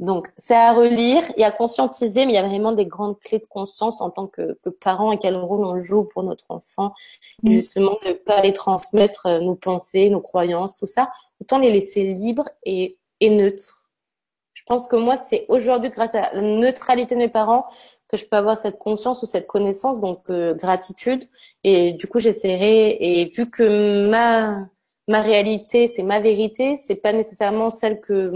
[0.02, 3.38] Donc, c'est à relire et à conscientiser, mais il y a vraiment des grandes clés
[3.38, 6.92] de conscience en tant que, que parents et quel rôle on joue pour notre enfant.
[7.44, 7.52] Mm.
[7.52, 11.12] Justement, ne pas les transmettre euh, nos pensées, nos croyances, tout ça.
[11.40, 13.82] Autant les laisser libres et, et neutres.
[14.54, 17.66] Je pense que moi, c'est aujourd'hui, grâce à la neutralité de mes parents,
[18.12, 21.24] que je peux avoir cette conscience ou cette connaissance, donc euh, gratitude.
[21.64, 22.96] Et du coup, j'essaierai.
[23.00, 24.68] Et vu que ma
[25.08, 28.32] ma réalité, c'est ma vérité, c'est pas nécessairement celle que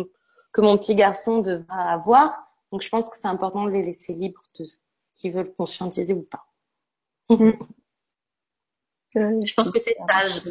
[0.52, 2.48] que mon petit garçon devra avoir.
[2.72, 4.76] Donc, je pense que c'est important de les laisser libres de ce
[5.14, 6.46] qu'ils veulent conscientiser ou pas.
[9.14, 10.42] je pense que c'est sage.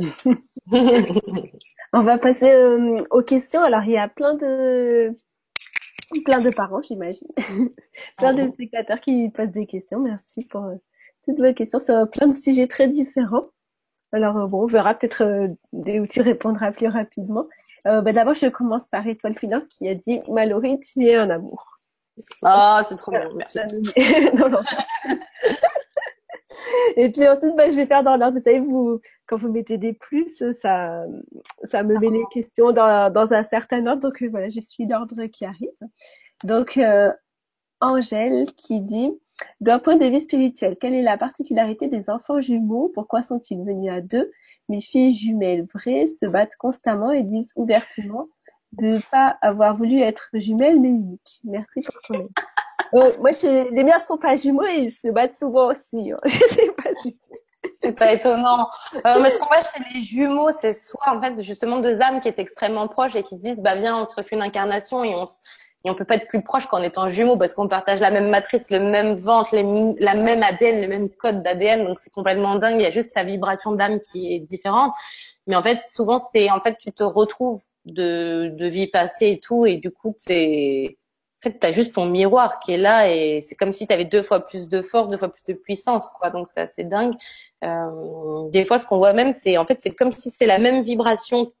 [1.92, 3.62] On va passer euh, aux questions.
[3.62, 5.16] Alors, il y a plein de
[6.24, 7.28] plein de parents, j'imagine.
[8.16, 10.00] plein de spectateurs qui posent des questions.
[10.00, 10.74] Merci pour euh,
[11.24, 13.46] toutes vos questions sur plein de sujets très différents.
[14.12, 17.46] Alors, euh, bon, on verra peut-être où tu répondras plus rapidement.
[17.86, 21.30] Euh, bah, D'abord, je commence par Étoile Finance qui a dit Mallory, tu es un
[21.30, 21.78] amour.
[22.42, 23.58] Ah, c'est trop bien, merci.
[24.34, 24.60] non, non.
[26.96, 28.38] Et puis ensuite, bah, je vais faire dans l'ordre.
[28.38, 30.26] Vous savez, vous, quand vous mettez des plus,
[30.62, 31.04] ça,
[31.64, 34.02] ça me met les questions dans, un certain ordre.
[34.02, 35.68] Donc euh, voilà, je suis l'ordre qui arrive.
[36.44, 37.12] Donc, euh,
[37.80, 39.12] Angèle qui dit
[39.60, 42.90] d'un point de vue spirituel, quelle est la particularité des enfants jumeaux?
[42.94, 44.32] Pourquoi sont-ils venus à deux?
[44.68, 48.28] Mes filles jumelles vraies se battent constamment et disent ouvertement
[48.72, 51.40] de ne pas avoir voulu être jumelles mais uniques.
[51.44, 52.30] Merci pour ton aide.
[52.94, 56.12] Euh, moi, les miens sont pas jumeaux et ils se battent souvent aussi.
[56.12, 56.18] Hein.
[56.24, 56.90] Je pas
[57.80, 58.68] C'est pas étonnant.
[59.06, 62.20] Euh, mais ce qu'on voit chez les jumeaux, c'est soit en fait justement deux âmes
[62.20, 65.04] qui étaient extrêmement proches et qui se disent bah viens on se refait une incarnation
[65.04, 65.38] et on se
[65.84, 68.28] et on peut pas être plus proche qu'en étant jumeaux parce qu'on partage la même
[68.30, 71.84] matrice, le même ventre, la même ADN, le même code d'ADN.
[71.84, 72.80] Donc c'est complètement dingue.
[72.80, 74.92] Il y a juste ta vibration d'âme qui est différente.
[75.46, 79.40] Mais en fait, souvent c'est en fait tu te retrouves de, de vie passée et
[79.40, 80.98] tout, et du coup c'est
[81.38, 83.92] en fait, tu as juste ton miroir qui est là et c'est comme si tu
[83.92, 86.30] avais deux fois plus de force, deux fois plus de puissance, quoi.
[86.30, 87.14] Donc c'est assez dingue.
[87.64, 90.58] Euh, des fois, ce qu'on voit même, c'est en fait, c'est comme si c'est la
[90.58, 91.52] même vibration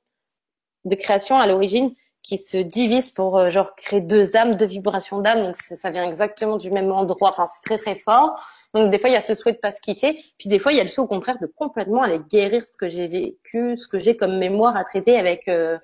[0.84, 5.20] de création à l'origine, qui se divisent pour euh, genre créer deux âmes, deux vibrations
[5.20, 5.44] d'âme.
[5.44, 7.30] Donc ça vient exactement du même endroit.
[7.30, 8.38] Enfin, c'est très très fort.
[8.74, 10.72] Donc des fois il y a ce souhait de pas se quitter, puis des fois
[10.72, 13.76] il y a le souhait au contraire de complètement aller guérir ce que j'ai vécu,
[13.76, 15.78] ce que j'ai comme mémoire à traiter avec euh,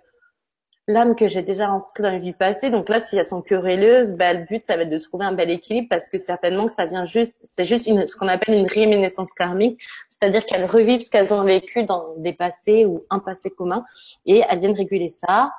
[0.86, 2.70] l'âme que j'ai déjà rencontrée dans une vie passée.
[2.70, 5.32] Donc là, si elles sont querelleuses, bah, le but ça va être de trouver un
[5.32, 8.54] bel équilibre parce que certainement que ça vient juste, c'est juste une, ce qu'on appelle
[8.54, 9.80] une réminiscence karmique,
[10.10, 13.84] c'est-à-dire qu'elles revivent ce qu'elles ont vécu dans des passés ou un passé commun
[14.26, 15.52] et elles viennent réguler ça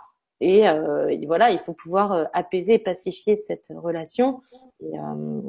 [0.43, 4.41] euh, et, voilà, il faut pouvoir euh, apaiser et pacifier cette relation.
[4.83, 5.41] Euh,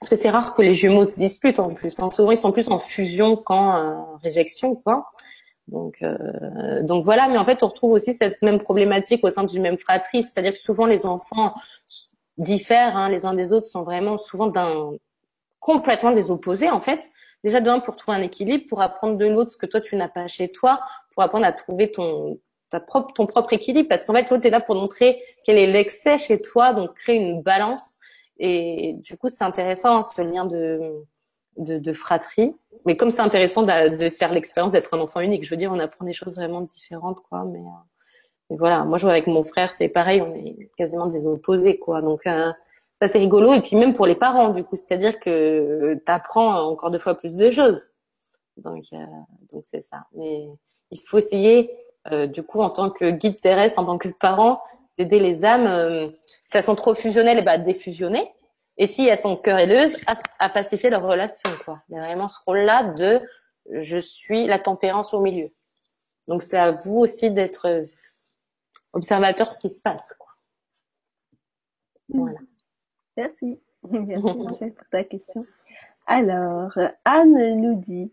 [0.00, 2.00] parce que c'est rare que les jumeaux se disputent en plus.
[2.00, 2.08] Hein.
[2.08, 5.10] Souvent, ils sont plus en fusion qu'en réjection, quoi.
[5.72, 6.04] Donc,
[6.82, 7.28] donc voilà.
[7.28, 10.22] Mais en fait, on retrouve aussi cette même problématique au sein du même fratrie.
[10.22, 11.54] C'est-à-dire que souvent, les enfants
[12.38, 14.92] diffèrent hein, les uns des autres, sont vraiment souvent d'un
[15.60, 17.10] complètement des opposés en fait.
[17.44, 20.08] Déjà d'un pour trouver un équilibre, pour apprendre de l'autre ce que toi tu n'as
[20.08, 20.80] pas chez toi,
[21.12, 22.38] pour apprendre à trouver ton
[22.86, 26.18] propre, ton propre équilibre parce qu'en fait l'autre est là pour montrer quel est l'excès
[26.18, 27.94] chez toi, donc créer une balance.
[28.38, 31.04] Et du coup, c'est intéressant hein, ce lien de,
[31.56, 32.54] de, de, fratrie.
[32.86, 35.70] Mais comme c'est intéressant de, de faire l'expérience d'être un enfant unique, je veux dire,
[35.72, 37.44] on apprend des choses vraiment différentes, quoi.
[37.44, 37.82] Mais, euh,
[38.50, 41.78] mais voilà, moi je vois avec mon frère, c'est pareil, on est quasiment des opposés,
[41.78, 42.02] quoi.
[42.02, 42.52] Donc euh,
[43.00, 43.52] ça c'est rigolo.
[43.52, 47.14] Et puis même pour les parents, du coup, c'est-à-dire que tu apprends encore deux fois
[47.14, 47.90] plus de choses.
[48.56, 48.98] Donc euh,
[49.52, 50.06] donc c'est ça.
[50.14, 50.46] Mais
[50.90, 51.70] il faut essayer
[52.10, 54.62] euh, du coup, en tant que guide terrestre, en tant que parent,
[54.98, 56.08] d'aider les âmes, euh,
[56.48, 58.30] si elles sont trop fusionnelles, et eh ben, défusionner.
[58.78, 61.50] Et si elles sont querelleuses, à, à pacifier leur relation.
[61.64, 61.82] Quoi.
[61.88, 63.20] Il y a vraiment ce rôle-là de
[63.70, 65.50] je suis la tempérance au milieu.
[66.28, 67.82] Donc c'est à vous aussi d'être
[68.92, 70.14] observateur de ce qui se passe.
[70.18, 70.28] Quoi.
[72.08, 72.38] Voilà.
[73.16, 73.60] Merci.
[73.90, 74.22] Merci
[74.76, 75.44] pour ta question.
[76.06, 78.12] Alors, Anne nous dit,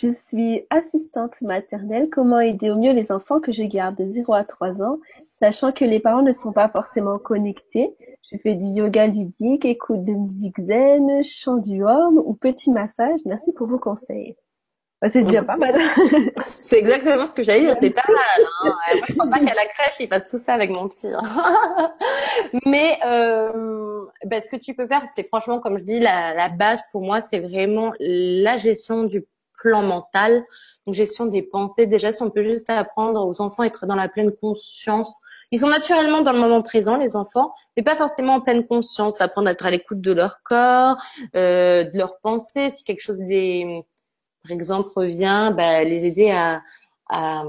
[0.00, 2.08] je suis assistante maternelle.
[2.10, 4.98] Comment aider au mieux les enfants que je garde de 0 à 3 ans,
[5.40, 7.96] sachant que les parents ne sont pas forcément connectés?
[8.30, 13.20] Je fais du yoga ludique, écoute de musique zen, chant du homme ou petit massage.
[13.26, 14.36] Merci pour vos conseils.
[15.12, 15.74] C'est déjà pas mal.
[16.60, 18.46] c'est exactement ce que j'allais dire, c'est pas mal.
[18.64, 18.72] Hein.
[18.94, 21.08] Moi, je crois pas qu'à la crèche, ils fassent tout ça avec mon petit.
[21.08, 21.92] Hein.
[22.66, 26.48] Mais euh, ben, ce que tu peux faire, c'est franchement, comme je dis, la, la
[26.48, 29.24] base pour moi, c'est vraiment la gestion du
[29.58, 30.44] plan mental,
[30.86, 31.86] donc gestion des pensées.
[31.86, 35.20] Déjà, si on peut juste apprendre aux enfants à être dans la pleine conscience.
[35.50, 39.20] Ils sont naturellement dans le moment présent, les enfants, mais pas forcément en pleine conscience.
[39.20, 40.96] Apprendre à être à l'écoute de leur corps,
[41.36, 42.70] euh, de leurs pensées.
[42.70, 43.84] Si quelque chose des
[44.42, 46.62] par exemple, revient, bah, les aider à,
[47.08, 47.44] à,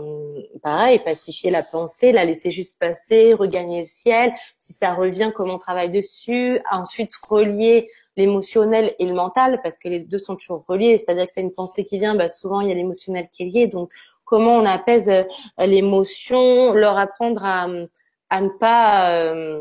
[0.62, 4.34] pareil, pacifier la pensée, la laisser juste passer, regagner le ciel.
[4.57, 6.60] Si ça revient, comment on travaille dessus.
[6.72, 7.89] Ensuite, relier
[8.20, 10.97] l'émotionnel et le mental, parce que les deux sont toujours reliés.
[10.97, 13.45] C'est-à-dire que c'est une pensée qui vient, bah, souvent il y a l'émotionnel qui est
[13.47, 13.67] lié.
[13.67, 13.91] Donc,
[14.26, 15.24] comment on apaise euh,
[15.65, 17.67] l'émotion, leur apprendre à,
[18.30, 19.59] à ne pas euh,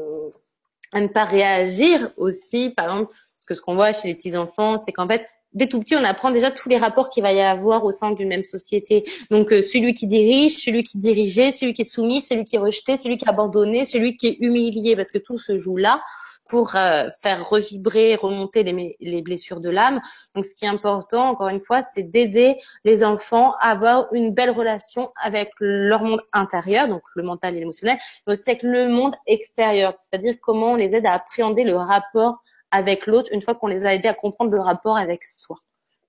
[0.93, 2.71] à ne pas réagir aussi.
[2.77, 5.67] Par exemple, parce que ce qu'on voit chez les petits enfants, c'est qu'en fait dès
[5.67, 8.29] tout petit, on apprend déjà tous les rapports qu'il va y avoir au sein d'une
[8.29, 9.05] même société.
[9.31, 12.59] Donc, euh, celui qui dirige, celui qui dirigé, celui qui est soumis, celui qui est
[12.59, 16.03] rejeté, celui qui est abandonné, celui qui est humilié, parce que tout se joue là
[16.49, 20.01] pour euh, faire revibrer, remonter les, les blessures de l'âme.
[20.35, 24.33] Donc, ce qui est important, encore une fois, c'est d'aider les enfants à avoir une
[24.33, 28.89] belle relation avec leur monde intérieur, donc le mental et l'émotionnel, mais aussi avec le
[28.89, 33.55] monde extérieur, c'est-à-dire comment on les aide à appréhender le rapport avec l'autre une fois
[33.55, 35.57] qu'on les a aidés à comprendre le rapport avec soi.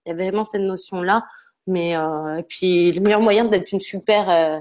[0.06, 1.26] Il y a vraiment cette notion-là.
[1.68, 4.60] Mais euh, et puis le meilleur moyen d'être une super euh,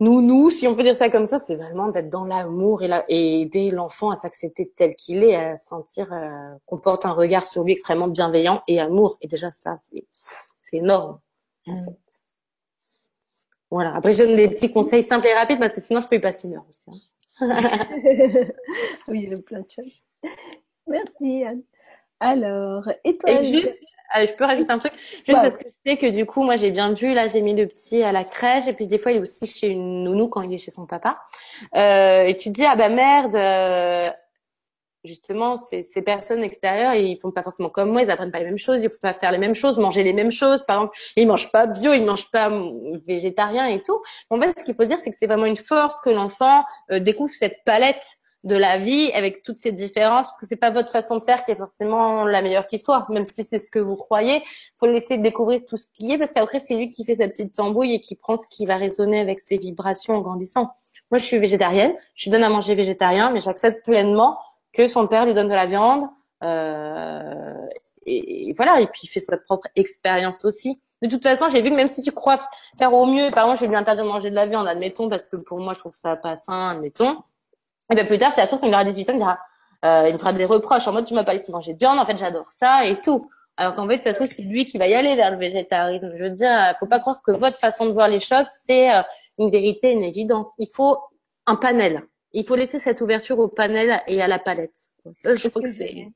[0.00, 3.42] nous, si on peut dire ça comme ça, c'est vraiment d'être dans l'amour et, et
[3.42, 7.64] aider l'enfant à s'accepter tel qu'il est, à sentir euh, qu'on porte un regard sur
[7.64, 9.18] lui extrêmement bienveillant et amour.
[9.20, 11.20] Et déjà ça, c'est énorme.
[11.66, 11.80] Mm.
[13.70, 13.94] Voilà.
[13.94, 16.20] Après, je donne des petits conseils simples et rapides parce que sinon, je peux y
[16.20, 16.80] passer une heure aussi.
[16.88, 16.94] Hein.
[19.08, 20.02] oui, il y a plein de choses.
[20.86, 21.62] Merci Anne.
[22.18, 23.78] Alors, et toi Et juste,
[24.14, 26.70] je peux rajouter un truc, juste parce que je sais que du coup, moi j'ai
[26.70, 29.18] bien vu, là j'ai mis le petit à la crèche et puis des fois il
[29.18, 31.18] est aussi chez une nounou quand il est chez son papa.
[31.76, 34.10] Euh, et tu te dis ah bah merde, euh,
[35.04, 38.44] justement ces, ces personnes extérieures ils font pas forcément comme moi, ils apprennent pas les
[38.44, 40.62] mêmes choses, il faut pas faire les mêmes choses, manger les mêmes choses.
[40.64, 42.50] Par exemple, ils mangent pas bio, ils mangent pas
[43.06, 44.00] végétarien et tout.
[44.30, 46.98] En fait, ce qu'il faut dire c'est que c'est vraiment une force que l'enfant euh,
[46.98, 48.04] découvre cette palette
[48.44, 51.44] de la vie avec toutes ces différences parce que c'est pas votre façon de faire
[51.44, 54.42] qui est forcément la meilleure qui soit même si c'est ce que vous croyez
[54.78, 57.54] faut laisser découvrir tout ce qui est parce qu'après c'est lui qui fait sa petite
[57.54, 60.70] tambouille et qui prend ce qui va résonner avec ses vibrations en grandissant
[61.10, 64.38] moi je suis végétarienne je donne à manger végétarien mais j'accepte pleinement
[64.72, 66.08] que son père lui donne de la viande
[66.42, 67.66] euh,
[68.06, 71.70] et, voilà et puis il fait sa propre expérience aussi de toute façon, j'ai vu
[71.70, 72.38] que même si tu crois
[72.78, 75.08] faire au mieux, par exemple, je vais lui interdire de manger de la viande, admettons,
[75.08, 77.22] parce que pour moi, je trouve ça pas sain, admettons.
[77.90, 79.38] Et bien plus tard, c'est à sûr qu'il aura 18 ans, il dira,
[79.84, 81.98] euh, il me fera des reproches en mode tu m'as pas laissé manger de viande,
[81.98, 83.28] en fait j'adore ça et tout.
[83.56, 86.12] Alors qu'en fait, ça se trouve, c'est lui qui va y aller vers le végétarisme.
[86.16, 88.90] Je veux dire, euh, faut pas croire que votre façon de voir les choses, c'est
[88.90, 89.02] euh,
[89.38, 90.48] une vérité, une évidence.
[90.56, 90.96] Il faut
[91.44, 92.00] un panel.
[92.32, 94.72] Il faut laisser cette ouverture au panel et à la palette.
[95.12, 96.06] Ça, je trouve que c'est...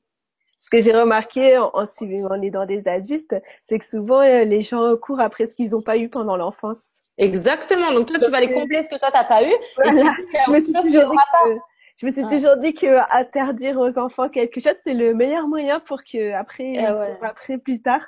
[0.57, 3.35] Ce que j'ai remarqué en, en suivant les dans des adultes,
[3.69, 6.79] c'est que souvent euh, les gens courent après ce qu'ils n'ont pas eu pendant l'enfance.
[7.17, 7.91] Exactement.
[7.91, 9.53] Donc toi, tu vas aller combler ce que toi t'as pas eu.
[9.77, 11.59] je, me suis toujours dit que,
[11.97, 15.79] je me suis toujours dit que interdire aux enfants quelque chose, c'est le meilleur moyen
[15.79, 16.85] pour que après, eh
[17.25, 18.01] après plus tard.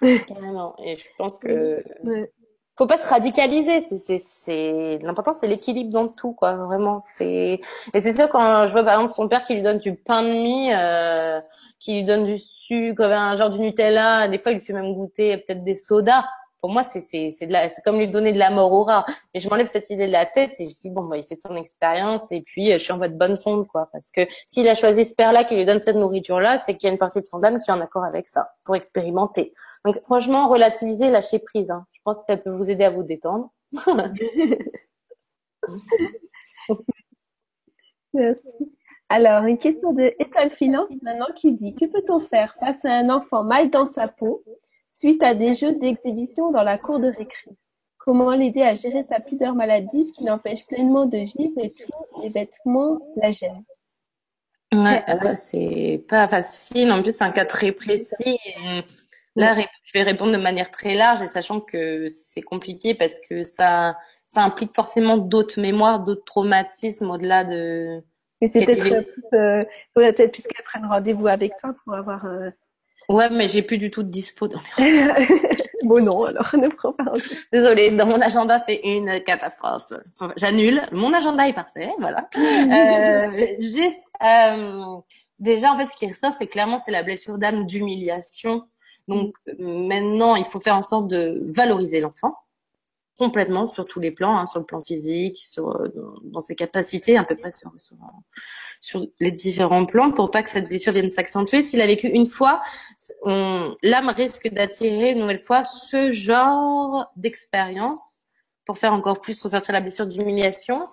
[0.00, 0.74] Carrément.
[0.84, 1.82] Et je pense que
[2.76, 3.80] faut pas se radicaliser.
[3.80, 6.54] C'est, c'est, l'important, c'est l'équilibre dans tout, quoi.
[6.54, 7.60] Vraiment, c'est.
[7.94, 10.22] Et c'est sûr quand je vois par exemple son père qui lui donne du pain
[10.22, 10.72] de mie.
[10.72, 11.40] Euh
[11.80, 14.94] qui lui donne du sucre, un genre du Nutella, des fois il lui fait même
[14.94, 16.24] goûter peut-être des sodas
[16.60, 17.30] pour moi, c'est
[17.84, 19.04] comme lui donner de la mort au rat.
[19.32, 21.34] Mais je m'enlève cette idée de la tête et je dis bon bah il fait
[21.34, 23.88] son expérience et puis euh, je suis en votre bonne sonde quoi.
[23.92, 26.76] Parce que s'il a choisi ce père là qui lui donne cette nourriture là, c'est
[26.76, 28.74] qu'il y a une partie de son âme qui est en accord avec ça pour
[28.76, 29.52] expérimenter.
[29.84, 31.70] Donc franchement, relativiser, lâcher prise.
[31.70, 31.86] Hein.
[31.92, 33.50] Je pense que ça peut vous aider à vous détendre.
[38.14, 38.48] Merci.
[39.10, 43.08] Alors, une question de Étoile Filante maintenant qui dit Que peut-on faire face à un
[43.08, 44.42] enfant mal dans sa peau
[44.98, 47.50] suite à des jeux d'exhibition dans la cour de récré.
[47.98, 52.30] Comment l'aider à gérer sa pudeur maladive qui l'empêche pleinement de vivre et tous les
[52.30, 53.64] vêtements la gênent
[54.72, 55.02] Ouais,
[55.36, 56.90] c'est pas facile.
[56.90, 58.38] En plus, c'est un cas très précis.
[59.36, 63.44] Là, je vais répondre de manière très large et sachant que c'est compliqué parce que
[63.44, 63.96] ça,
[64.26, 68.02] ça implique forcément d'autres mémoires, d'autres traumatismes au-delà de,
[68.40, 69.64] Mais c'est peut-être euh,
[69.94, 72.26] peut-être plus qu'elle prenne rendez-vous avec toi pour avoir.
[72.26, 72.50] Euh...
[73.08, 74.48] Ouais, mais j'ai plus du tout de dispo.
[75.84, 77.12] bon non, alors ne prends pas.
[77.52, 79.92] Désolée, dans mon agenda c'est une catastrophe.
[80.36, 80.82] J'annule.
[80.92, 82.28] Mon agenda est parfait, voilà.
[82.36, 84.96] euh, juste, euh,
[85.38, 88.64] déjà en fait, ce qui ressort, c'est clairement c'est la blessure d'âme d'humiliation.
[89.08, 92.34] Donc maintenant, il faut faire en sorte de valoriser l'enfant
[93.18, 95.88] complètement sur tous les plans, hein, sur le plan physique, sur euh,
[96.22, 97.96] dans, ses capacités, à peu près sur, sur,
[98.80, 101.62] sur les différents plans, pour pas que cette blessure vienne s'accentuer.
[101.62, 102.62] S'il a vécu une fois,
[103.26, 108.27] l'âme risque d'attirer une nouvelle fois ce genre d'expérience
[108.68, 110.88] pour faire encore plus ressortir la blessure d'humiliation.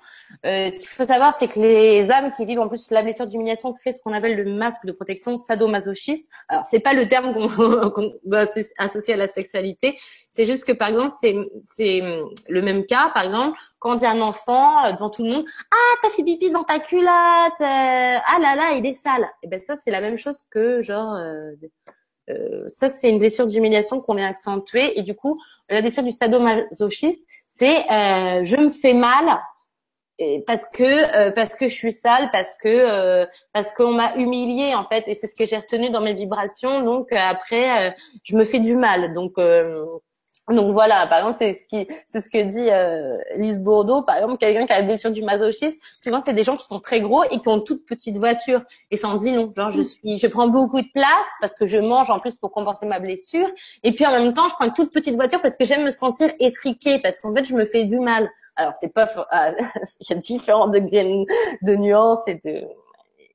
[0.45, 3.27] Euh, ce qu'il faut savoir, c'est que les âmes qui vivent en plus la blessure
[3.27, 6.25] d'humiliation créent ce qu'on appelle le masque de protection sadomasochiste.
[6.47, 8.47] Alors, c'est pas le terme qu'on doit
[8.77, 9.97] associer à la sexualité.
[10.29, 11.99] C'est juste que, par exemple, c'est
[12.47, 13.11] le même cas.
[13.13, 16.23] Par exemple, quand on dit un enfant euh, devant tout le monde, ah, t'as fait
[16.23, 19.23] pipi dans ta culotte, euh, ah là là, il est sale.
[19.23, 21.13] Et eh ben ça, c'est la même chose que genre.
[21.15, 21.51] Euh,
[22.29, 24.97] euh, ça, c'est une blessure d'humiliation qu'on vient accentuer.
[24.97, 25.39] Et du coup,
[25.69, 27.25] la blessure du sadomasochiste,
[27.57, 29.41] c'est euh, je me fais mal
[30.45, 34.75] parce que euh, parce que je suis sale, parce que euh, parce qu'on m'a humiliée
[34.75, 36.81] en fait, et c'est ce que j'ai retenu dans mes vibrations.
[36.83, 39.13] Donc après, je me fais du mal.
[39.13, 39.35] Donc
[40.53, 44.17] donc voilà, par exemple, c'est ce qui, c'est ce que dit euh, Lise Bourdeau, par
[44.17, 45.77] exemple, quelqu'un qui a la blessure du masochisme.
[45.97, 48.61] Souvent, c'est des gens qui sont très gros et qui ont toute petite voiture.
[48.91, 49.51] Et ça en dit non.
[49.55, 52.51] Genre, je suis, je prends beaucoup de place parce que je mange en plus pour
[52.51, 53.47] compenser ma blessure.
[53.83, 55.91] Et puis en même temps, je prends une toute petite voiture parce que j'aime me
[55.91, 58.29] sentir étriquée, parce qu'en fait, je me fais du mal.
[58.55, 59.51] Alors, c'est pas, ah,
[59.99, 61.25] il y a différents degrés
[61.63, 62.67] de nuances et de,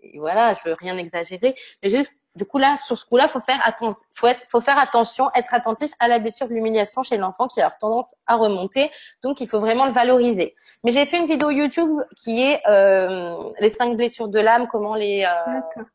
[0.02, 3.40] et voilà, je veux rien exagérer, mais juste du coup là, sur ce coup-là, faut
[3.40, 7.16] faire attention, faut, être, faut faire attention, être attentif à la blessure de l'humiliation chez
[7.16, 8.90] l'enfant qui a tendance à remonter.
[9.22, 10.54] Donc il faut vraiment le valoriser.
[10.84, 14.94] Mais j'ai fait une vidéo YouTube qui est euh, les cinq blessures de l'âme, comment
[14.94, 15.24] les.
[15.24, 15.90] Euh, D'accord.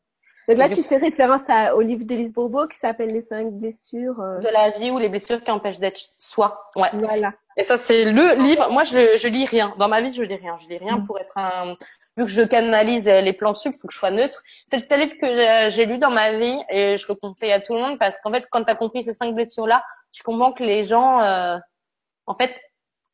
[0.48, 4.20] Donc là, tu fais référence à, au livre d'Élise Bourbeau qui s'appelle Les cinq blessures
[4.20, 4.38] euh...
[4.38, 6.70] de la vie ou les blessures qui empêchent d'être soi.
[6.76, 6.90] Ouais.
[6.92, 7.32] Voilà.
[7.56, 8.70] Et ça, c'est le livre.
[8.70, 9.74] Moi, je, je lis rien.
[9.78, 10.54] Dans ma vie, je lis rien.
[10.62, 11.04] Je lis rien mm.
[11.04, 11.74] pour être un,
[12.16, 14.42] vu que je canalise euh, les plans sup, faut que je sois neutre.
[14.66, 17.60] C'est le seul livre que j'ai lu dans ma vie et je le conseille à
[17.60, 20.52] tout le monde parce qu'en fait, quand tu as compris ces cinq blessures-là, tu comprends
[20.52, 21.58] que les gens, euh,
[22.26, 22.54] en fait,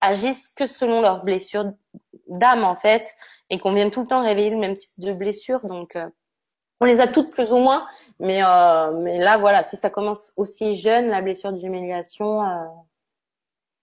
[0.00, 1.72] agissent que selon leurs blessures
[2.28, 3.06] d'âme, en fait,
[3.50, 5.60] et qu'on vient tout le temps réveiller le même type de blessures.
[5.66, 6.08] Donc, euh,
[6.80, 7.86] on les a toutes plus ou moins,
[8.18, 8.40] mais,
[9.02, 12.42] mais là, voilà, si ça commence aussi jeune, la blessure d'humiliation,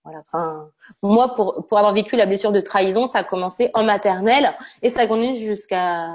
[0.09, 0.23] voilà.
[0.25, 0.69] Enfin,
[1.01, 4.89] moi, pour, pour avoir vécu la blessure de trahison, ça a commencé en maternelle et
[4.89, 6.07] ça continue jusqu'à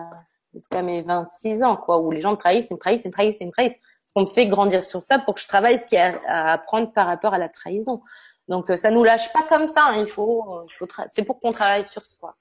[0.52, 3.12] jusqu'à mes 26 ans, quoi, où les gens me trahissent, ils me trahissent, ils me
[3.12, 3.76] trahissent, ils me trahissent.
[4.06, 6.20] Ce qu'on me fait grandir sur ça pour que je travaille ce qu'il y a
[6.26, 8.02] à apprendre par rapport à la trahison.
[8.48, 9.84] Donc, euh, ça nous lâche pas comme ça.
[9.86, 10.00] Hein.
[10.00, 12.36] Il faut, il faut c'est pour qu'on travaille sur soi.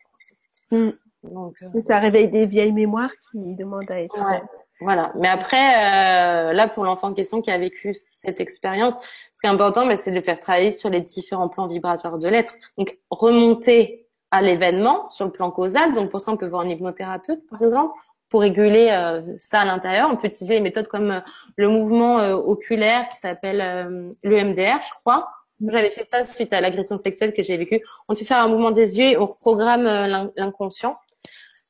[0.72, 0.90] Mm.
[1.24, 1.82] Donc, euh...
[1.88, 4.20] ça réveille des vieilles mémoires qui demandent à être.
[4.20, 4.44] Ouais.
[4.84, 5.12] Voilà.
[5.16, 8.96] Mais après, euh, là, pour l'enfant en question qui a vécu cette expérience,
[9.32, 12.28] ce qui est important, mais c'est de faire travailler sur les différents plans vibratoires de
[12.28, 12.54] l'être.
[12.78, 15.94] Donc, remonter à l'événement sur le plan causal.
[15.94, 17.94] Donc, pour ça, on peut voir un hypnothérapeute, par exemple,
[18.30, 20.10] pour réguler euh, ça à l'intérieur.
[20.12, 21.20] On peut utiliser des méthodes comme euh,
[21.56, 25.30] le mouvement oculaire qui s'appelle l'EMDR, je crois.
[25.66, 27.82] J'avais fait ça suite à l'agression sexuelle que j'ai vécue.
[28.10, 29.84] On peut faire un mouvement des yeux et on reprogramme
[30.36, 30.98] l'inconscient.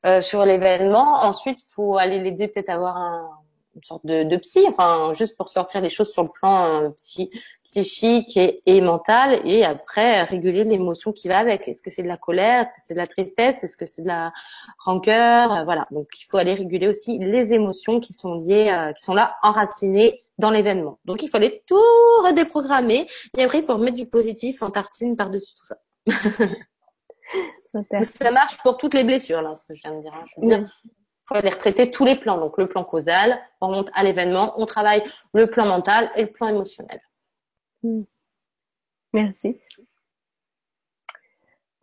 [0.05, 1.23] Euh, sur l'événement.
[1.23, 3.29] Ensuite, il faut aller l'aider peut-être à avoir un,
[3.73, 6.89] une sorte de, de, psy, enfin juste pour sortir les choses sur le plan euh,
[6.89, 7.31] psy,
[7.63, 11.69] psychique et, et, mental, et après réguler l'émotion qui va avec.
[11.69, 14.01] Est-ce que c'est de la colère, est-ce que c'est de la tristesse, est-ce que c'est
[14.01, 14.33] de la
[14.77, 15.87] rancœur, euh, voilà.
[15.91, 20.25] Donc il faut aller réguler aussi les émotions qui sont liées, qui sont là enracinées
[20.37, 20.99] dans l'événement.
[21.05, 21.79] Donc il faut aller tout
[22.25, 23.07] redéprogrammer,
[23.37, 25.77] et après il faut remettre du positif en tartine par-dessus tout ça.
[28.01, 30.13] Ça marche pour toutes les blessures, là, ce que je viens de dire.
[30.13, 30.25] Hein.
[30.27, 30.81] Je veux dire,
[31.25, 32.37] faut aller retraiter tous les plans.
[32.37, 36.31] Donc, le plan causal, on remonte à l'événement, on travaille le plan mental et le
[36.31, 37.01] plan émotionnel.
[37.81, 38.03] Mm.
[39.13, 39.59] Merci.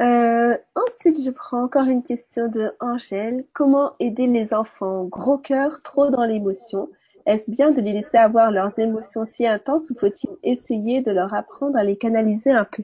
[0.03, 3.45] Euh, ensuite, je prends encore une question de Angèle.
[3.53, 6.89] Comment aider les enfants gros cœur, trop dans l'émotion?
[7.27, 11.35] Est-ce bien de les laisser avoir leurs émotions si intenses ou faut-il essayer de leur
[11.35, 12.83] apprendre à les canaliser un peu?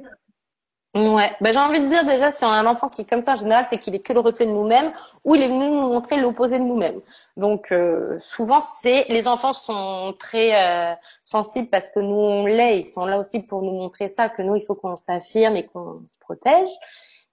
[0.96, 3.20] Ouais, ben, j'ai envie de dire déjà si on a un enfant qui est comme
[3.20, 4.92] ça en général, c'est qu'il est que le reflet de nous-mêmes
[5.24, 7.02] ou il est venu nous montrer l'opposé de nous-mêmes.
[7.36, 12.78] Donc euh, souvent c'est les enfants sont très euh, sensibles parce que nous on l'est,
[12.78, 15.66] ils sont là aussi pour nous montrer ça que nous il faut qu'on s'affirme et
[15.66, 16.70] qu'on se protège.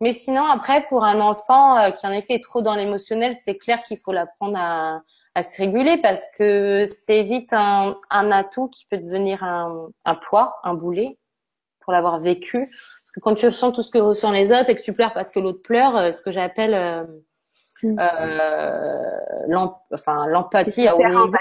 [0.02, 3.58] Mais sinon après pour un enfant euh, qui en effet est trop dans l'émotionnel, c'est
[3.58, 5.00] clair qu'il faut l'apprendre à,
[5.36, 10.16] à se réguler parce que c'est vite un, un atout qui peut devenir un, un
[10.16, 11.18] poids, un boulet
[11.84, 12.68] pour l'avoir vécu.
[12.68, 15.14] Parce que quand tu ressens tout ce que ressentent les autres et que tu pleures
[15.14, 17.04] parce que l'autre pleure, euh, ce que j'appelle euh,
[17.84, 18.00] mm.
[18.00, 21.32] euh, enfin l'empathie à haut niveau.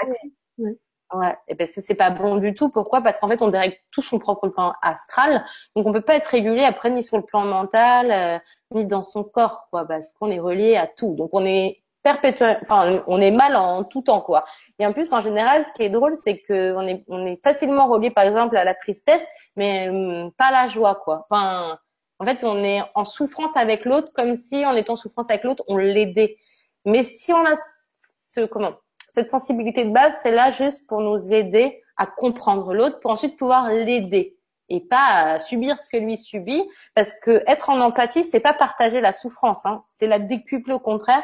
[1.13, 1.35] Ouais.
[1.47, 2.69] Et ben c'est pas bon du tout.
[2.69, 3.01] Pourquoi?
[3.01, 5.45] Parce qu'en fait, on dirige tout son propre plan astral,
[5.75, 8.39] donc on peut pas être régulé après ni sur le plan mental, euh,
[8.71, 11.13] ni dans son corps, quoi, parce qu'on est relié à tout.
[11.15, 14.43] Donc on est perpétuel, enfin on est mal en tout temps, quoi.
[14.79, 17.41] Et en plus, en général, ce qui est drôle, c'est que on est on est
[17.43, 19.25] facilement relié, par exemple, à la tristesse,
[19.55, 21.25] mais hum, pas à la joie, quoi.
[21.29, 21.79] Enfin,
[22.19, 25.43] en fait, on est en souffrance avec l'autre, comme si en étant en souffrance avec
[25.43, 26.37] l'autre, on l'aidait.
[26.85, 28.73] Mais si on a ce comment
[29.13, 33.37] cette sensibilité de base, c'est là juste pour nous aider à comprendre l'autre, pour ensuite
[33.37, 34.37] pouvoir l'aider
[34.69, 36.63] et pas à subir ce que lui subit.
[36.95, 39.83] Parce que être en empathie, c'est pas partager la souffrance, hein.
[39.87, 41.23] c'est la décupler au contraire.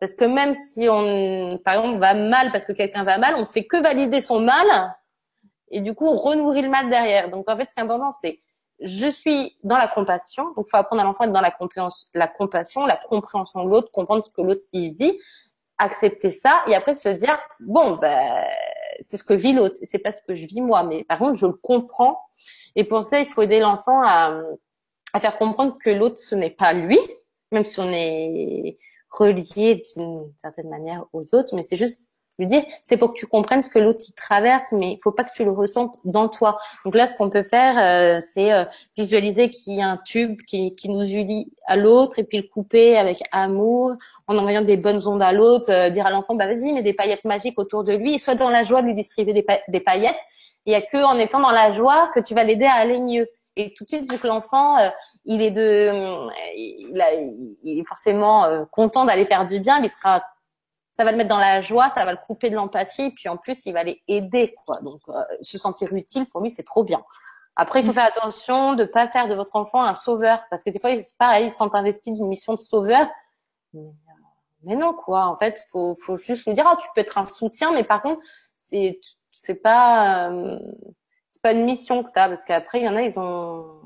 [0.00, 3.44] Parce que même si on, par exemple, va mal parce que quelqu'un va mal, on
[3.44, 4.94] fait que valider son mal
[5.70, 7.30] et du coup on renourrit le mal derrière.
[7.30, 8.40] Donc en fait, ce qui est important, c'est
[8.80, 10.44] je suis dans la compassion.
[10.54, 11.52] Donc, il faut apprendre à l'enfant à être dans la,
[12.14, 15.18] la compassion, la compréhension de l'autre, comprendre ce que l'autre il vit
[15.78, 18.44] accepter ça et après se dire bon ben
[19.00, 21.38] c'est ce que vit l'autre c'est pas ce que je vis moi mais par contre
[21.38, 22.20] je le comprends
[22.74, 24.40] et pour ça il faut aider l'enfant à,
[25.12, 26.98] à faire comprendre que l'autre ce n'est pas lui
[27.52, 28.78] même si on est
[29.10, 32.08] relié d'une certaine manière aux autres mais c'est juste
[32.38, 35.10] lui dire, c'est pour que tu comprennes ce que l'autre y traverse, mais il faut
[35.10, 36.58] pas que tu le ressentes dans toi.
[36.84, 38.64] Donc là, ce qu'on peut faire, euh, c'est euh,
[38.96, 42.48] visualiser qu'il y a un tube qui, qui nous unit à l'autre et puis le
[42.48, 43.94] couper avec amour,
[44.28, 46.94] en envoyant des bonnes ondes à l'autre, euh, dire à l'enfant, bah vas-y, mets des
[46.94, 50.20] paillettes magiques autour de lui, soit dans la joie de lui distribuer des, des paillettes.
[50.64, 53.00] Il y a que en étant dans la joie que tu vas l'aider à aller
[53.00, 53.26] mieux.
[53.56, 54.76] Et tout de suite, vu que l'enfant,
[55.28, 55.92] il est de,
[56.56, 60.22] il, a, il est forcément content d'aller faire du bien, il sera
[60.98, 63.36] ça va le mettre dans la joie, ça va le couper de l'empathie, puis en
[63.36, 64.80] plus, il va les aider, quoi.
[64.80, 67.04] Donc, euh, se sentir utile, pour lui, c'est trop bien.
[67.54, 67.94] Après, il faut mm.
[67.94, 71.16] faire attention de pas faire de votre enfant un sauveur, parce que des fois, c'est
[71.16, 73.08] pareil, ils sont investis d'une mission de sauveur.
[74.64, 75.26] Mais, non, quoi.
[75.26, 78.02] En fait, faut, faut juste lui dire, ah, tu peux être un soutien, mais par
[78.02, 78.20] contre,
[78.56, 78.98] c'est,
[79.30, 80.58] c'est pas, euh,
[81.28, 83.82] c'est pas une mission que t'as, parce qu'après, il y en a, ils ont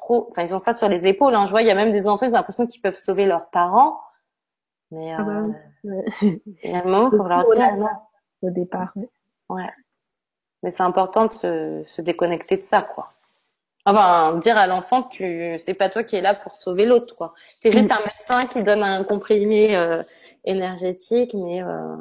[0.00, 1.34] trop, enfin, ils ont ça sur les épaules.
[1.34, 1.46] Hein.
[1.46, 3.50] Je vois, il y a même des enfants, ils ont l'impression qu'ils peuvent sauver leurs
[3.50, 4.00] parents.
[4.90, 5.42] Mais ah bah
[5.86, 7.88] euh, et à un moment, il faut leur dire non?
[8.42, 8.92] Au départ.
[9.48, 9.70] Ouais.
[10.62, 13.12] Mais c'est important de se, se, déconnecter de ça, quoi.
[13.86, 17.16] Enfin, dire à l'enfant que tu, c'est pas toi qui es là pour sauver l'autre,
[17.16, 17.34] quoi.
[17.60, 20.02] C'est juste un médecin qui donne un comprimé euh,
[20.44, 21.96] énergétique, mais euh,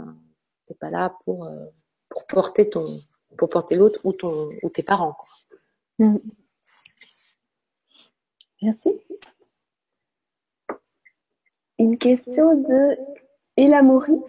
[0.66, 1.66] t'es pas là pour euh,
[2.10, 2.86] pour porter ton,
[3.38, 5.14] pour porter l'autre ou ton ou tes parents.
[5.14, 6.08] Quoi.
[6.08, 6.18] Mm.
[8.62, 9.00] Merci.
[11.78, 12.98] Une question de
[13.56, 14.22] Elamourie.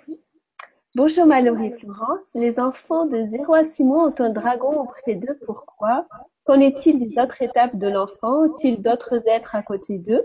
[0.94, 2.22] Bonjour Mallory Florence.
[2.34, 5.38] Les enfants de 0 à 6 mois ont un dragon auprès d'eux.
[5.46, 6.06] Pourquoi?
[6.44, 8.44] Qu'en est-il des autres étapes de l'enfant?
[8.44, 10.22] Ont-ils d'autres êtres à côté d'eux?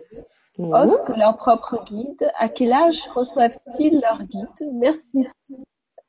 [0.59, 4.71] Autres que leur propre guide À quel âge reçoivent-ils leur guide?
[4.73, 5.27] Merci.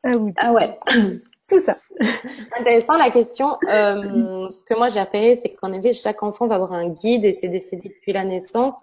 [0.02, 0.32] Ah oui.
[0.36, 0.78] Ah ouais.
[1.48, 1.76] Tout ça.
[2.58, 3.56] Intéressant la question.
[3.70, 7.24] Euh, ce que moi j'ai repéré, c'est qu'en effet, chaque enfant va avoir un guide
[7.24, 8.82] et c'est décidé depuis la naissance.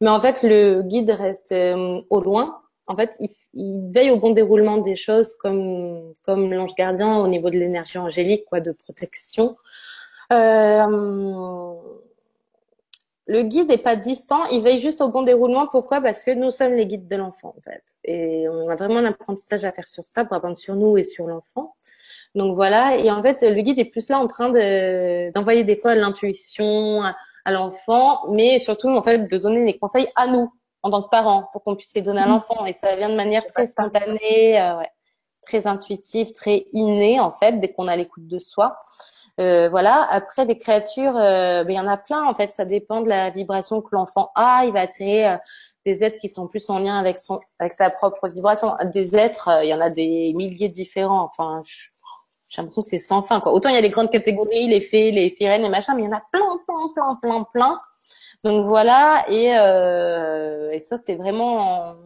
[0.00, 2.60] Mais en fait, le guide reste euh, au loin.
[2.86, 7.28] En fait, il, il, veille au bon déroulement des choses comme comme l'ange gardien au
[7.28, 9.56] niveau de l'énergie angélique, quoi, de protection.
[10.32, 11.74] Euh,
[13.26, 15.66] le guide n'est pas distant, il veille juste au bon déroulement.
[15.66, 16.00] Pourquoi?
[16.00, 17.82] Parce que nous sommes les guides de l'enfant, en fait.
[18.04, 21.02] Et on a vraiment un apprentissage à faire sur ça pour apprendre sur nous et
[21.04, 21.74] sur l'enfant.
[22.34, 22.96] Donc voilà.
[22.96, 27.02] Et en fait, le guide est plus là en train de d'envoyer des fois l'intuition,
[27.44, 30.52] à l'enfant, mais surtout en fait de donner des conseils à nous
[30.82, 32.30] en tant que parents pour qu'on puisse les donner à mmh.
[32.30, 34.90] l'enfant et ça vient de manière très spontanée, euh, ouais,
[35.42, 38.76] très intuitive, très innée en fait dès qu'on a l'écoute de soi.
[39.40, 40.06] Euh, voilà.
[40.10, 42.52] Après des créatures, euh, ben, il y en a plein en fait.
[42.52, 44.64] Ça dépend de la vibration que l'enfant a.
[44.66, 45.36] Il va attirer euh,
[45.84, 48.74] des êtres qui sont plus en lien avec son, avec sa propre vibration.
[48.92, 51.24] Des êtres, il y en a des milliers différents.
[51.24, 51.88] Enfin, je,
[52.54, 53.52] j'ai l'impression que c'est sans fin, quoi.
[53.52, 56.06] Autant il y a les grandes catégories, les fées, les sirènes, les machins, mais il
[56.06, 57.80] y en a plein, plein, plein, plein, plein.
[58.44, 61.96] Donc voilà, et, euh, et ça c'est vraiment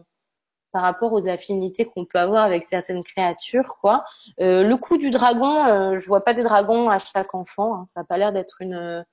[0.71, 4.03] par rapport aux affinités qu'on peut avoir avec certaines créatures, quoi.
[4.39, 7.75] Euh, le coup du dragon, euh, je vois pas des dragons à chaque enfant.
[7.75, 7.85] Hein.
[7.87, 9.05] Ça a pas l'air d'être une.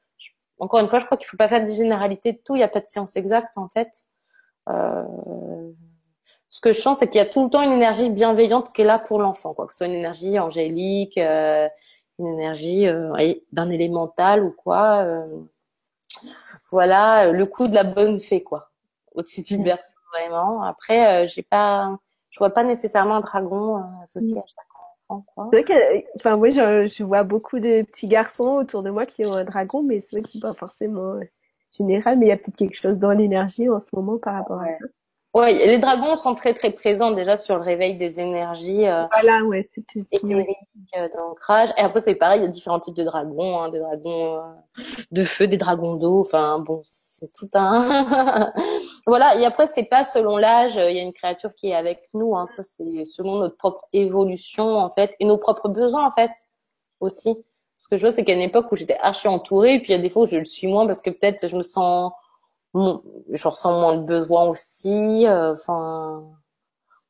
[0.58, 2.54] Encore une fois, je crois qu'il faut pas faire des généralités de tout.
[2.54, 3.90] Il n'y a pas de science exacte en fait.
[4.68, 5.04] Euh,
[6.48, 8.82] ce que je sens, c'est qu'il y a tout le temps une énergie bienveillante qui
[8.82, 11.66] est là pour l'enfant, quoi que ce soit une énergie angélique, euh,
[12.18, 13.12] une énergie euh,
[13.52, 15.02] d'un élémental ou quoi.
[15.04, 15.26] Euh,
[16.70, 18.70] voilà, le coup de la bonne fée, quoi,
[19.14, 20.62] au-dessus du berceau, vraiment.
[20.62, 21.98] Après, j'ai pas,
[22.30, 24.66] je vois pas nécessairement un dragon associé à chaque
[25.10, 25.48] enfant, quoi.
[25.52, 29.04] C'est vrai que, enfin, oui, je, je, vois beaucoup de petits garçons autour de moi
[29.04, 31.20] qui ont un dragon, mais c'est vrai que c'est pas forcément
[31.70, 34.60] général, mais il y a peut-être quelque chose dans l'énergie en ce moment par rapport
[34.60, 34.86] à ça.
[35.36, 39.44] Ouais, les dragons sont très très présents déjà sur le réveil des énergies euh, voilà,
[39.44, 39.68] ouais,
[40.10, 40.56] éthériques
[40.96, 41.68] euh, d'ancrage.
[41.76, 44.40] Et après c'est pareil, il y a différents types de dragons, hein, des dragons euh,
[45.12, 46.22] de feu, des dragons d'eau.
[46.22, 48.54] Enfin bon, c'est tout un.
[49.06, 49.38] voilà.
[49.38, 50.76] Et après c'est pas selon l'âge.
[50.76, 52.34] Il y a une créature qui est avec nous.
[52.34, 56.30] Hein, ça c'est selon notre propre évolution en fait et nos propres besoins en fait
[57.00, 57.36] aussi.
[57.76, 59.96] Ce que je vois c'est a une époque où j'étais archi entourée, et puis il
[59.96, 62.10] y a des fois où je le suis moins parce que peut-être je me sens
[63.30, 65.26] je ressens moins le besoin aussi.
[65.26, 66.24] Euh, enfin,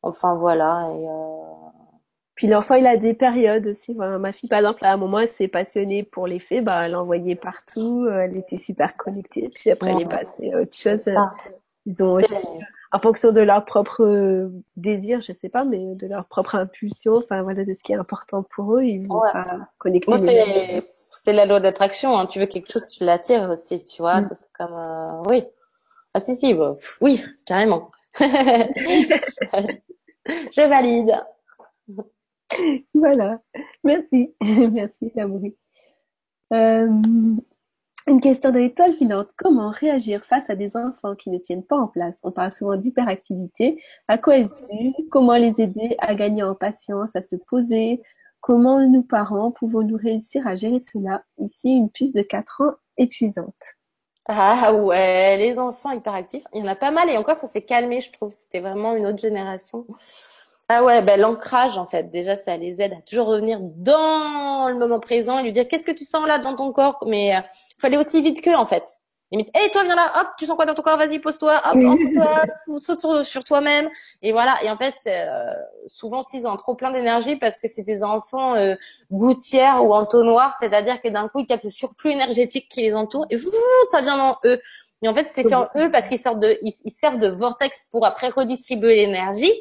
[0.02, 0.90] enfin voilà.
[0.98, 1.70] Et, euh...
[2.34, 3.94] Puis l'enfant, il a des périodes aussi.
[3.94, 6.60] ma fille, par exemple, à un moment, elle s'est passionnée pour les fées.
[6.60, 8.04] Bah, elle envoyait partout.
[8.06, 9.50] Euh, elle était super connectée.
[9.54, 11.08] Puis après, elle est passée à autre chose.
[11.86, 12.26] Ils ont aussi,
[12.92, 17.42] en fonction de leur propre désir, je sais pas, mais de leur propre impulsion, enfin
[17.42, 20.10] voilà, de ce qui est important pour eux, ils vont pas connecter.
[20.10, 20.18] Moi,
[21.16, 22.16] c'est la loi d'attraction.
[22.16, 22.26] Hein.
[22.26, 24.20] Tu veux quelque chose, tu l'attires aussi, tu vois.
[24.20, 24.28] Mm.
[24.28, 25.22] C'est comme euh...
[25.28, 25.44] oui.
[26.16, 27.90] Ah si si, bah, oui, carrément.
[28.18, 28.24] Je
[30.66, 31.12] valide.
[32.94, 33.42] Voilà.
[33.84, 34.34] Merci.
[34.40, 35.54] Merci, Lamouri.
[36.54, 36.88] Euh,
[38.06, 39.28] une question de l'étoile filante.
[39.36, 42.18] Comment réagir face à des enfants qui ne tiennent pas en place?
[42.22, 43.78] On parle souvent d'hyperactivité.
[44.08, 44.94] À quoi est-ce dû?
[45.10, 48.00] Comment les aider à gagner en patience, à se poser?
[48.40, 51.24] Comment nous parents pouvons-nous réussir à gérer cela?
[51.36, 53.76] Ici, une puce de 4 ans épuisante.
[54.28, 57.62] Ah ouais, les enfants hyperactifs, il y en a pas mal et encore ça s'est
[57.62, 58.32] calmé, je trouve.
[58.32, 59.86] C'était vraiment une autre génération.
[60.68, 64.74] Ah ouais, ben l'ancrage en fait, déjà ça les aide à toujours revenir dans le
[64.74, 67.36] moment présent et lui dire qu'est-ce que tu sens là dans ton corps, mais il
[67.36, 67.40] euh,
[67.78, 68.98] faut aussi vite qu'eux en fait.
[69.32, 71.78] Limite, hé, toi, viens là, hop, tu sens quoi dans ton corps, vas-y, pose-toi, hop,
[72.14, 72.44] toi
[72.80, 73.88] saute sur, toi-même.
[74.22, 74.62] Et voilà.
[74.62, 75.52] Et en fait, euh,
[75.88, 78.76] souvent, s'ils ont trop plein d'énergie parce que c'est des enfants euh,
[79.10, 83.26] gouttières ou entonnoirs, c'est-à-dire que d'un coup, ils captent le surplus énergétique qui les entoure
[83.30, 83.36] et
[83.90, 84.60] ça vient dans eux.
[85.02, 87.88] Et en fait, c'est fait en eux parce qu'ils servent de, ils servent de vortex
[87.90, 89.52] pour après redistribuer l'énergie.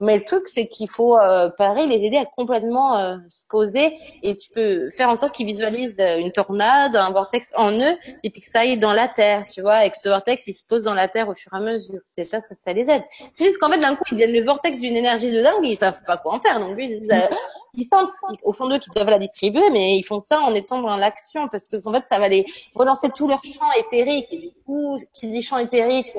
[0.00, 3.98] Mais le truc, c'est qu'il faut, euh, pareil, les aider à complètement euh, se poser.
[4.22, 7.96] Et tu peux faire en sorte qu'ils visualisent euh, une tornade, un vortex en eux,
[8.22, 10.54] et puis que ça aille dans la terre, tu vois, et que ce vortex, il
[10.54, 12.00] se pose dans la terre au fur et à mesure.
[12.16, 13.02] Déjà, ça, ça les aide.
[13.32, 15.76] C'est juste qu'en fait, d'un coup, ils deviennent le vortex d'une énergie de dingue, ils
[15.76, 16.58] savent pas quoi en faire.
[16.60, 17.06] Donc, ils,
[17.74, 18.08] ils sentent
[18.42, 21.48] au fond d'eux qu'ils doivent la distribuer, mais ils font ça en étant dans l'action,
[21.48, 24.28] parce que en fait, ça va les relancer tout leur champ éthérique.
[24.30, 26.16] Et du coup, qui dit champ éthérique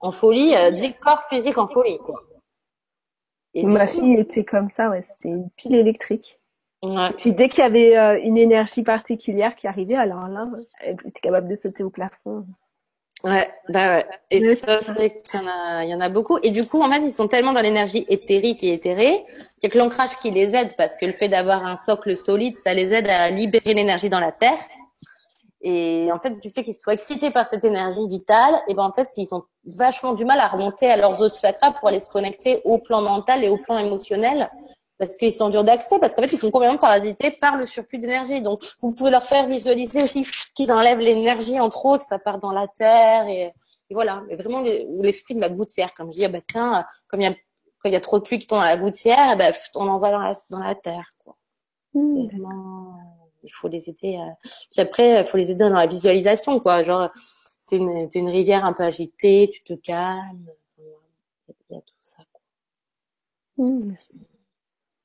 [0.00, 2.22] en folie, dit corps physique en folie, quoi.
[3.62, 6.38] Ma fille était comme ça, ouais, c'était une pile électrique.
[6.82, 7.10] Ouais.
[7.18, 10.46] Puis dès qu'il y avait euh, une énergie particulière qui arrivait, alors là,
[10.80, 12.46] elle était capable de sauter au plafond.
[13.24, 14.06] Ouais, bah ouais.
[14.30, 16.38] Et ça, c'est vrai qu'il y en a, il y en a beaucoup.
[16.42, 19.24] Et du coup, en fait, ils sont tellement dans l'énergie éthérique et éthérée
[19.58, 22.14] qu'il y a que l'ancrage qui les aide parce que le fait d'avoir un socle
[22.14, 24.58] solide, ça les aide à libérer l'énergie dans la terre.
[25.62, 28.92] Et en fait, du fait qu'ils soient excités par cette énergie vitale, et ben en
[28.92, 32.10] fait, ils ont vachement du mal à remonter à leurs autres chakras pour aller se
[32.10, 34.50] connecter au plan mental et au plan émotionnel
[34.98, 37.98] parce qu'ils sont durs d'accès, parce qu'en fait, ils sont complètement parasités par le surplus
[37.98, 38.40] d'énergie.
[38.40, 42.38] Donc, vous pouvez leur faire visualiser aussi qu'ils enlèvent l'énergie en trop, que ça part
[42.38, 43.52] dans la terre, et,
[43.90, 44.22] voilà.
[44.28, 47.26] Mais vraiment, l'esprit de la gouttière, comme je dis, ah bah tiens, comme il y
[47.26, 47.34] a,
[47.78, 49.86] quand il y a trop de pluie qui tombe dans la gouttière, eh ben, on
[49.86, 51.36] envoie dans la, dans la terre, quoi.
[51.94, 52.26] Mmh.
[52.26, 53.15] vraiment
[53.46, 54.16] il faut les aider.
[54.16, 54.36] À...
[54.70, 56.82] Puis après, il faut les aider dans la visualisation, quoi.
[56.82, 57.10] Genre,
[57.56, 60.50] c'est une, une rivière un peu agitée, tu te calmes.
[60.78, 62.18] Il y a tout ça.
[62.32, 63.64] Quoi.
[63.64, 63.96] Mmh.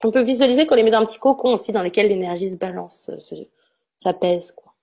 [0.03, 2.57] On peut visualiser qu'on les met dans un petit cocon aussi dans lequel l'énergie se
[2.57, 3.11] balance,
[3.97, 4.73] ça pèse, quoi.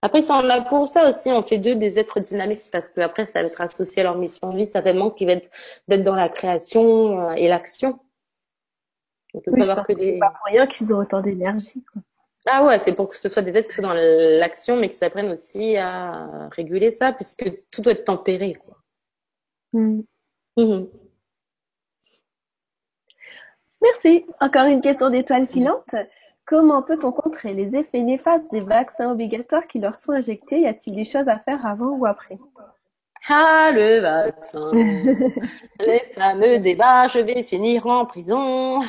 [0.00, 1.30] Après, ils sont là pour ça aussi.
[1.30, 4.16] On fait d'eux des êtres dynamiques parce que après, ça va être associé à leur
[4.16, 5.50] mission de vie, certainement, qui va être
[5.88, 7.98] d'être dans la création euh, et l'action.
[9.34, 10.18] On peut pas avoir que des.
[10.18, 11.84] pas pour rien qu'ils ont autant d'énergie.
[12.46, 14.94] Ah ouais, c'est pour que ce soit des êtres qui soient dans l'action, mais qui
[14.94, 18.76] s'apprennent aussi à réguler ça, puisque tout doit être tempéré, quoi.
[19.72, 20.00] Mm.
[20.56, 20.88] Mm-hmm.
[23.82, 24.26] Merci.
[24.40, 25.94] Encore une question d'étoile filante.
[26.46, 30.62] Comment peut-on contrer les effets néfastes des vaccins obligatoires qui leur sont injectés?
[30.62, 32.38] Y a-t-il des choses à faire avant ou après?
[33.28, 34.70] Ah, le vaccin.
[35.80, 38.78] Les fameux débats, je vais finir en prison.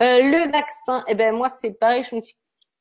[0.00, 2.36] Euh, le vaccin, eh ben moi c'est pareil, je me suis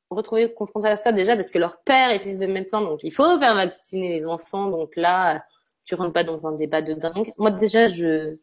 [0.09, 3.11] retrouvée confrontée à ça déjà parce que leur père est fils de médecin, donc il
[3.11, 4.67] faut faire vacciner les enfants.
[4.67, 5.41] Donc là,
[5.85, 7.33] tu rentres pas dans un débat de dingue.
[7.37, 8.37] Moi déjà, je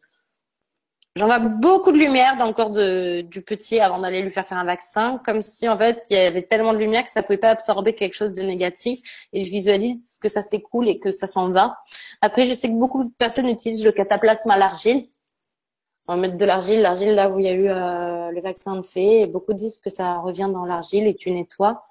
[1.17, 4.45] J'en vois beaucoup de lumière dans le corps de, du petit avant d'aller lui faire
[4.45, 7.23] faire un vaccin, comme si en fait il y avait tellement de lumière que ça
[7.23, 8.99] pouvait pas absorber quelque chose de négatif.
[9.31, 11.77] Et je visualise que ça s'écoule et que ça s'en va.
[12.19, 15.07] Après, je sais que beaucoup de personnes utilisent le cataplasme à l'argile.
[16.09, 18.75] On va mettre de l'argile, l'argile là où il y a eu euh, le vaccin
[18.75, 19.21] de fait.
[19.21, 21.81] Et beaucoup disent que ça revient dans l'argile et tu nettoies.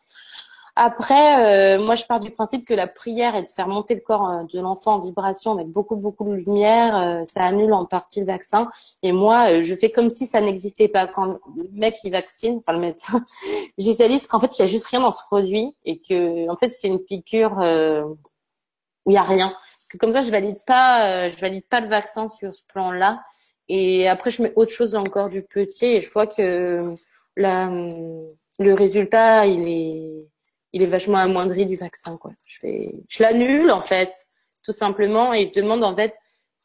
[0.76, 4.00] Après, euh, moi, je pars du principe que la prière et de faire monter le
[4.00, 7.84] corps euh, de l'enfant en vibration avec beaucoup, beaucoup de lumière, euh, ça annule en
[7.84, 8.68] partie le vaccin.
[9.02, 11.06] Et moi, je fais comme si ça n'existait pas.
[11.06, 13.24] Quand le mec, il vaccine, enfin le médecin,
[13.78, 16.70] j'analyse qu'en fait, il y a juste rien dans ce produit et que, en fait,
[16.70, 17.52] c'est une piqûre
[19.04, 19.50] où il y a rien.
[19.50, 23.22] Parce que comme ça, je valide pas, je valide pas le vaccin sur ce plan-là.
[23.68, 26.90] Et après, je mets autre chose dans le corps du petit et je vois que
[27.36, 27.68] la,
[28.58, 30.33] le résultat, il est
[30.74, 32.32] il est vachement amoindri du vaccin, quoi.
[32.46, 34.12] Je l'annule, en fait,
[34.64, 36.14] tout simplement, et je demande, en fait,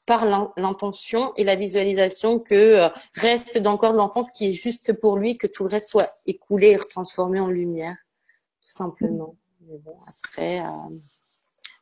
[0.07, 0.25] par
[0.57, 5.17] l'intention et la visualisation que euh, reste dans de l'enfant ce qui est juste pour
[5.17, 7.95] lui, que tout le reste soit écoulé et transformé en lumière,
[8.63, 9.35] tout simplement.
[9.61, 10.97] Mais bon, après, euh...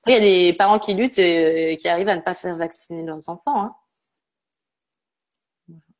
[0.08, 3.04] il y a des parents qui luttent et qui arrivent à ne pas faire vacciner
[3.04, 3.64] leurs enfants.
[3.64, 3.76] Hein.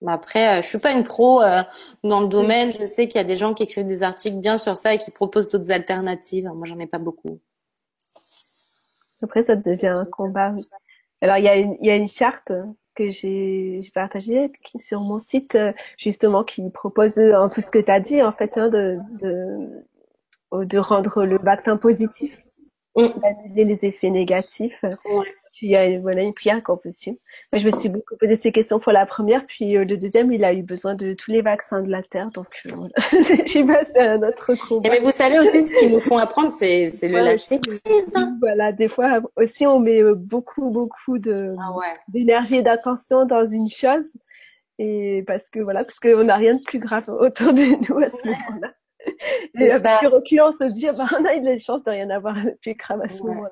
[0.02, 1.64] Mais après, euh, je suis pas une pro euh,
[2.04, 2.72] dans le domaine.
[2.72, 5.00] Je sais qu'il y a des gens qui écrivent des articles bien sur ça et
[5.00, 6.46] qui proposent d'autres alternatives.
[6.54, 7.40] Moi, j'en ai pas beaucoup.
[9.24, 10.54] Après, ça devient un combat.
[11.22, 12.52] Alors, il y a une, il y a une charte
[12.94, 17.92] que j'ai partagée sur mon site, euh, justement, qui propose un peu ce que tu
[17.92, 22.38] as dit, en fait, hein, de, de, de rendre le vaccin positif,
[22.96, 23.08] mm.
[23.20, 24.84] d'annuler les effets négatifs.
[24.84, 25.28] Ouais
[25.62, 27.18] il y a voilà, une prière qu'on peut suivre.
[27.52, 30.32] Moi, je me suis beaucoup posé ces questions pour la première, puis euh, le deuxième,
[30.32, 32.94] il a eu besoin de tous les vaccins de la Terre, donc euh, voilà.
[33.46, 34.90] j'ai passé à notre combat.
[34.90, 37.82] mais vous savez aussi, ce qu'ils nous font apprendre, c'est, c'est le lâcher prise.
[38.40, 41.86] Voilà, des fois aussi, on met euh, beaucoup, beaucoup de, ah ouais.
[42.08, 44.06] d'énergie et d'attention dans une chose,
[44.80, 48.10] et parce que voilà, parce qu'on n'a rien de plus grave autour de nous à
[48.10, 48.74] ce moment-là.
[49.60, 51.92] Et avec le recul, on se dit, ah ben, on a eu de chance de
[51.92, 53.50] rien avoir de plus grave à ce moment-là.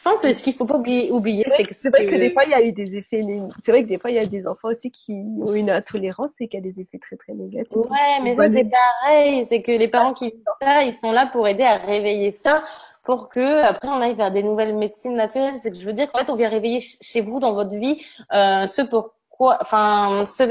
[0.00, 2.32] Je pense que ce qu'il faut pas oublier, oublier c'est que c'est vrai que des
[2.32, 3.22] fois il y a eu des effets.
[3.62, 6.30] C'est vrai que des fois il y a des enfants aussi qui ont une intolérance
[6.40, 7.76] et qui a des effets très très négatifs.
[7.76, 9.44] Ouais, mais ça c'est pareil.
[9.44, 12.64] C'est que les parents qui font ça, ils sont là pour aider à réveiller ça,
[13.04, 15.58] pour que après on aille vers des nouvelles médecines naturelles.
[15.58, 18.02] C'est que je veux dire qu'en fait on vient réveiller chez vous dans votre vie
[18.32, 20.44] euh, ce pourquoi, enfin ce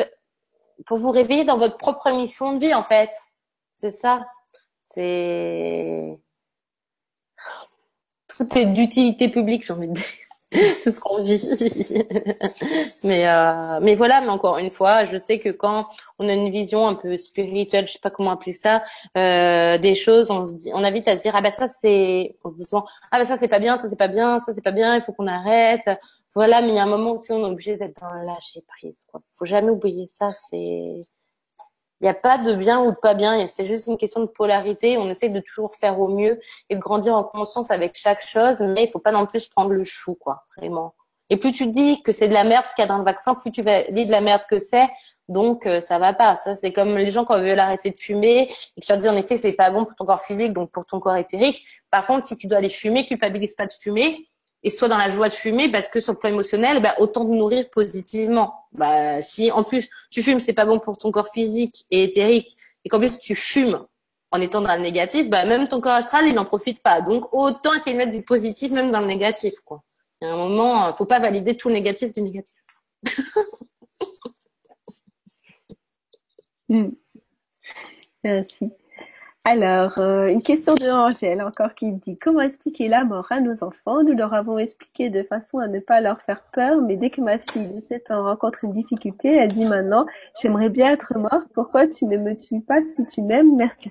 [0.85, 3.09] pour vous réveiller dans votre propre mission de vie en fait.
[3.73, 4.19] C'est ça.
[4.93, 6.19] C'est
[8.39, 10.03] tout est d'utilité publique, j'ai envie de dire.
[10.51, 11.39] C'est ce qu'on vit.
[13.03, 15.85] mais euh, mais voilà, mais encore une fois, je sais que quand
[16.17, 18.81] on a une vision un peu spirituelle, je sais pas comment appeler ça,
[19.15, 22.35] euh, des choses, on se dit, on a à se dire ah ben ça c'est,
[22.43, 24.53] on se dit souvent ah ben ça c'est pas bien, ça c'est pas bien, ça
[24.53, 25.87] c'est pas bien, il faut qu'on arrête.
[26.33, 28.61] Voilà, mais il y a un moment où on est obligé d'être dans le lâcher
[28.67, 29.05] prise.
[29.11, 30.29] Quoi, faut jamais oublier ça.
[30.29, 31.01] C'est
[32.01, 34.27] il n'y a pas de bien ou de pas bien, c'est juste une question de
[34.27, 34.97] polarité.
[34.97, 36.39] On essaie de toujours faire au mieux
[36.69, 39.71] et de grandir en conscience avec chaque chose, mais il faut pas non plus prendre
[39.71, 40.93] le chou, quoi, vraiment.
[41.29, 43.03] Et plus tu dis que c'est de la merde ce qu'il y a dans le
[43.03, 44.87] vaccin, plus tu vas dire de la merde que c'est.
[45.27, 46.35] Donc euh, ça va pas.
[46.37, 49.07] Ça c'est comme les gens quand veulent arrêter de fumer et que tu leur dis
[49.07, 51.65] en effet c'est pas bon pour ton corps physique, donc pour ton corps éthérique.
[51.91, 54.28] Par contre, si tu dois aller fumer, culpabilise pas de fumer
[54.63, 57.23] et soit dans la joie de fumer parce que sur le plan émotionnel, bah, autant
[57.23, 58.53] de nourrir positivement.
[58.73, 62.55] Bah, si en plus tu fumes, c'est pas bon pour ton corps physique et éthérique,
[62.83, 63.85] et qu'en plus tu fumes
[64.31, 67.01] en étant dans le négatif, bah, même ton corps astral, il n'en profite pas.
[67.01, 69.53] Donc autant essayer de mettre du positif même dans le négatif.
[69.65, 69.83] Quoi.
[70.21, 72.57] Il y a un moment, faut pas valider tout le négatif du négatif.
[76.71, 76.91] Hmm.
[78.23, 78.71] Merci.
[79.51, 83.63] Alors, euh, une question de Angèle encore qui dit comment expliquer la mort à nos
[83.63, 84.03] enfants?
[84.03, 87.19] Nous leur avons expliqué de façon à ne pas leur faire peur, mais dès que
[87.19, 90.05] ma fille de 7 ans rencontre une difficulté, elle dit maintenant
[90.39, 91.47] j'aimerais bien être morte.
[91.55, 93.55] Pourquoi tu ne me tues pas si tu m'aimes?
[93.55, 93.89] Merci.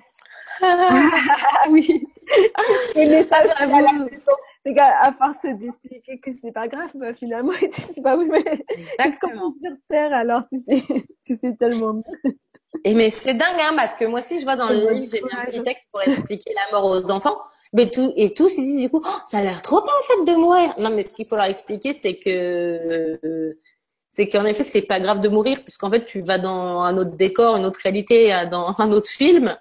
[0.61, 2.07] ah oui.
[2.95, 3.41] Mais ça,
[4.65, 8.43] c'est qu'à force d'expliquer que c'est pas grave, bah, finalement, tu dis pas oui, mais
[8.43, 10.83] qu'est-ce qu'on peut dire terre alors si c'est
[11.25, 12.31] si tellement bien
[12.83, 15.21] et mais c'est dingue, hein, parce que moi aussi, je vois dans le livre, j'ai
[15.21, 17.37] mis un petit texte pour expliquer la mort aux enfants.
[17.73, 20.25] Mais tout, et tous, ils disent du coup, oh, ça a l'air trop bien, en
[20.25, 20.73] fait, de mourir.
[20.79, 23.53] Non, mais ce qu'il faut leur expliquer, c'est que, euh,
[24.09, 27.15] c'est qu'en effet, c'est pas grave de mourir, puisqu'en fait, tu vas dans un autre
[27.15, 29.55] décor, une autre réalité, euh, dans un autre film.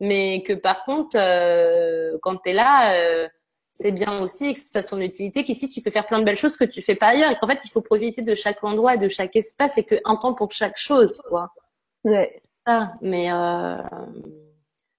[0.00, 3.28] Mais que par contre, euh, quand tu es là, euh,
[3.72, 6.24] c'est bien aussi et que ça a son utilité qu'ici tu peux faire plein de
[6.24, 8.62] belles choses que tu fais pas ailleurs et qu'en fait il faut profiter de chaque
[8.64, 11.52] endroit et de chaque espace et qu'un temps pour chaque chose quoi.
[12.04, 12.42] Ouais.
[12.64, 13.76] Ah, mais euh...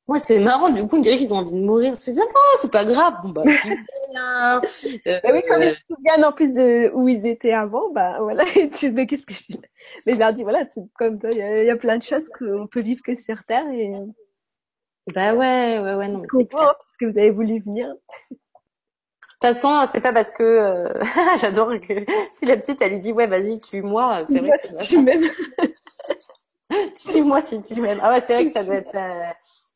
[0.07, 0.69] moi c'est marrant.
[0.69, 1.93] Du coup, on dirait qu'ils ont envie de mourir.
[1.93, 3.15] Dire, oh, c'est pas grave.
[3.23, 3.43] Bon bah,
[4.15, 4.61] hein.
[5.07, 8.17] euh, bah oui, comme ils se souviennent en plus de où ils étaient avant, bah
[8.19, 8.45] voilà.
[8.75, 9.57] tu mais qu'est-ce que je
[10.05, 10.65] Mais je leur dis voilà,
[10.97, 13.93] comme toi, il y, a plein de choses qu'on peut vivre que sur Terre et.
[15.13, 16.19] Bah ouais, ouais, ouais, non.
[16.19, 16.75] Mais c'est clair.
[16.77, 17.93] parce que vous avez voulu venir.
[19.43, 20.93] De toute façon, c'est pas parce que euh...
[21.41, 21.93] j'adore que
[22.33, 25.29] si la petite elle lui dit ouais vas-y tue-moi, c'est vrai que c'est tu m'aimes.
[26.95, 27.99] tue-moi si tu m'aimes.
[28.01, 28.95] Ah ouais, c'est vrai que ça doit être.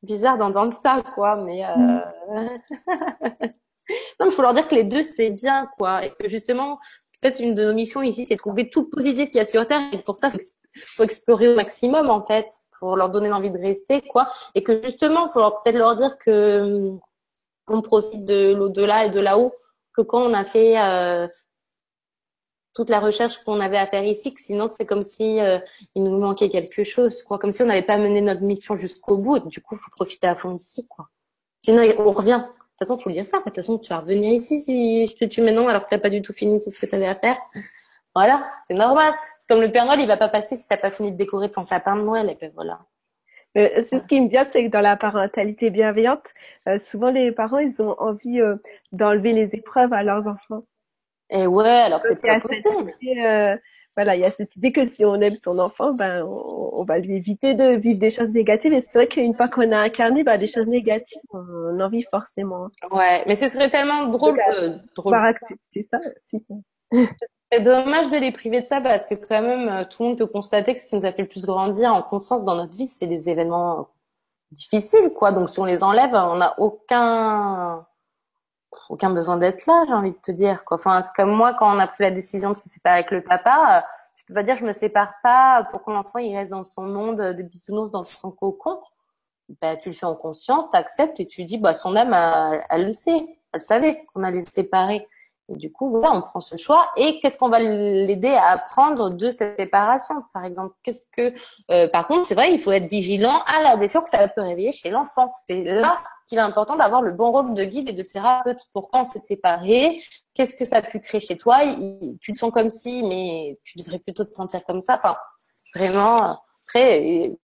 [0.03, 1.35] bizarre d'entendre ça, quoi.
[1.37, 2.49] Mais euh...
[4.19, 6.79] non, il faut leur dire que les deux c'est bien, quoi, et que justement,
[7.21, 9.45] peut-être une de nos missions ici, c'est de trouver tout le positif qu'il y a
[9.45, 12.47] sur Terre, et pour ça, il faut explorer au maximum, en fait,
[12.79, 16.17] pour leur donner l'envie de rester, quoi, et que justement, il faut peut-être leur dire
[16.17, 16.99] que hum,
[17.67, 19.53] on profite de l'au-delà et de là-haut,
[19.93, 21.27] que quand on a fait euh,
[22.77, 25.57] toute la recherche qu'on avait à faire ici, que sinon c'est comme si euh,
[25.95, 29.17] il nous manquait quelque chose, quoi, comme si on n'avait pas mené notre mission jusqu'au
[29.17, 29.39] bout.
[29.39, 31.07] du coup, faut profiter à fond ici, quoi.
[31.59, 32.43] Sinon, on revient.
[32.43, 33.39] De toute façon, faut le dire ça.
[33.39, 35.97] De toute façon, tu vas revenir ici si je te tue maintenant alors que t'as
[35.97, 37.37] pas du tout fini tout ce que tu avais à faire.
[38.13, 39.13] Voilà, c'est normal.
[39.39, 41.49] C'est comme le Père Noël, il va pas passer si t'as pas fini de décorer
[41.49, 42.29] ton sapin de Noël.
[42.29, 42.79] Et puis voilà.
[43.57, 46.25] Euh, ce qui me vient, c'est que dans la parentalité bienveillante,
[46.67, 48.39] euh, souvent les parents, ils ont envie
[48.91, 50.63] d'enlever les épreuves à leurs enfants.
[51.29, 52.93] Et ouais, alors c'est pas possible.
[53.03, 53.57] Euh,
[53.97, 56.99] voilà, il y a cette idée que si on aime son enfant, ben on, va
[56.99, 58.71] lui éviter de vivre des choses négatives.
[58.71, 62.05] Et c'est vrai qu'une fois qu'on a incarné ben, des choses négatives, on en vit
[62.11, 62.67] forcément.
[62.91, 64.39] Ouais, mais ce serait tellement drôle.
[64.53, 65.15] Euh, drôle.
[65.15, 66.53] accepter ça, si ça.
[67.51, 70.17] C'est dommage de les priver de ça parce que quand même euh, tout le monde
[70.17, 72.77] peut constater que ce qui nous a fait le plus grandir en conscience dans notre
[72.77, 73.87] vie, c'est des événements
[74.51, 75.31] difficiles, quoi.
[75.31, 77.86] Donc si on les enlève, on n'a aucun
[78.89, 80.63] aucun besoin d'être là, j'ai envie de te dire.
[80.65, 80.75] Quoi.
[80.75, 83.23] Enfin, c'est comme moi quand on a pris la décision de se séparer avec le
[83.23, 83.77] papa.
[83.77, 83.87] Euh,
[84.17, 86.83] tu peux pas dire je me sépare pas pour que l'enfant il reste dans son
[86.83, 88.79] monde de bisounours, dans son cocon.
[89.61, 92.13] Ben, tu le fais en conscience, tu acceptes et tu dis bah son âme
[92.69, 95.07] elle, le sait, elle savait qu'on allait se séparer.
[95.49, 99.09] Et du coup voilà, on prend ce choix et qu'est-ce qu'on va l'aider à apprendre
[99.11, 100.75] de cette séparation par exemple?
[100.83, 101.33] Qu'est-ce que
[101.71, 104.41] euh, par contre c'est vrai il faut être vigilant à la blessure que ça peut
[104.41, 105.33] réveiller chez l'enfant.
[105.47, 108.59] C'est là qu'il est important d'avoir le bon rôle de guide et de thérapeute.
[108.73, 110.01] Pourquoi on s'est séparés
[110.33, 111.59] Qu'est-ce que ça a pu créer chez toi?
[112.21, 114.95] Tu te sens comme si, mais tu devrais plutôt te sentir comme ça.
[114.95, 115.15] Enfin,
[115.73, 117.37] vraiment, après,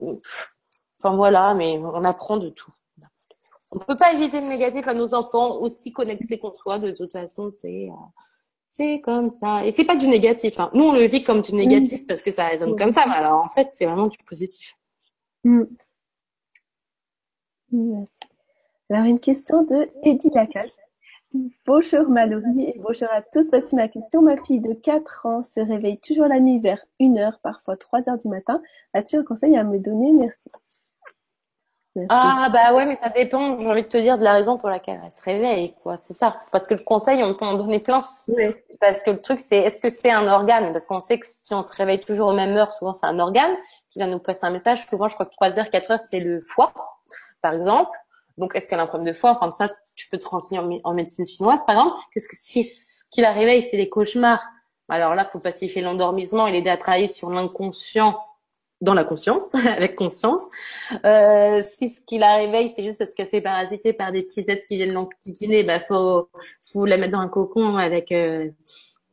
[1.01, 2.71] enfin voilà, mais on apprend de tout.
[3.71, 6.77] On peut pas éviter le négatif à nos enfants, aussi connectés qu'on soit.
[6.77, 8.05] De toute façon, c'est euh,
[8.67, 9.65] c'est comme ça.
[9.65, 10.59] Et c'est pas du négatif.
[10.59, 10.69] Hein.
[10.73, 13.05] Nous, on le vit comme du négatif parce que ça résonne comme ça.
[13.07, 14.75] Mais alors, en fait, c'est vraiment du positif.
[15.43, 15.63] Mm.
[18.93, 20.67] Alors, une question de Eddie Lacal.
[21.65, 23.43] Bonjour Mallory et bonjour à tous.
[23.49, 24.21] Voici ma question.
[24.21, 28.27] Ma fille de 4 ans se réveille toujours la nuit vers 1h, parfois 3h du
[28.27, 28.61] matin.
[28.93, 30.11] As-tu un conseil à me donner?
[30.11, 30.37] Merci.
[32.09, 34.69] Ah bah ouais, mais ça dépend, j'ai envie de te dire, de la raison pour
[34.69, 35.97] laquelle elle se réveille, quoi.
[35.97, 36.35] C'est ça.
[36.51, 38.01] Parce que le conseil, on peut en donner plein.
[38.79, 40.71] Parce que le truc, c'est est-ce que c'est un organe?
[40.71, 43.17] Parce qu'on sait que si on se réveille toujours aux mêmes heures, souvent c'est un
[43.17, 43.55] organe
[43.89, 44.85] qui va nous passer un message.
[44.85, 46.75] Souvent, je crois que 3 heures, 4 heures, c'est le foie,
[47.41, 47.89] par exemple.
[48.37, 49.31] Donc, est-ce qu'elle a un problème de foie?
[49.31, 51.97] Enfin, ça, tu peux te renseigner en, médecine chinoise, par exemple.
[52.13, 54.43] Qu'est-ce que si ce qui la réveille, c'est les cauchemars?
[54.89, 58.19] Alors là, faut pacifier l'endormissement et l'aider à travailler sur l'inconscient
[58.81, 60.41] dans la conscience, avec conscience.
[61.05, 64.45] Euh, si ce qui la réveille, c'est juste parce qu'elle s'est parasitée par des petits
[64.47, 66.29] êtres qui viennent l'enquiquiner, bah faut,
[66.61, 68.49] faut la mettre dans un cocon avec euh,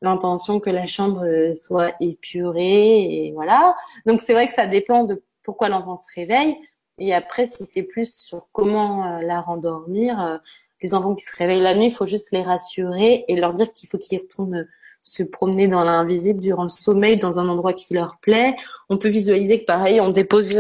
[0.03, 3.77] l'intention que la chambre euh, soit épurée et voilà.
[4.07, 6.57] Donc c'est vrai que ça dépend de pourquoi l'enfant se réveille.
[7.01, 10.37] Et après, si c'est plus sur comment euh, la rendormir, euh,
[10.83, 13.73] les enfants qui se réveillent la nuit, il faut juste les rassurer et leur dire
[13.73, 14.69] qu'il faut qu'ils retournent euh,
[15.03, 18.55] se promener dans l'invisible durant le sommeil dans un endroit qui leur plaît.
[18.91, 20.55] On peut visualiser que pareil, on dépose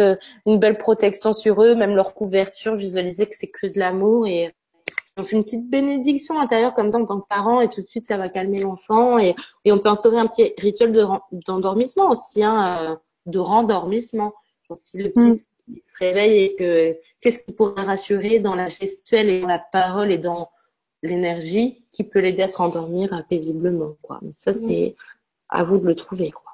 [0.47, 4.55] une belle protection sur eux, même leur couverture, visualiser que c'est que de l'amour et
[5.19, 7.87] on fait une petite bénédiction intérieure comme ça en tant que parent et tout de
[7.87, 9.35] suite ça va calmer l'enfant et,
[9.67, 10.91] on peut instaurer un petit rituel
[11.33, 14.33] d'endormissement aussi, hein, de rendormissement.
[14.95, 19.29] Le petit mm il se réveille et que qu'est-ce qui pourrait rassurer dans la gestuelle
[19.29, 20.51] et dans la parole et dans
[21.03, 24.21] l'énergie qui peut l'aider à se rendormir paisiblement quoi.
[24.35, 24.95] ça c'est
[25.49, 26.51] à vous de le trouver quoi.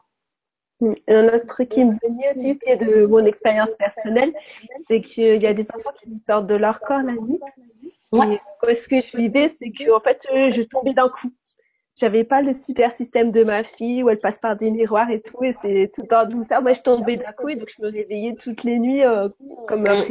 [1.09, 4.35] Un autre truc qui me venait aussi, qui est de mon expérience personnelle,
[4.87, 7.41] c'est qu'il y a des enfants qui sortent de leur corps la nuit.
[8.13, 8.39] Ouais.
[8.69, 11.33] Et ce que je vivais, c'est que en fait, je tombais d'un coup
[11.97, 15.21] j'avais pas le super système de ma fille où elle passe par des miroirs et
[15.21, 16.63] tout et c'est tout en douceur.
[16.63, 19.29] Moi je tombais d'un coup et donc je me réveillais toutes les nuits euh,
[19.67, 20.05] comme un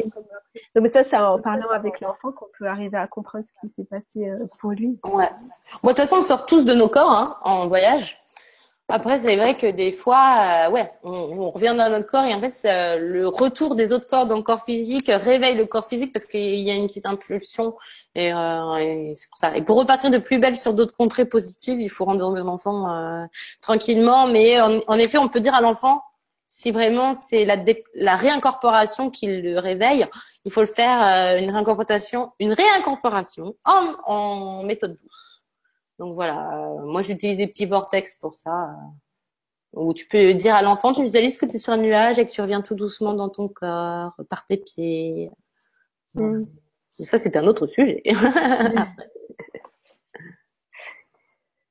[0.75, 3.83] donc ça c'est en parlant avec l'enfant qu'on peut arriver à comprendre ce qui s'est
[3.83, 4.97] passé euh, pour lui.
[5.03, 5.29] Ouais.
[5.83, 8.17] Moi de toute façon on sort tous de nos corps hein, en voyage
[8.87, 12.35] après, c'est vrai que des fois, euh, ouais, on, on, revient dans notre corps et
[12.35, 15.87] en fait, euh, le retour des autres corps dans le corps physique réveille le corps
[15.87, 17.75] physique parce qu'il y a une petite impulsion
[18.13, 19.57] et, euh, et c'est pour ça.
[19.57, 23.25] Et pour repartir de plus belle sur d'autres contrées positives, il faut rendre l'enfant euh,
[23.59, 24.27] tranquillement.
[24.27, 26.03] Mais en, en, effet, on peut dire à l'enfant,
[26.45, 27.57] si vraiment c'est la,
[27.95, 30.05] la réincorporation qui le réveille,
[30.45, 30.99] il faut le faire
[31.39, 35.34] une réincorporation, une réincorporation en, en méthode douce.
[35.99, 38.69] Donc voilà, euh, moi j'utilise des petits vortex pour ça.
[38.69, 38.75] Euh,
[39.73, 42.25] où tu peux dire à l'enfant, tu visualises que tu es sur un nuage et
[42.25, 45.29] que tu reviens tout doucement dans ton corps, par tes pieds.
[46.13, 46.43] Mm.
[46.91, 48.01] Ça, c'est un autre sujet.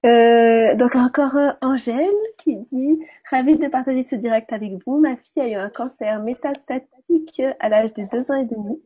[0.04, 2.98] Euh, donc encore euh, Angèle qui dit
[3.30, 5.00] ravie de partager ce direct avec vous.
[5.00, 8.82] Ma fille a eu un cancer métastatique à l'âge de deux ans et demi.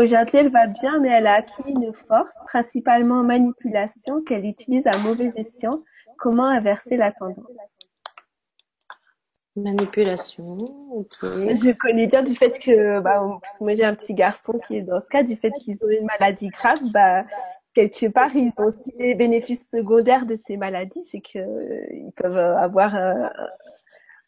[0.00, 4.96] Aujourd'hui, elle va bien, mais elle a acquis une force, principalement manipulation, qu'elle utilise à
[5.04, 5.82] mauvais escient.
[6.16, 7.44] Comment inverser la tendance?
[9.56, 10.56] Manipulation,
[10.92, 11.18] ok.
[11.22, 13.22] Je connais bien du fait que, bah,
[13.60, 16.06] moi j'ai un petit garçon qui est dans ce cas, du fait qu'ils ont une
[16.06, 17.24] maladie grave, bah,
[17.74, 22.12] quelque part, ils ont aussi les bénéfices secondaires de ces maladies, c'est que euh, ils
[22.16, 23.28] peuvent avoir, euh,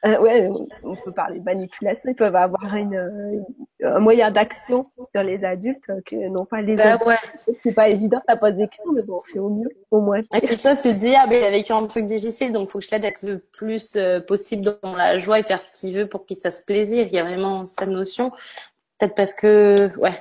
[0.04, 0.50] euh, ouais,
[0.82, 3.44] on peut parler de manipulation, ils peuvent avoir une,
[3.82, 4.82] un moyen d'action
[5.14, 7.16] sur les adultes que non pas les bah, Ouais.
[7.62, 10.20] C'est pas évident, ça pose des questions, mais bon, on fait au mieux, au moins.
[10.34, 12.68] Et puis toi, tu te dis, ah ben il a vécu un truc difficile, donc
[12.68, 13.96] faut que je l'aide à être le plus
[14.26, 17.06] possible dans la joie et faire ce qu'il veut pour qu'il se fasse plaisir.
[17.06, 18.32] Il y a vraiment cette notion.
[19.02, 20.12] Peut-être parce que, ouais.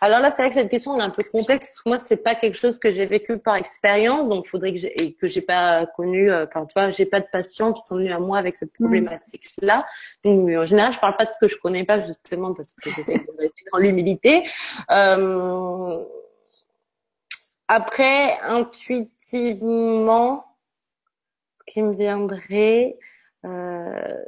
[0.00, 1.80] Alors là, c'est vrai que cette question est un peu complexe.
[1.86, 5.12] Moi, c'est pas quelque chose que j'ai vécu par expérience, donc faudrait que j'ai, et
[5.12, 6.28] que j'ai pas connu.
[6.28, 8.72] Euh, enfin, tu vois, j'ai pas de patients qui sont venus à moi avec cette
[8.80, 8.84] mm.
[8.84, 9.86] problématique-là.
[10.24, 12.90] Donc, en général, je parle pas de ce que je connais pas, justement, parce que
[12.90, 14.42] j'essaie de rester dans l'humilité.
[14.90, 16.02] Euh...
[17.68, 20.46] Après, intuitivement,
[21.60, 22.98] ce qui me viendrait,
[23.44, 24.24] euh,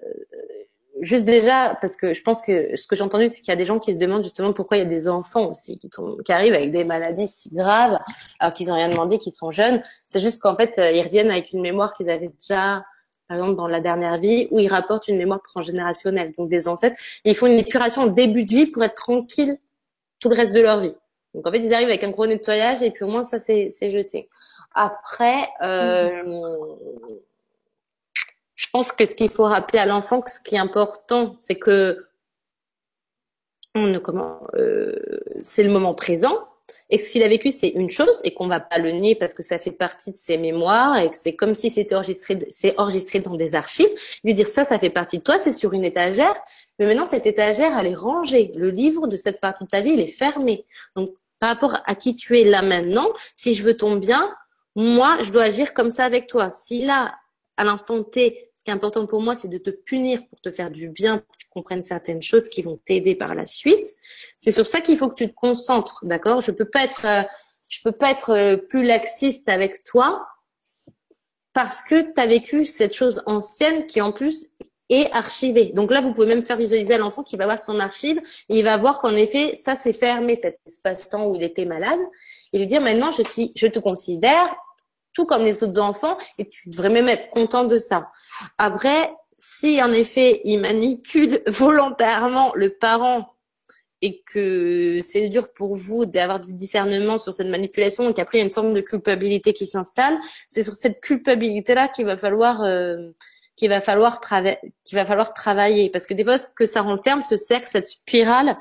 [1.01, 3.57] juste déjà parce que je pense que ce que j'ai entendu c'est qu'il y a
[3.57, 6.33] des gens qui se demandent justement pourquoi il y a des enfants aussi qui, qui
[6.33, 7.99] arrivent avec des maladies si graves
[8.41, 9.83] alors qu'ils ont rien demandé qu'ils sont jeunes.
[10.07, 12.85] C'est juste qu'en fait euh, ils reviennent avec une mémoire qu'ils avaient déjà
[13.29, 16.33] par exemple dans la dernière vie où ils rapportent une mémoire transgénérationnelle.
[16.37, 19.59] Donc des ancêtres ils font une épuration au début de vie pour être tranquilles
[20.21, 20.95] tout le reste de leur vie.
[21.35, 23.91] Donc en fait ils arrivent avec un gros nettoyage et puis au moins ça c'est
[23.91, 24.29] jeté.
[24.75, 27.19] Après euh, mmh
[28.69, 31.55] je pense que ce qu'il faut rappeler à l'enfant, que ce qui est important, c'est
[31.55, 32.05] que
[33.75, 34.95] on comment, euh,
[35.43, 36.37] c'est le moment présent.
[36.91, 39.33] Et ce qu'il a vécu, c'est une chose, et qu'on va pas le nier parce
[39.33, 42.79] que ça fait partie de ses mémoires, et que c'est comme si c'était enregistré, c'est
[42.79, 43.89] enregistré dans des archives.
[44.23, 46.39] Lui dire ça, ça fait partie de toi, c'est sur une étagère,
[46.79, 48.53] mais maintenant cette étagère, elle est rangée.
[48.55, 50.67] Le livre de cette partie de ta vie, il est fermé.
[50.95, 54.31] Donc, par rapport à qui tu es là maintenant, si je veux ton bien,
[54.75, 56.51] moi, je dois agir comme ça avec toi.
[56.51, 57.15] Si là,
[57.57, 61.19] à l'instant T, important pour moi, c'est de te punir pour te faire du bien,
[61.19, 63.95] pour que tu comprennes certaines choses qui vont t'aider par la suite.
[64.39, 66.41] C'est sur ça qu'il faut que tu te concentres, d'accord?
[66.41, 67.23] Je peux pas être, euh,
[67.69, 70.27] je peux pas être euh, plus laxiste avec toi
[71.53, 74.49] parce que tu as vécu cette chose ancienne qui en plus
[74.89, 75.73] est archivée.
[75.75, 78.19] Donc là, vous pouvez même faire visualiser à l'enfant qui va voir son archive
[78.49, 82.01] et il va voir qu'en effet, ça s'est fermé, cet espace-temps où il était malade.
[82.53, 84.55] Et lui dire maintenant, je suis, je te considère
[85.13, 88.11] tout comme les autres enfants et tu devrais même être content de ça.
[88.59, 93.35] Après, si en effet il manipule volontairement le parent
[94.01, 98.41] et que c'est dur pour vous d'avoir du discernement sur cette manipulation et qu'après il
[98.41, 100.17] y a une forme de culpabilité qui s'installe,
[100.49, 103.11] c'est sur cette culpabilité là qu'il va falloir euh,
[103.57, 107.23] qu'il va falloir qu'il va falloir travailler parce que des fois ce que ça renferme
[107.23, 108.57] ce cercle cette spirale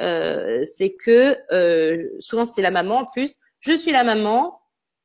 [0.00, 4.59] euh, c'est que euh, souvent c'est la maman en plus je suis la maman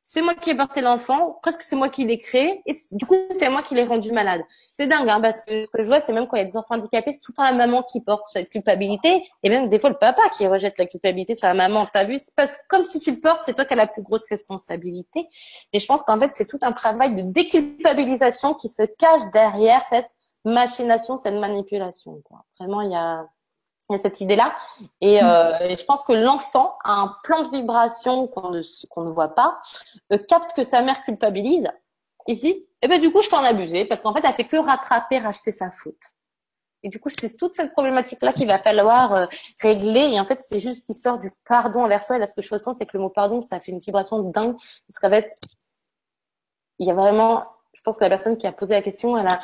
[0.08, 3.16] c'est moi qui ai porté l'enfant, presque c'est moi qui l'ai créé, et du coup
[3.34, 4.40] c'est moi qui l'ai rendu malade.
[4.70, 6.44] C'est dingue, hein, parce que ce que je vois, c'est même quand il y a
[6.44, 9.68] des enfants handicapés, c'est tout le temps la maman qui porte cette culpabilité, et même
[9.68, 11.88] des fois le papa qui rejette la culpabilité sur la maman.
[11.92, 14.02] T'as vu, c'est parce comme si tu le portes, c'est toi qui as la plus
[14.02, 15.26] grosse responsabilité.
[15.72, 19.82] Et je pense qu'en fait c'est tout un travail de déculpabilisation qui se cache derrière
[19.90, 20.08] cette
[20.44, 22.20] machination, cette manipulation.
[22.24, 22.44] Quoi.
[22.60, 23.26] Vraiment, il y a
[23.88, 24.56] il y a cette idée-là.
[25.00, 29.02] Et, euh, et, je pense que l'enfant a un plan de vibration qu'on ne, qu'on
[29.02, 29.60] ne voit pas,
[30.12, 31.68] euh, capte que sa mère culpabilise.
[32.26, 34.44] Il se dit, eh ben du coup, je t'en abusé parce qu'en fait, elle fait
[34.44, 35.94] que rattraper, racheter sa faute.
[36.82, 39.26] Et du coup, c'est toute cette problématique-là qu'il va falloir euh,
[39.60, 40.12] régler.
[40.12, 42.16] Et en fait, c'est juste l'histoire du pardon envers soi.
[42.16, 44.20] Et là, ce que je ressens, c'est que le mot pardon, ça fait une vibration
[44.20, 44.56] dingue.
[44.88, 45.34] Parce qu'en fait,
[46.78, 49.26] il y a vraiment, je pense que la personne qui a posé la question, elle
[49.26, 49.38] a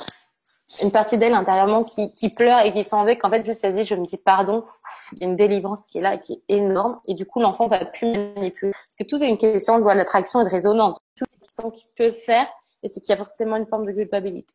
[0.80, 3.74] une partie d'elle intérieurement qui, qui pleure et qui s'en va, qu'en fait, juste elle
[3.74, 4.64] dit, je me dis pardon,
[5.12, 7.00] il y a une délivrance qui est là et qui est énorme.
[7.06, 8.72] Et du coup, l'enfant va plus manipuler.
[8.72, 10.94] Parce que tout est une question de loi d'attraction et de résonance.
[11.16, 12.46] Tout ce qu'il peut faire,
[12.82, 14.54] et c'est qu'il y a forcément une forme de culpabilité.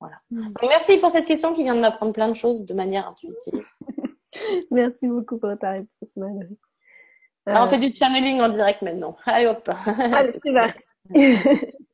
[0.00, 0.16] Voilà.
[0.30, 0.44] Mm.
[0.44, 3.66] Donc, merci pour cette question qui vient de m'apprendre plein de choses de manière intuitive.
[4.70, 6.58] merci beaucoup pour ta réponse, Marie.
[7.46, 9.16] on fait du channeling en direct maintenant.
[9.26, 9.68] Allez hop.
[9.86, 11.76] Allez, c'est parti.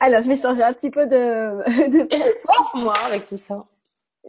[0.00, 1.88] Alors, je vais changer un petit peu de.
[1.90, 2.06] de...
[2.10, 3.56] J'ai soif, moi, avec tout ça.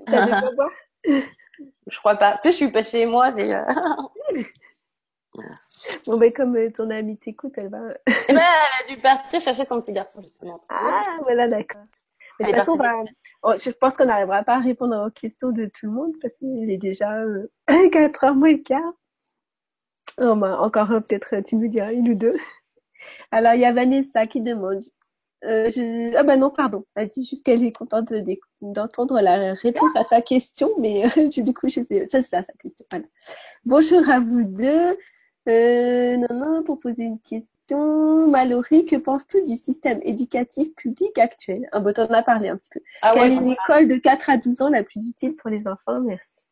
[0.05, 0.71] T'as de boire?
[1.03, 2.33] Je crois pas.
[2.33, 3.29] Tu sais, je suis pas chez moi.
[3.35, 3.53] J'ai...
[6.05, 7.79] bon, ben, comme euh, ton amie t'écoute, elle va.
[8.07, 10.59] eh ben, elle a dû partir chercher son petit garçon, justement.
[10.69, 11.81] Ah, voilà, d'accord.
[12.39, 13.05] de toute façon,
[13.43, 16.33] oh, je pense qu'on n'arrivera pas à répondre aux questions de tout le monde parce
[16.35, 17.49] qu'il est déjà euh,
[17.91, 18.93] 4 heures moins le quart.
[20.21, 22.35] Oh, bah, encore peut-être, tu nous diras une ou deux.
[23.31, 24.83] Alors, il y a Vanessa qui demande.
[25.45, 26.15] Euh, je...
[26.15, 26.85] Ah bah non, pardon.
[26.95, 28.13] Elle dit juste qu'elle est contente
[28.61, 32.07] d'entendre la réponse à sa question, mais euh, du coup, je sais...
[32.11, 32.85] ça c'est ça sa question.
[32.89, 33.05] Voilà.
[33.65, 34.97] Bonjour à vous deux.
[35.47, 38.27] Euh, non, non, pour poser une question.
[38.27, 41.67] Mallory, que penses-tu du système éducatif public actuel?
[41.71, 42.81] Un bon, en a parlé un petit peu.
[43.01, 45.67] Ah Quelle est une école de 4 à 12 ans la plus utile pour les
[45.67, 46.01] enfants?
[46.01, 46.43] Merci.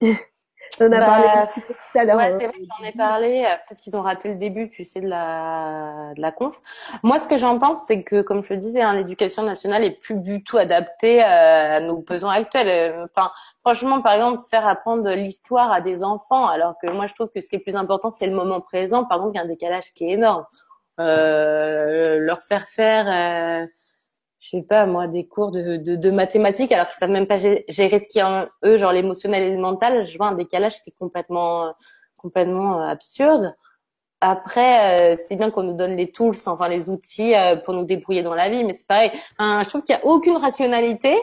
[0.80, 2.16] On a parlé un bah, petit peu tout à l'heure.
[2.16, 3.44] Ouais, c'est vrai que j'en ai parlé.
[3.44, 6.58] Euh, peut-être qu'ils ont raté le début, tu sais, de la, de la conf.
[7.02, 10.00] Moi, ce que j'en pense, c'est que, comme je le disais, hein, l'éducation nationale est
[10.00, 12.68] plus du tout adaptée euh, à nos besoins actuels.
[12.68, 13.30] Euh, enfin,
[13.60, 17.40] franchement, par exemple, faire apprendre l'histoire à des enfants, alors que moi, je trouve que
[17.40, 19.04] ce qui est le plus important, c'est le moment présent.
[19.04, 20.46] Par exemple, il y a un décalage qui est énorme.
[21.00, 23.68] Euh, leur faire faire
[24.42, 27.36] je sais pas moi des cours de, de, de mathématiques alors qu'ils savent même pas
[27.36, 30.82] gérer ce qui est en eux genre l'émotionnel et le mental je vois un décalage
[30.82, 31.72] qui est complètement
[32.16, 33.54] complètement euh, absurde.
[34.20, 37.84] Après euh, c'est bien qu'on nous donne les tools enfin les outils euh, pour nous
[37.84, 39.12] débrouiller dans la vie mais c'est pareil.
[39.38, 41.16] Je trouve qu'il y a aucune rationalité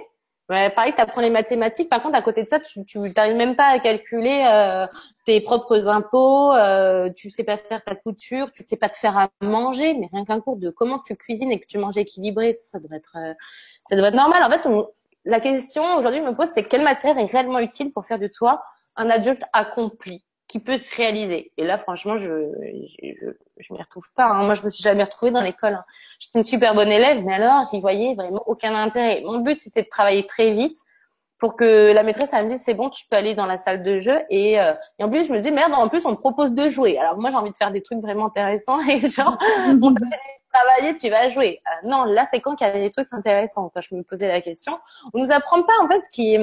[0.49, 1.89] Ouais, pareil, tu apprends les mathématiques.
[1.89, 4.87] Par contre, à côté de ça, tu n'arrives même pas à calculer euh,
[5.23, 6.53] tes propres impôts.
[6.53, 9.93] Euh, tu sais pas faire ta couture, tu sais pas te faire à manger.
[9.93, 12.79] Mais rien qu'un cours de comment tu cuisines et que tu manges équilibré, ça, ça
[12.79, 13.33] devrait être, euh,
[13.83, 14.43] ça devrait être normal.
[14.43, 14.67] En fait,
[15.23, 18.63] la question aujourd'hui me pose, c'est quelle matière est réellement utile pour faire de toi
[18.95, 20.23] un adulte accompli?
[20.49, 21.53] Qui peut se réaliser.
[21.57, 22.51] Et là, franchement, je
[23.03, 23.27] je,
[23.57, 24.25] je, m'y retrouve pas.
[24.25, 24.43] Hein.
[24.45, 25.75] Moi, je me suis jamais retrouvée dans l'école.
[25.75, 25.85] Hein.
[26.19, 29.21] J'étais une super bonne élève, mais alors, j'y voyais vraiment aucun intérêt.
[29.23, 30.75] Mon but, c'était de travailler très vite
[31.37, 33.83] pour que la maîtresse elle me dise c'est bon, tu peux aller dans la salle
[33.83, 34.19] de jeu.
[34.29, 36.67] Et, euh, et en plus, je me dis merde, en plus, on me propose de
[36.67, 36.97] jouer.
[36.97, 39.37] Alors moi, j'ai envie de faire des trucs vraiment intéressants et genre,
[39.81, 39.93] on
[40.51, 41.61] travailler, tu vas jouer.
[41.65, 43.71] Euh, non, là, c'est quand qu'il y a des trucs intéressants.
[43.73, 44.77] Quand je me posais la question,
[45.13, 46.35] on nous apprend pas en fait ce qui,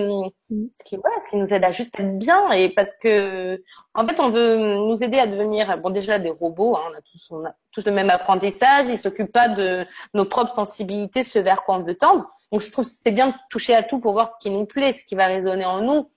[0.72, 3.62] ce qui, ouais, ce qui nous aide à juste être bien et parce que,
[3.94, 6.76] en fait, on veut nous aider à devenir, bon, déjà des robots.
[6.76, 8.86] Hein, on a tous, on a tous le même apprentissage.
[8.88, 9.84] Ils s'occupent pas de
[10.14, 12.30] nos propres sensibilités, ce vers quoi on veut tendre.
[12.52, 14.66] Donc, je trouve que c'est bien de toucher à tout pour voir ce qui nous
[14.66, 16.10] plaît, ce qui va résonner en nous.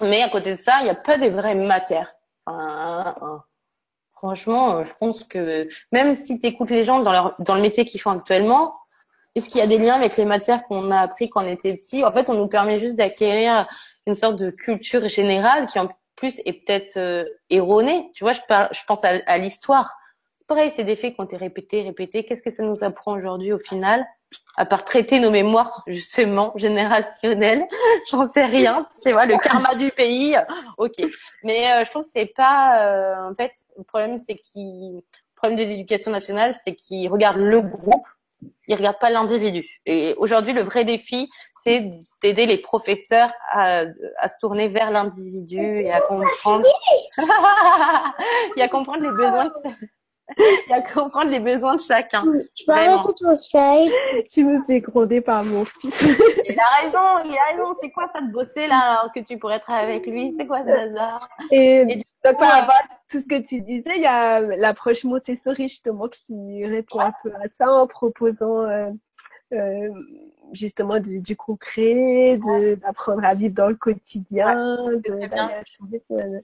[0.00, 2.14] Mais à côté de ça, il n'y a pas des vraies matières.
[2.46, 3.42] Enfin,
[4.18, 7.62] Franchement, euh, je pense que même si tu écoutes les gens dans, leur, dans le
[7.62, 8.74] métier qu'ils font actuellement,
[9.34, 11.74] est-ce qu'il y a des liens avec les matières qu'on a appris quand on était
[11.74, 12.04] petit?
[12.04, 13.68] En fait, on nous permet juste d'acquérir
[14.06, 18.10] une sorte de culture générale qui en plus est peut-être euh, erronée.
[18.14, 19.94] Tu vois, je, je pense à, à l'histoire.
[20.48, 22.24] Pareil, c'est des faits qui ont été répétés, répétés.
[22.24, 24.04] Qu'est-ce que ça nous apprend aujourd'hui au final
[24.56, 27.66] à part traiter nos mémoires justement générationnelles,
[28.10, 28.88] j'en sais rien.
[29.02, 30.36] Tu vois, le karma du pays,
[30.76, 30.96] ok.
[31.44, 35.02] Mais euh, je trouve que c'est pas, euh, en fait, le problème c'est qu'il, le
[35.36, 38.06] problème de l'éducation nationale, c'est qu'il regarde le groupe,
[38.66, 39.64] il regarde pas l'individu.
[39.86, 41.30] Et aujourd'hui, le vrai défi,
[41.62, 41.90] c'est
[42.22, 43.84] d'aider les professeurs à,
[44.18, 46.66] à, se tourner vers l'individu et à comprendre,
[48.56, 49.52] et à comprendre les besoins de
[50.38, 52.24] Il y a comprendre les besoins de chacun.
[52.54, 53.92] Je peux arrêter ton Skype.
[54.30, 56.02] Tu me fais gronder par mon fils.
[56.02, 57.72] il a raison, il a raison.
[57.80, 60.34] C'est quoi ça de bosser là alors que tu pourrais être avec lui?
[60.36, 61.28] C'est quoi ce hasard?
[61.50, 65.04] Et, Et donc, par rapport à tout ce que tu disais, il y a l'approche
[65.04, 68.90] Montessori justement qui répond un peu à ça en proposant euh,
[69.54, 69.88] euh,
[70.52, 72.38] justement du, du concret,
[72.82, 76.42] d'apprendre à vivre dans le quotidien, ouais, de,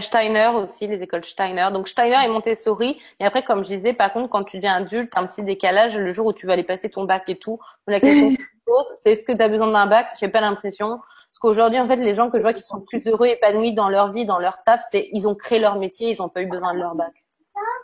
[0.00, 1.68] Steiner aussi, les écoles Steiner.
[1.72, 3.00] Donc Steiner et Montessori.
[3.20, 5.96] Et après, comme je disais, par contre, quand tu deviens adulte, t'as un petit décalage
[5.96, 7.58] le jour où tu vas aller passer ton bac et tout.
[7.86, 10.08] La question que pose, c'est est-ce que tu as besoin d'un bac?
[10.18, 10.98] J'ai pas l'impression.
[10.98, 13.88] Parce qu'aujourd'hui, en fait, les gens que je vois qui sont plus heureux, épanouis dans
[13.88, 16.46] leur vie, dans leur taf, c'est ils ont créé leur métier, ils ont pas eu
[16.46, 17.12] besoin de leur bac.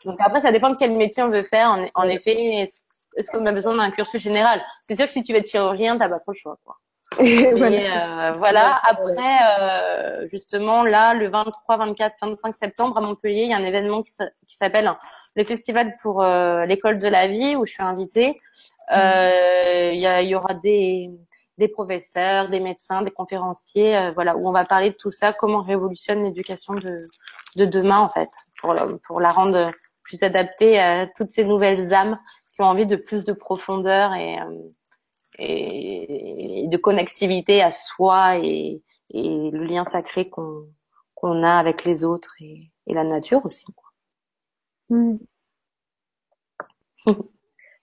[0.04, 1.68] Donc après, ça dépend de quel métier on veut faire.
[1.68, 2.72] En, en effet,
[3.16, 4.62] est-ce qu'on a besoin d'un cursus général?
[4.84, 6.58] C'est sûr que si tu veux être chirurgien, t'as pas trop le choix.
[6.64, 6.76] Quoi.
[7.20, 8.30] Et voilà.
[8.30, 8.80] Euh, voilà.
[8.84, 13.64] Après, euh, justement, là, le 23, 24, 25 septembre à Montpellier, il y a un
[13.64, 14.12] événement qui
[14.58, 14.90] s'appelle
[15.34, 18.34] le Festival pour euh, l'école de la vie où je suis invitée.
[18.92, 21.10] Euh, il y, y, aura des,
[21.58, 25.62] des professeurs, des médecins, des conférenciers, voilà, où on va parler de tout ça, comment
[25.62, 27.08] révolutionne l'éducation de,
[27.56, 28.30] de demain en fait,
[28.60, 28.74] pour,
[29.06, 29.70] pour la rendre
[30.02, 32.18] plus adaptée à toutes ces nouvelles âmes
[32.54, 34.36] qui ont envie de plus de profondeur et
[35.38, 40.68] et, de connectivité à soi et, et le lien sacré qu'on
[41.14, 43.66] qu'on a avec les autres et, et la nature aussi.
[44.90, 45.18] Mm.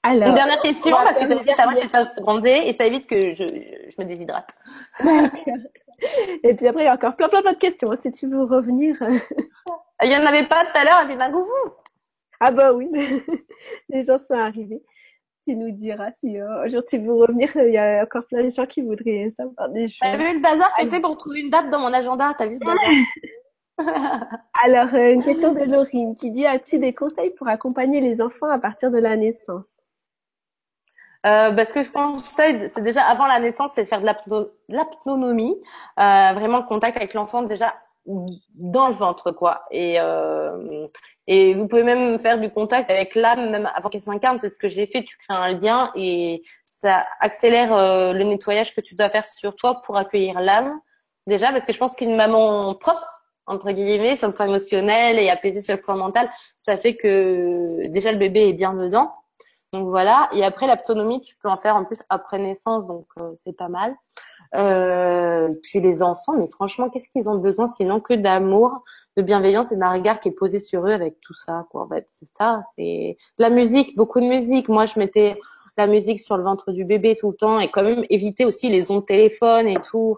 [0.03, 2.85] Alors, Une dernière question parce que ça évite à moi de se seconder et ça
[2.85, 4.53] évite que je, je me déshydrate.
[6.43, 8.43] et puis après, il y a encore plein, plein, plein de questions si tu veux
[8.43, 8.95] revenir.
[10.03, 11.45] il y en avait pas tout à l'heure, d'un coup.
[12.39, 12.89] Ah bah oui,
[13.89, 14.81] les gens sont arrivés
[15.55, 17.49] nous diras si euh, un jour tu veux revenir.
[17.55, 19.99] Il y a encore plein de gens qui voudraient savoir des choses.
[20.01, 22.55] T'as vu le bazar que c'est pour trouver une date dans mon agenda T'as vu
[22.55, 22.79] ce bazar
[24.63, 28.49] Alors, euh, une question de Laurine qui dit, as-tu des conseils pour accompagner les enfants
[28.49, 29.65] à partir de la naissance?
[31.25, 34.07] Euh, bah, ce que je conseille, c'est déjà avant la naissance, c'est de faire de
[34.69, 35.55] l'aptonomie,
[35.99, 37.73] euh, vraiment le contact avec l'enfant déjà
[38.55, 39.63] dans le ventre, quoi.
[39.71, 40.87] Et euh,
[41.27, 44.39] et vous pouvez même faire du contact avec l'âme même avant qu'elle s'incarne.
[44.39, 45.03] C'est ce que j'ai fait.
[45.03, 49.55] Tu crées un lien et ça accélère euh, le nettoyage que tu dois faire sur
[49.55, 50.79] toi pour accueillir l'âme
[51.27, 53.05] déjà, parce que je pense qu'une maman propre
[53.49, 57.87] entre guillemets, sur le plan émotionnel et apaisée sur le plan mental, ça fait que
[57.87, 59.11] déjà le bébé est bien dedans.
[59.73, 60.29] Donc voilà.
[60.33, 63.67] Et après l'autonomie, tu peux en faire en plus après naissance, donc euh, c'est pas
[63.67, 63.95] mal.
[64.55, 68.83] Euh, puis les enfants, mais franchement, qu'est-ce qu'ils ont besoin sinon que d'amour,
[69.15, 71.83] de bienveillance et d'un regard qui est posé sur eux avec tout ça, quoi.
[71.83, 72.63] En fait, c'est ça.
[72.75, 74.69] C'est la musique, beaucoup de musique.
[74.69, 75.39] Moi, je mettais
[75.77, 78.69] la musique sur le ventre du bébé tout le temps et quand même éviter aussi
[78.69, 80.17] les ondes de téléphone et tout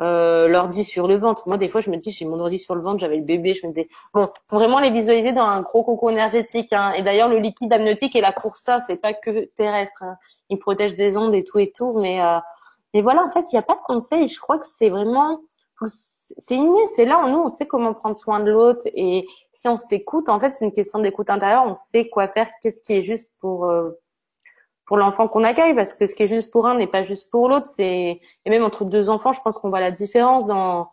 [0.00, 1.46] euh, l'ordi sur le ventre.
[1.46, 3.52] Moi, des fois, je me dis, j'ai mon ordi sur le ventre, j'avais le bébé,
[3.54, 6.72] je me disais, bon, faut vraiment les visualiser dans un gros coco énergétique.
[6.72, 6.92] Hein.
[6.92, 10.02] Et d'ailleurs, le liquide amniotique est là pour ça, c'est pas que terrestre.
[10.02, 10.16] Hein.
[10.48, 12.38] Il protège des ondes et tout et tout, mais euh,
[12.94, 14.28] mais voilà, en fait, il n'y a pas de conseil.
[14.28, 15.40] Je crois que c'est vraiment,
[15.86, 18.82] c'est inné, c'est là, nous, on sait comment prendre soin de l'autre.
[18.86, 21.64] Et si on s'écoute, en fait, c'est une question d'écoute intérieure.
[21.66, 23.90] On sait quoi faire, qu'est-ce qui est juste pour euh,
[24.90, 25.74] pour l'enfant qu'on accueille.
[25.76, 27.68] Parce que ce qui est juste pour un n'est pas juste pour l'autre.
[27.68, 30.90] C'est et même entre deux enfants je pense qu'on voit la différence dans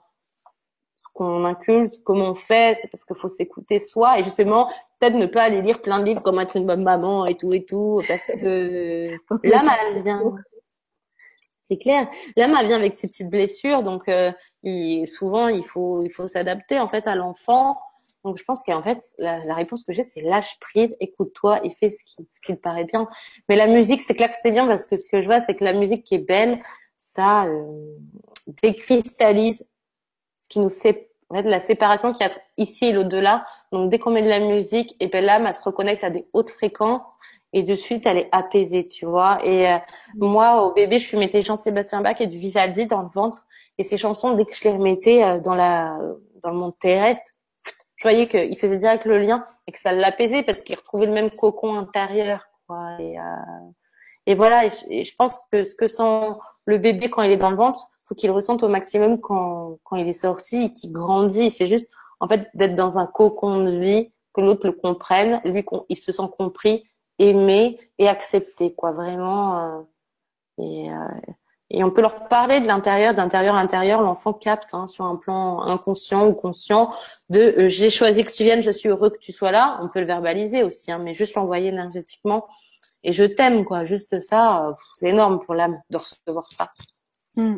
[0.96, 2.76] ce qu'on inculte comment on fait.
[2.80, 4.20] C'est parce qu'il faut s'écouter soi.
[4.20, 4.68] Et justement
[5.00, 7.52] peut-être ne pas aller lire plein de livres comme être une bonne maman et tout
[7.54, 8.04] et tout.
[8.08, 9.10] Parce que
[9.48, 10.22] l'âme elle vient
[11.68, 14.32] c'est clair l'âme vient avec ses petites blessures donc euh,
[15.06, 17.78] souvent il faut il faut s'adapter en fait à l'enfant
[18.28, 21.90] donc je pense qu'en fait, la, réponse que j'ai, c'est lâche prise, écoute-toi et fais
[21.90, 23.08] ce qui, ce qui te paraît bien.
[23.48, 25.56] Mais la musique, c'est clair que c'est bien parce que ce que je vois, c'est
[25.56, 26.60] que la musique qui est belle,
[26.98, 27.96] ça euh,
[28.62, 29.66] décristallise
[30.40, 31.04] ce qui nous sépare.
[31.30, 33.46] En fait, la séparation qui a ici et l'au-delà.
[33.74, 36.26] Donc, dès qu'on met de la musique, et ben l'âme, elle se reconnecte à des
[36.32, 37.18] hautes fréquences
[37.58, 39.44] et de suite, elle est apaisée, tu vois.
[39.44, 39.78] Et euh,
[40.16, 43.48] moi, au bébé, je mettais Jean-Sébastien Bach et du Vivaldi dans le ventre.
[43.78, 45.98] Et ces chansons, dès que je les remettais euh, dans la
[46.44, 47.32] dans le monde terrestre,
[47.96, 51.14] je voyais qu'il faisait direct le lien et que ça l'apaisait parce qu'il retrouvait le
[51.14, 52.44] même cocon intérieur.
[52.68, 52.98] Quoi.
[53.00, 53.24] Et, euh,
[54.28, 56.30] et voilà, et je, pense que ce que sent
[56.66, 59.96] le bébé quand il est dans le ventre, faut qu'il ressente au maximum quand, quand
[59.96, 61.50] il est sorti qu'il grandit.
[61.50, 61.90] C'est juste,
[62.20, 66.12] en fait, d'être dans un cocon de vie, que l'autre le comprenne, lui, il se
[66.12, 66.84] sent compris,
[67.20, 69.60] aimé et accepté, quoi, vraiment.
[69.60, 69.82] Euh,
[70.60, 71.34] et, euh,
[71.70, 74.02] et on peut leur parler de l'intérieur, d'intérieur à intérieur.
[74.02, 76.94] L'enfant capte hein, sur un plan inconscient ou conscient
[77.30, 79.80] de euh, j'ai choisi que tu viennes, je suis heureux que tu sois là.
[79.82, 82.48] On peut le verbaliser aussi, hein, mais juste l'envoyer énergétiquement.
[83.04, 83.84] Et je t'aime, quoi.
[83.84, 86.72] Juste ça, c'est énorme pour l'âme de recevoir ça.
[87.36, 87.58] Mm.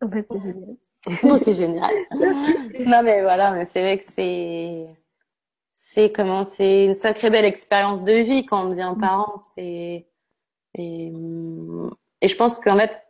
[0.00, 0.76] c'est génial.
[1.44, 1.94] c'est génial.
[2.86, 4.86] non mais voilà, mais c'est vrai que c'est
[5.80, 9.40] c'est comment c'est une sacrée belle expérience de vie quand on devient parent.
[9.54, 10.06] C'est
[10.74, 11.12] et,
[12.20, 13.00] et je pense qu'en fait,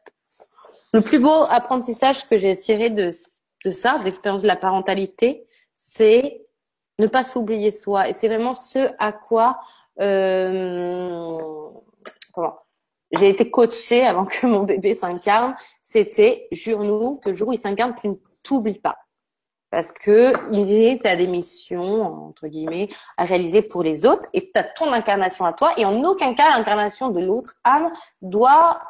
[0.93, 3.11] le plus beau apprentissage que j'ai tiré de,
[3.65, 6.47] de ça, de l'expérience de la parentalité, c'est
[6.99, 8.11] ne pas s'oublier soi.
[8.11, 9.61] Et c'est vraiment ce à quoi
[10.01, 11.37] euh,
[12.35, 12.59] comment
[13.13, 15.57] j'ai été coachée avant que mon bébé s'incarne.
[15.81, 18.99] C'était jure-nous que le jour où il s'incarne, tu ne t'oublies pas
[19.71, 24.51] parce que il est à des missions entre guillemets à réaliser pour les autres et
[24.51, 27.91] tu as ton incarnation à toi et en aucun cas l'incarnation de l'autre âme
[28.23, 28.81] doit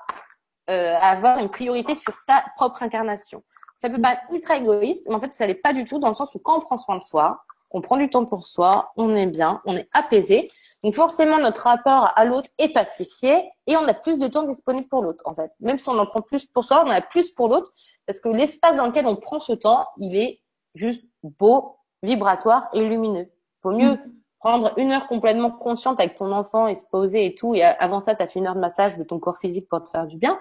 [0.71, 3.43] euh, avoir une priorité sur ta propre incarnation.
[3.77, 6.09] Ça peut pas être ultra égoïste, mais en fait ça l'est pas du tout dans
[6.09, 8.93] le sens où quand on prend soin de soi, qu'on prend du temps pour soi,
[8.97, 10.51] on est bien, on est apaisé.
[10.85, 14.87] Donc forcément notre rapport à l'autre est pacifié et on a plus de temps disponible
[14.89, 15.51] pour l'autre en fait.
[15.59, 17.73] Même si on en prend plus pour soi, on en a plus pour l'autre
[18.07, 20.41] parce que l'espace dans lequel on prend ce temps, il est
[20.79, 23.29] juste beau, vibratoire et lumineux.
[23.63, 24.13] Faut mieux mm.
[24.39, 28.01] prendre une heure complètement consciente avec ton enfant et se poser et tout, et avant
[28.01, 30.07] ça, tu as fait une heure de massage de ton corps physique pour te faire
[30.07, 30.39] du bien,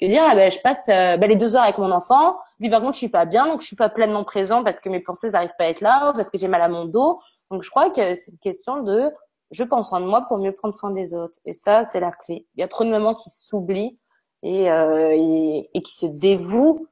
[0.00, 2.70] que dire, ah ben, je passe euh, ben, les deux heures avec mon enfant, puis
[2.70, 5.00] par contre, je suis pas bien, donc je suis pas pleinement présent parce que mes
[5.00, 7.20] pensées n'arrivent pas à être là, parce que j'ai mal à mon dos.
[7.50, 9.10] Donc, je crois que c'est une question de
[9.50, 11.38] je pense soin de moi pour mieux prendre soin des autres.
[11.44, 12.46] Et ça, c'est la clé.
[12.54, 13.98] Il y a trop de moments qui s'oublient
[14.42, 16.86] et, euh, et, et, qui se dévouent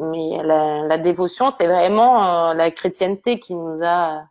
[0.00, 4.24] mais la, la dévotion, c'est vraiment euh, la chrétienté qui nous a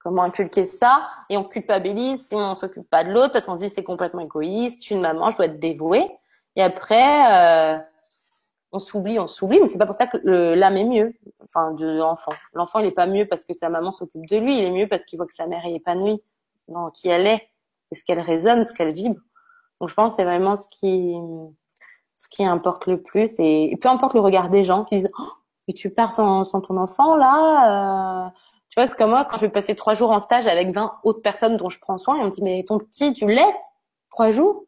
[0.00, 3.62] comment inculqué ça et on culpabilise si on s'occupe pas de l'autre parce qu'on se
[3.62, 6.08] dit c'est complètement égoïste, je suis une maman, je dois être dévouée.
[6.54, 7.78] Et après, euh,
[8.72, 11.98] on s'oublie, on s'oublie, mais c'est pas pour ça que l'âme est mieux, enfin de
[11.98, 12.32] l'enfant.
[12.52, 14.88] L'enfant il est pas mieux parce que sa maman s'occupe de lui, il est mieux
[14.88, 16.22] parce qu'il voit que sa mère est épanouie
[16.68, 17.48] dans qui elle est,
[17.92, 19.20] et ce qu'elle résonne, ce qu'elle vibre.
[19.80, 21.16] Donc je pense c'est vraiment ce qui
[22.16, 23.34] ce qui importe le plus.
[23.38, 25.32] Et, peu importe le regard des gens qui disent oh,
[25.68, 28.26] mais tu pars sans, sans ton enfant là.
[28.26, 28.30] Euh...
[28.70, 30.98] Tu vois, c'est comme moi quand je vais passer trois jours en stage avec 20
[31.04, 33.34] autres personnes dont je prends soin et on me dit mais ton petit tu le
[33.34, 33.62] laisses
[34.10, 34.64] trois jours?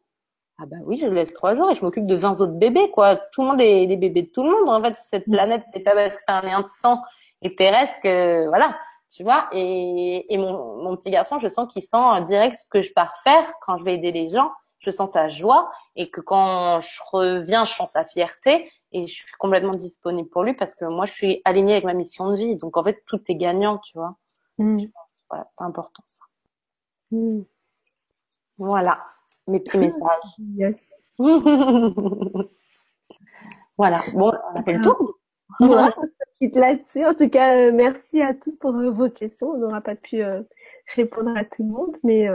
[0.61, 2.91] Ah bah oui, je le laisse trois jours et je m'occupe de 20 autres bébés,
[2.91, 3.15] quoi.
[3.15, 4.67] Tout le monde est des bébés de tout le monde.
[4.67, 5.31] En fait, sur cette mm.
[5.31, 7.01] planète, c'est pas parce que c'est un lien de sang
[7.41, 8.75] et terrestre que, voilà,
[9.09, 9.47] tu vois.
[9.53, 13.15] Et, et mon, mon petit garçon, je sens qu'il sent direct ce que je pars
[13.23, 14.51] faire quand je vais aider les gens.
[14.79, 19.13] Je sens sa joie et que quand je reviens, je sens sa fierté et je
[19.13, 22.35] suis complètement disponible pour lui parce que moi, je suis alignée avec ma mission de
[22.35, 22.55] vie.
[22.55, 24.15] Donc, en fait, tout est gagnant, tu vois.
[24.57, 24.85] Mm.
[25.29, 26.23] voilà, c'est important, ça.
[27.11, 27.41] Mm.
[28.57, 28.97] Voilà
[29.49, 29.99] mes petits messages.
[33.77, 34.01] voilà.
[34.13, 35.15] Bon, on a fait le tour.
[35.59, 35.93] Voilà,
[36.35, 37.05] quitte là-dessus.
[37.05, 39.49] En tout cas, euh, merci à tous pour euh, vos questions.
[39.49, 40.41] On n'aura pas pu euh,
[40.95, 42.29] répondre à tout le monde, mais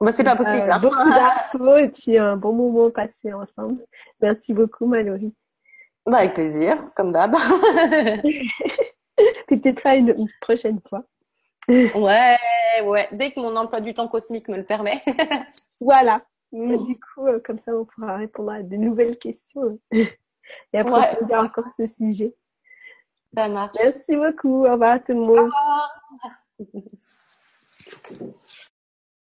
[0.00, 0.70] bah, c'est pas possible.
[0.70, 0.80] Hein.
[0.80, 3.84] Beaucoup d'infos et puis un bon moment passé ensemble.
[4.20, 5.34] Merci beaucoup, Mallory.
[6.06, 7.32] Bah, avec plaisir, comme d'hab.
[9.46, 11.04] Peut-être une, une prochaine fois.
[11.68, 12.36] Ouais,
[12.82, 13.08] ouais.
[13.12, 15.02] Dès que mon emploi du temps cosmique me le permet.
[15.80, 16.22] voilà.
[16.52, 20.08] Du coup, euh, comme ça, on pourra répondre à de nouvelles questions et
[20.74, 22.34] après, on dira encore ce sujet.
[23.36, 23.76] Ça marche.
[23.80, 24.66] Merci beaucoup.
[24.66, 25.50] Au revoir tout le monde.
[26.58, 26.64] Au
[28.18, 28.34] revoir.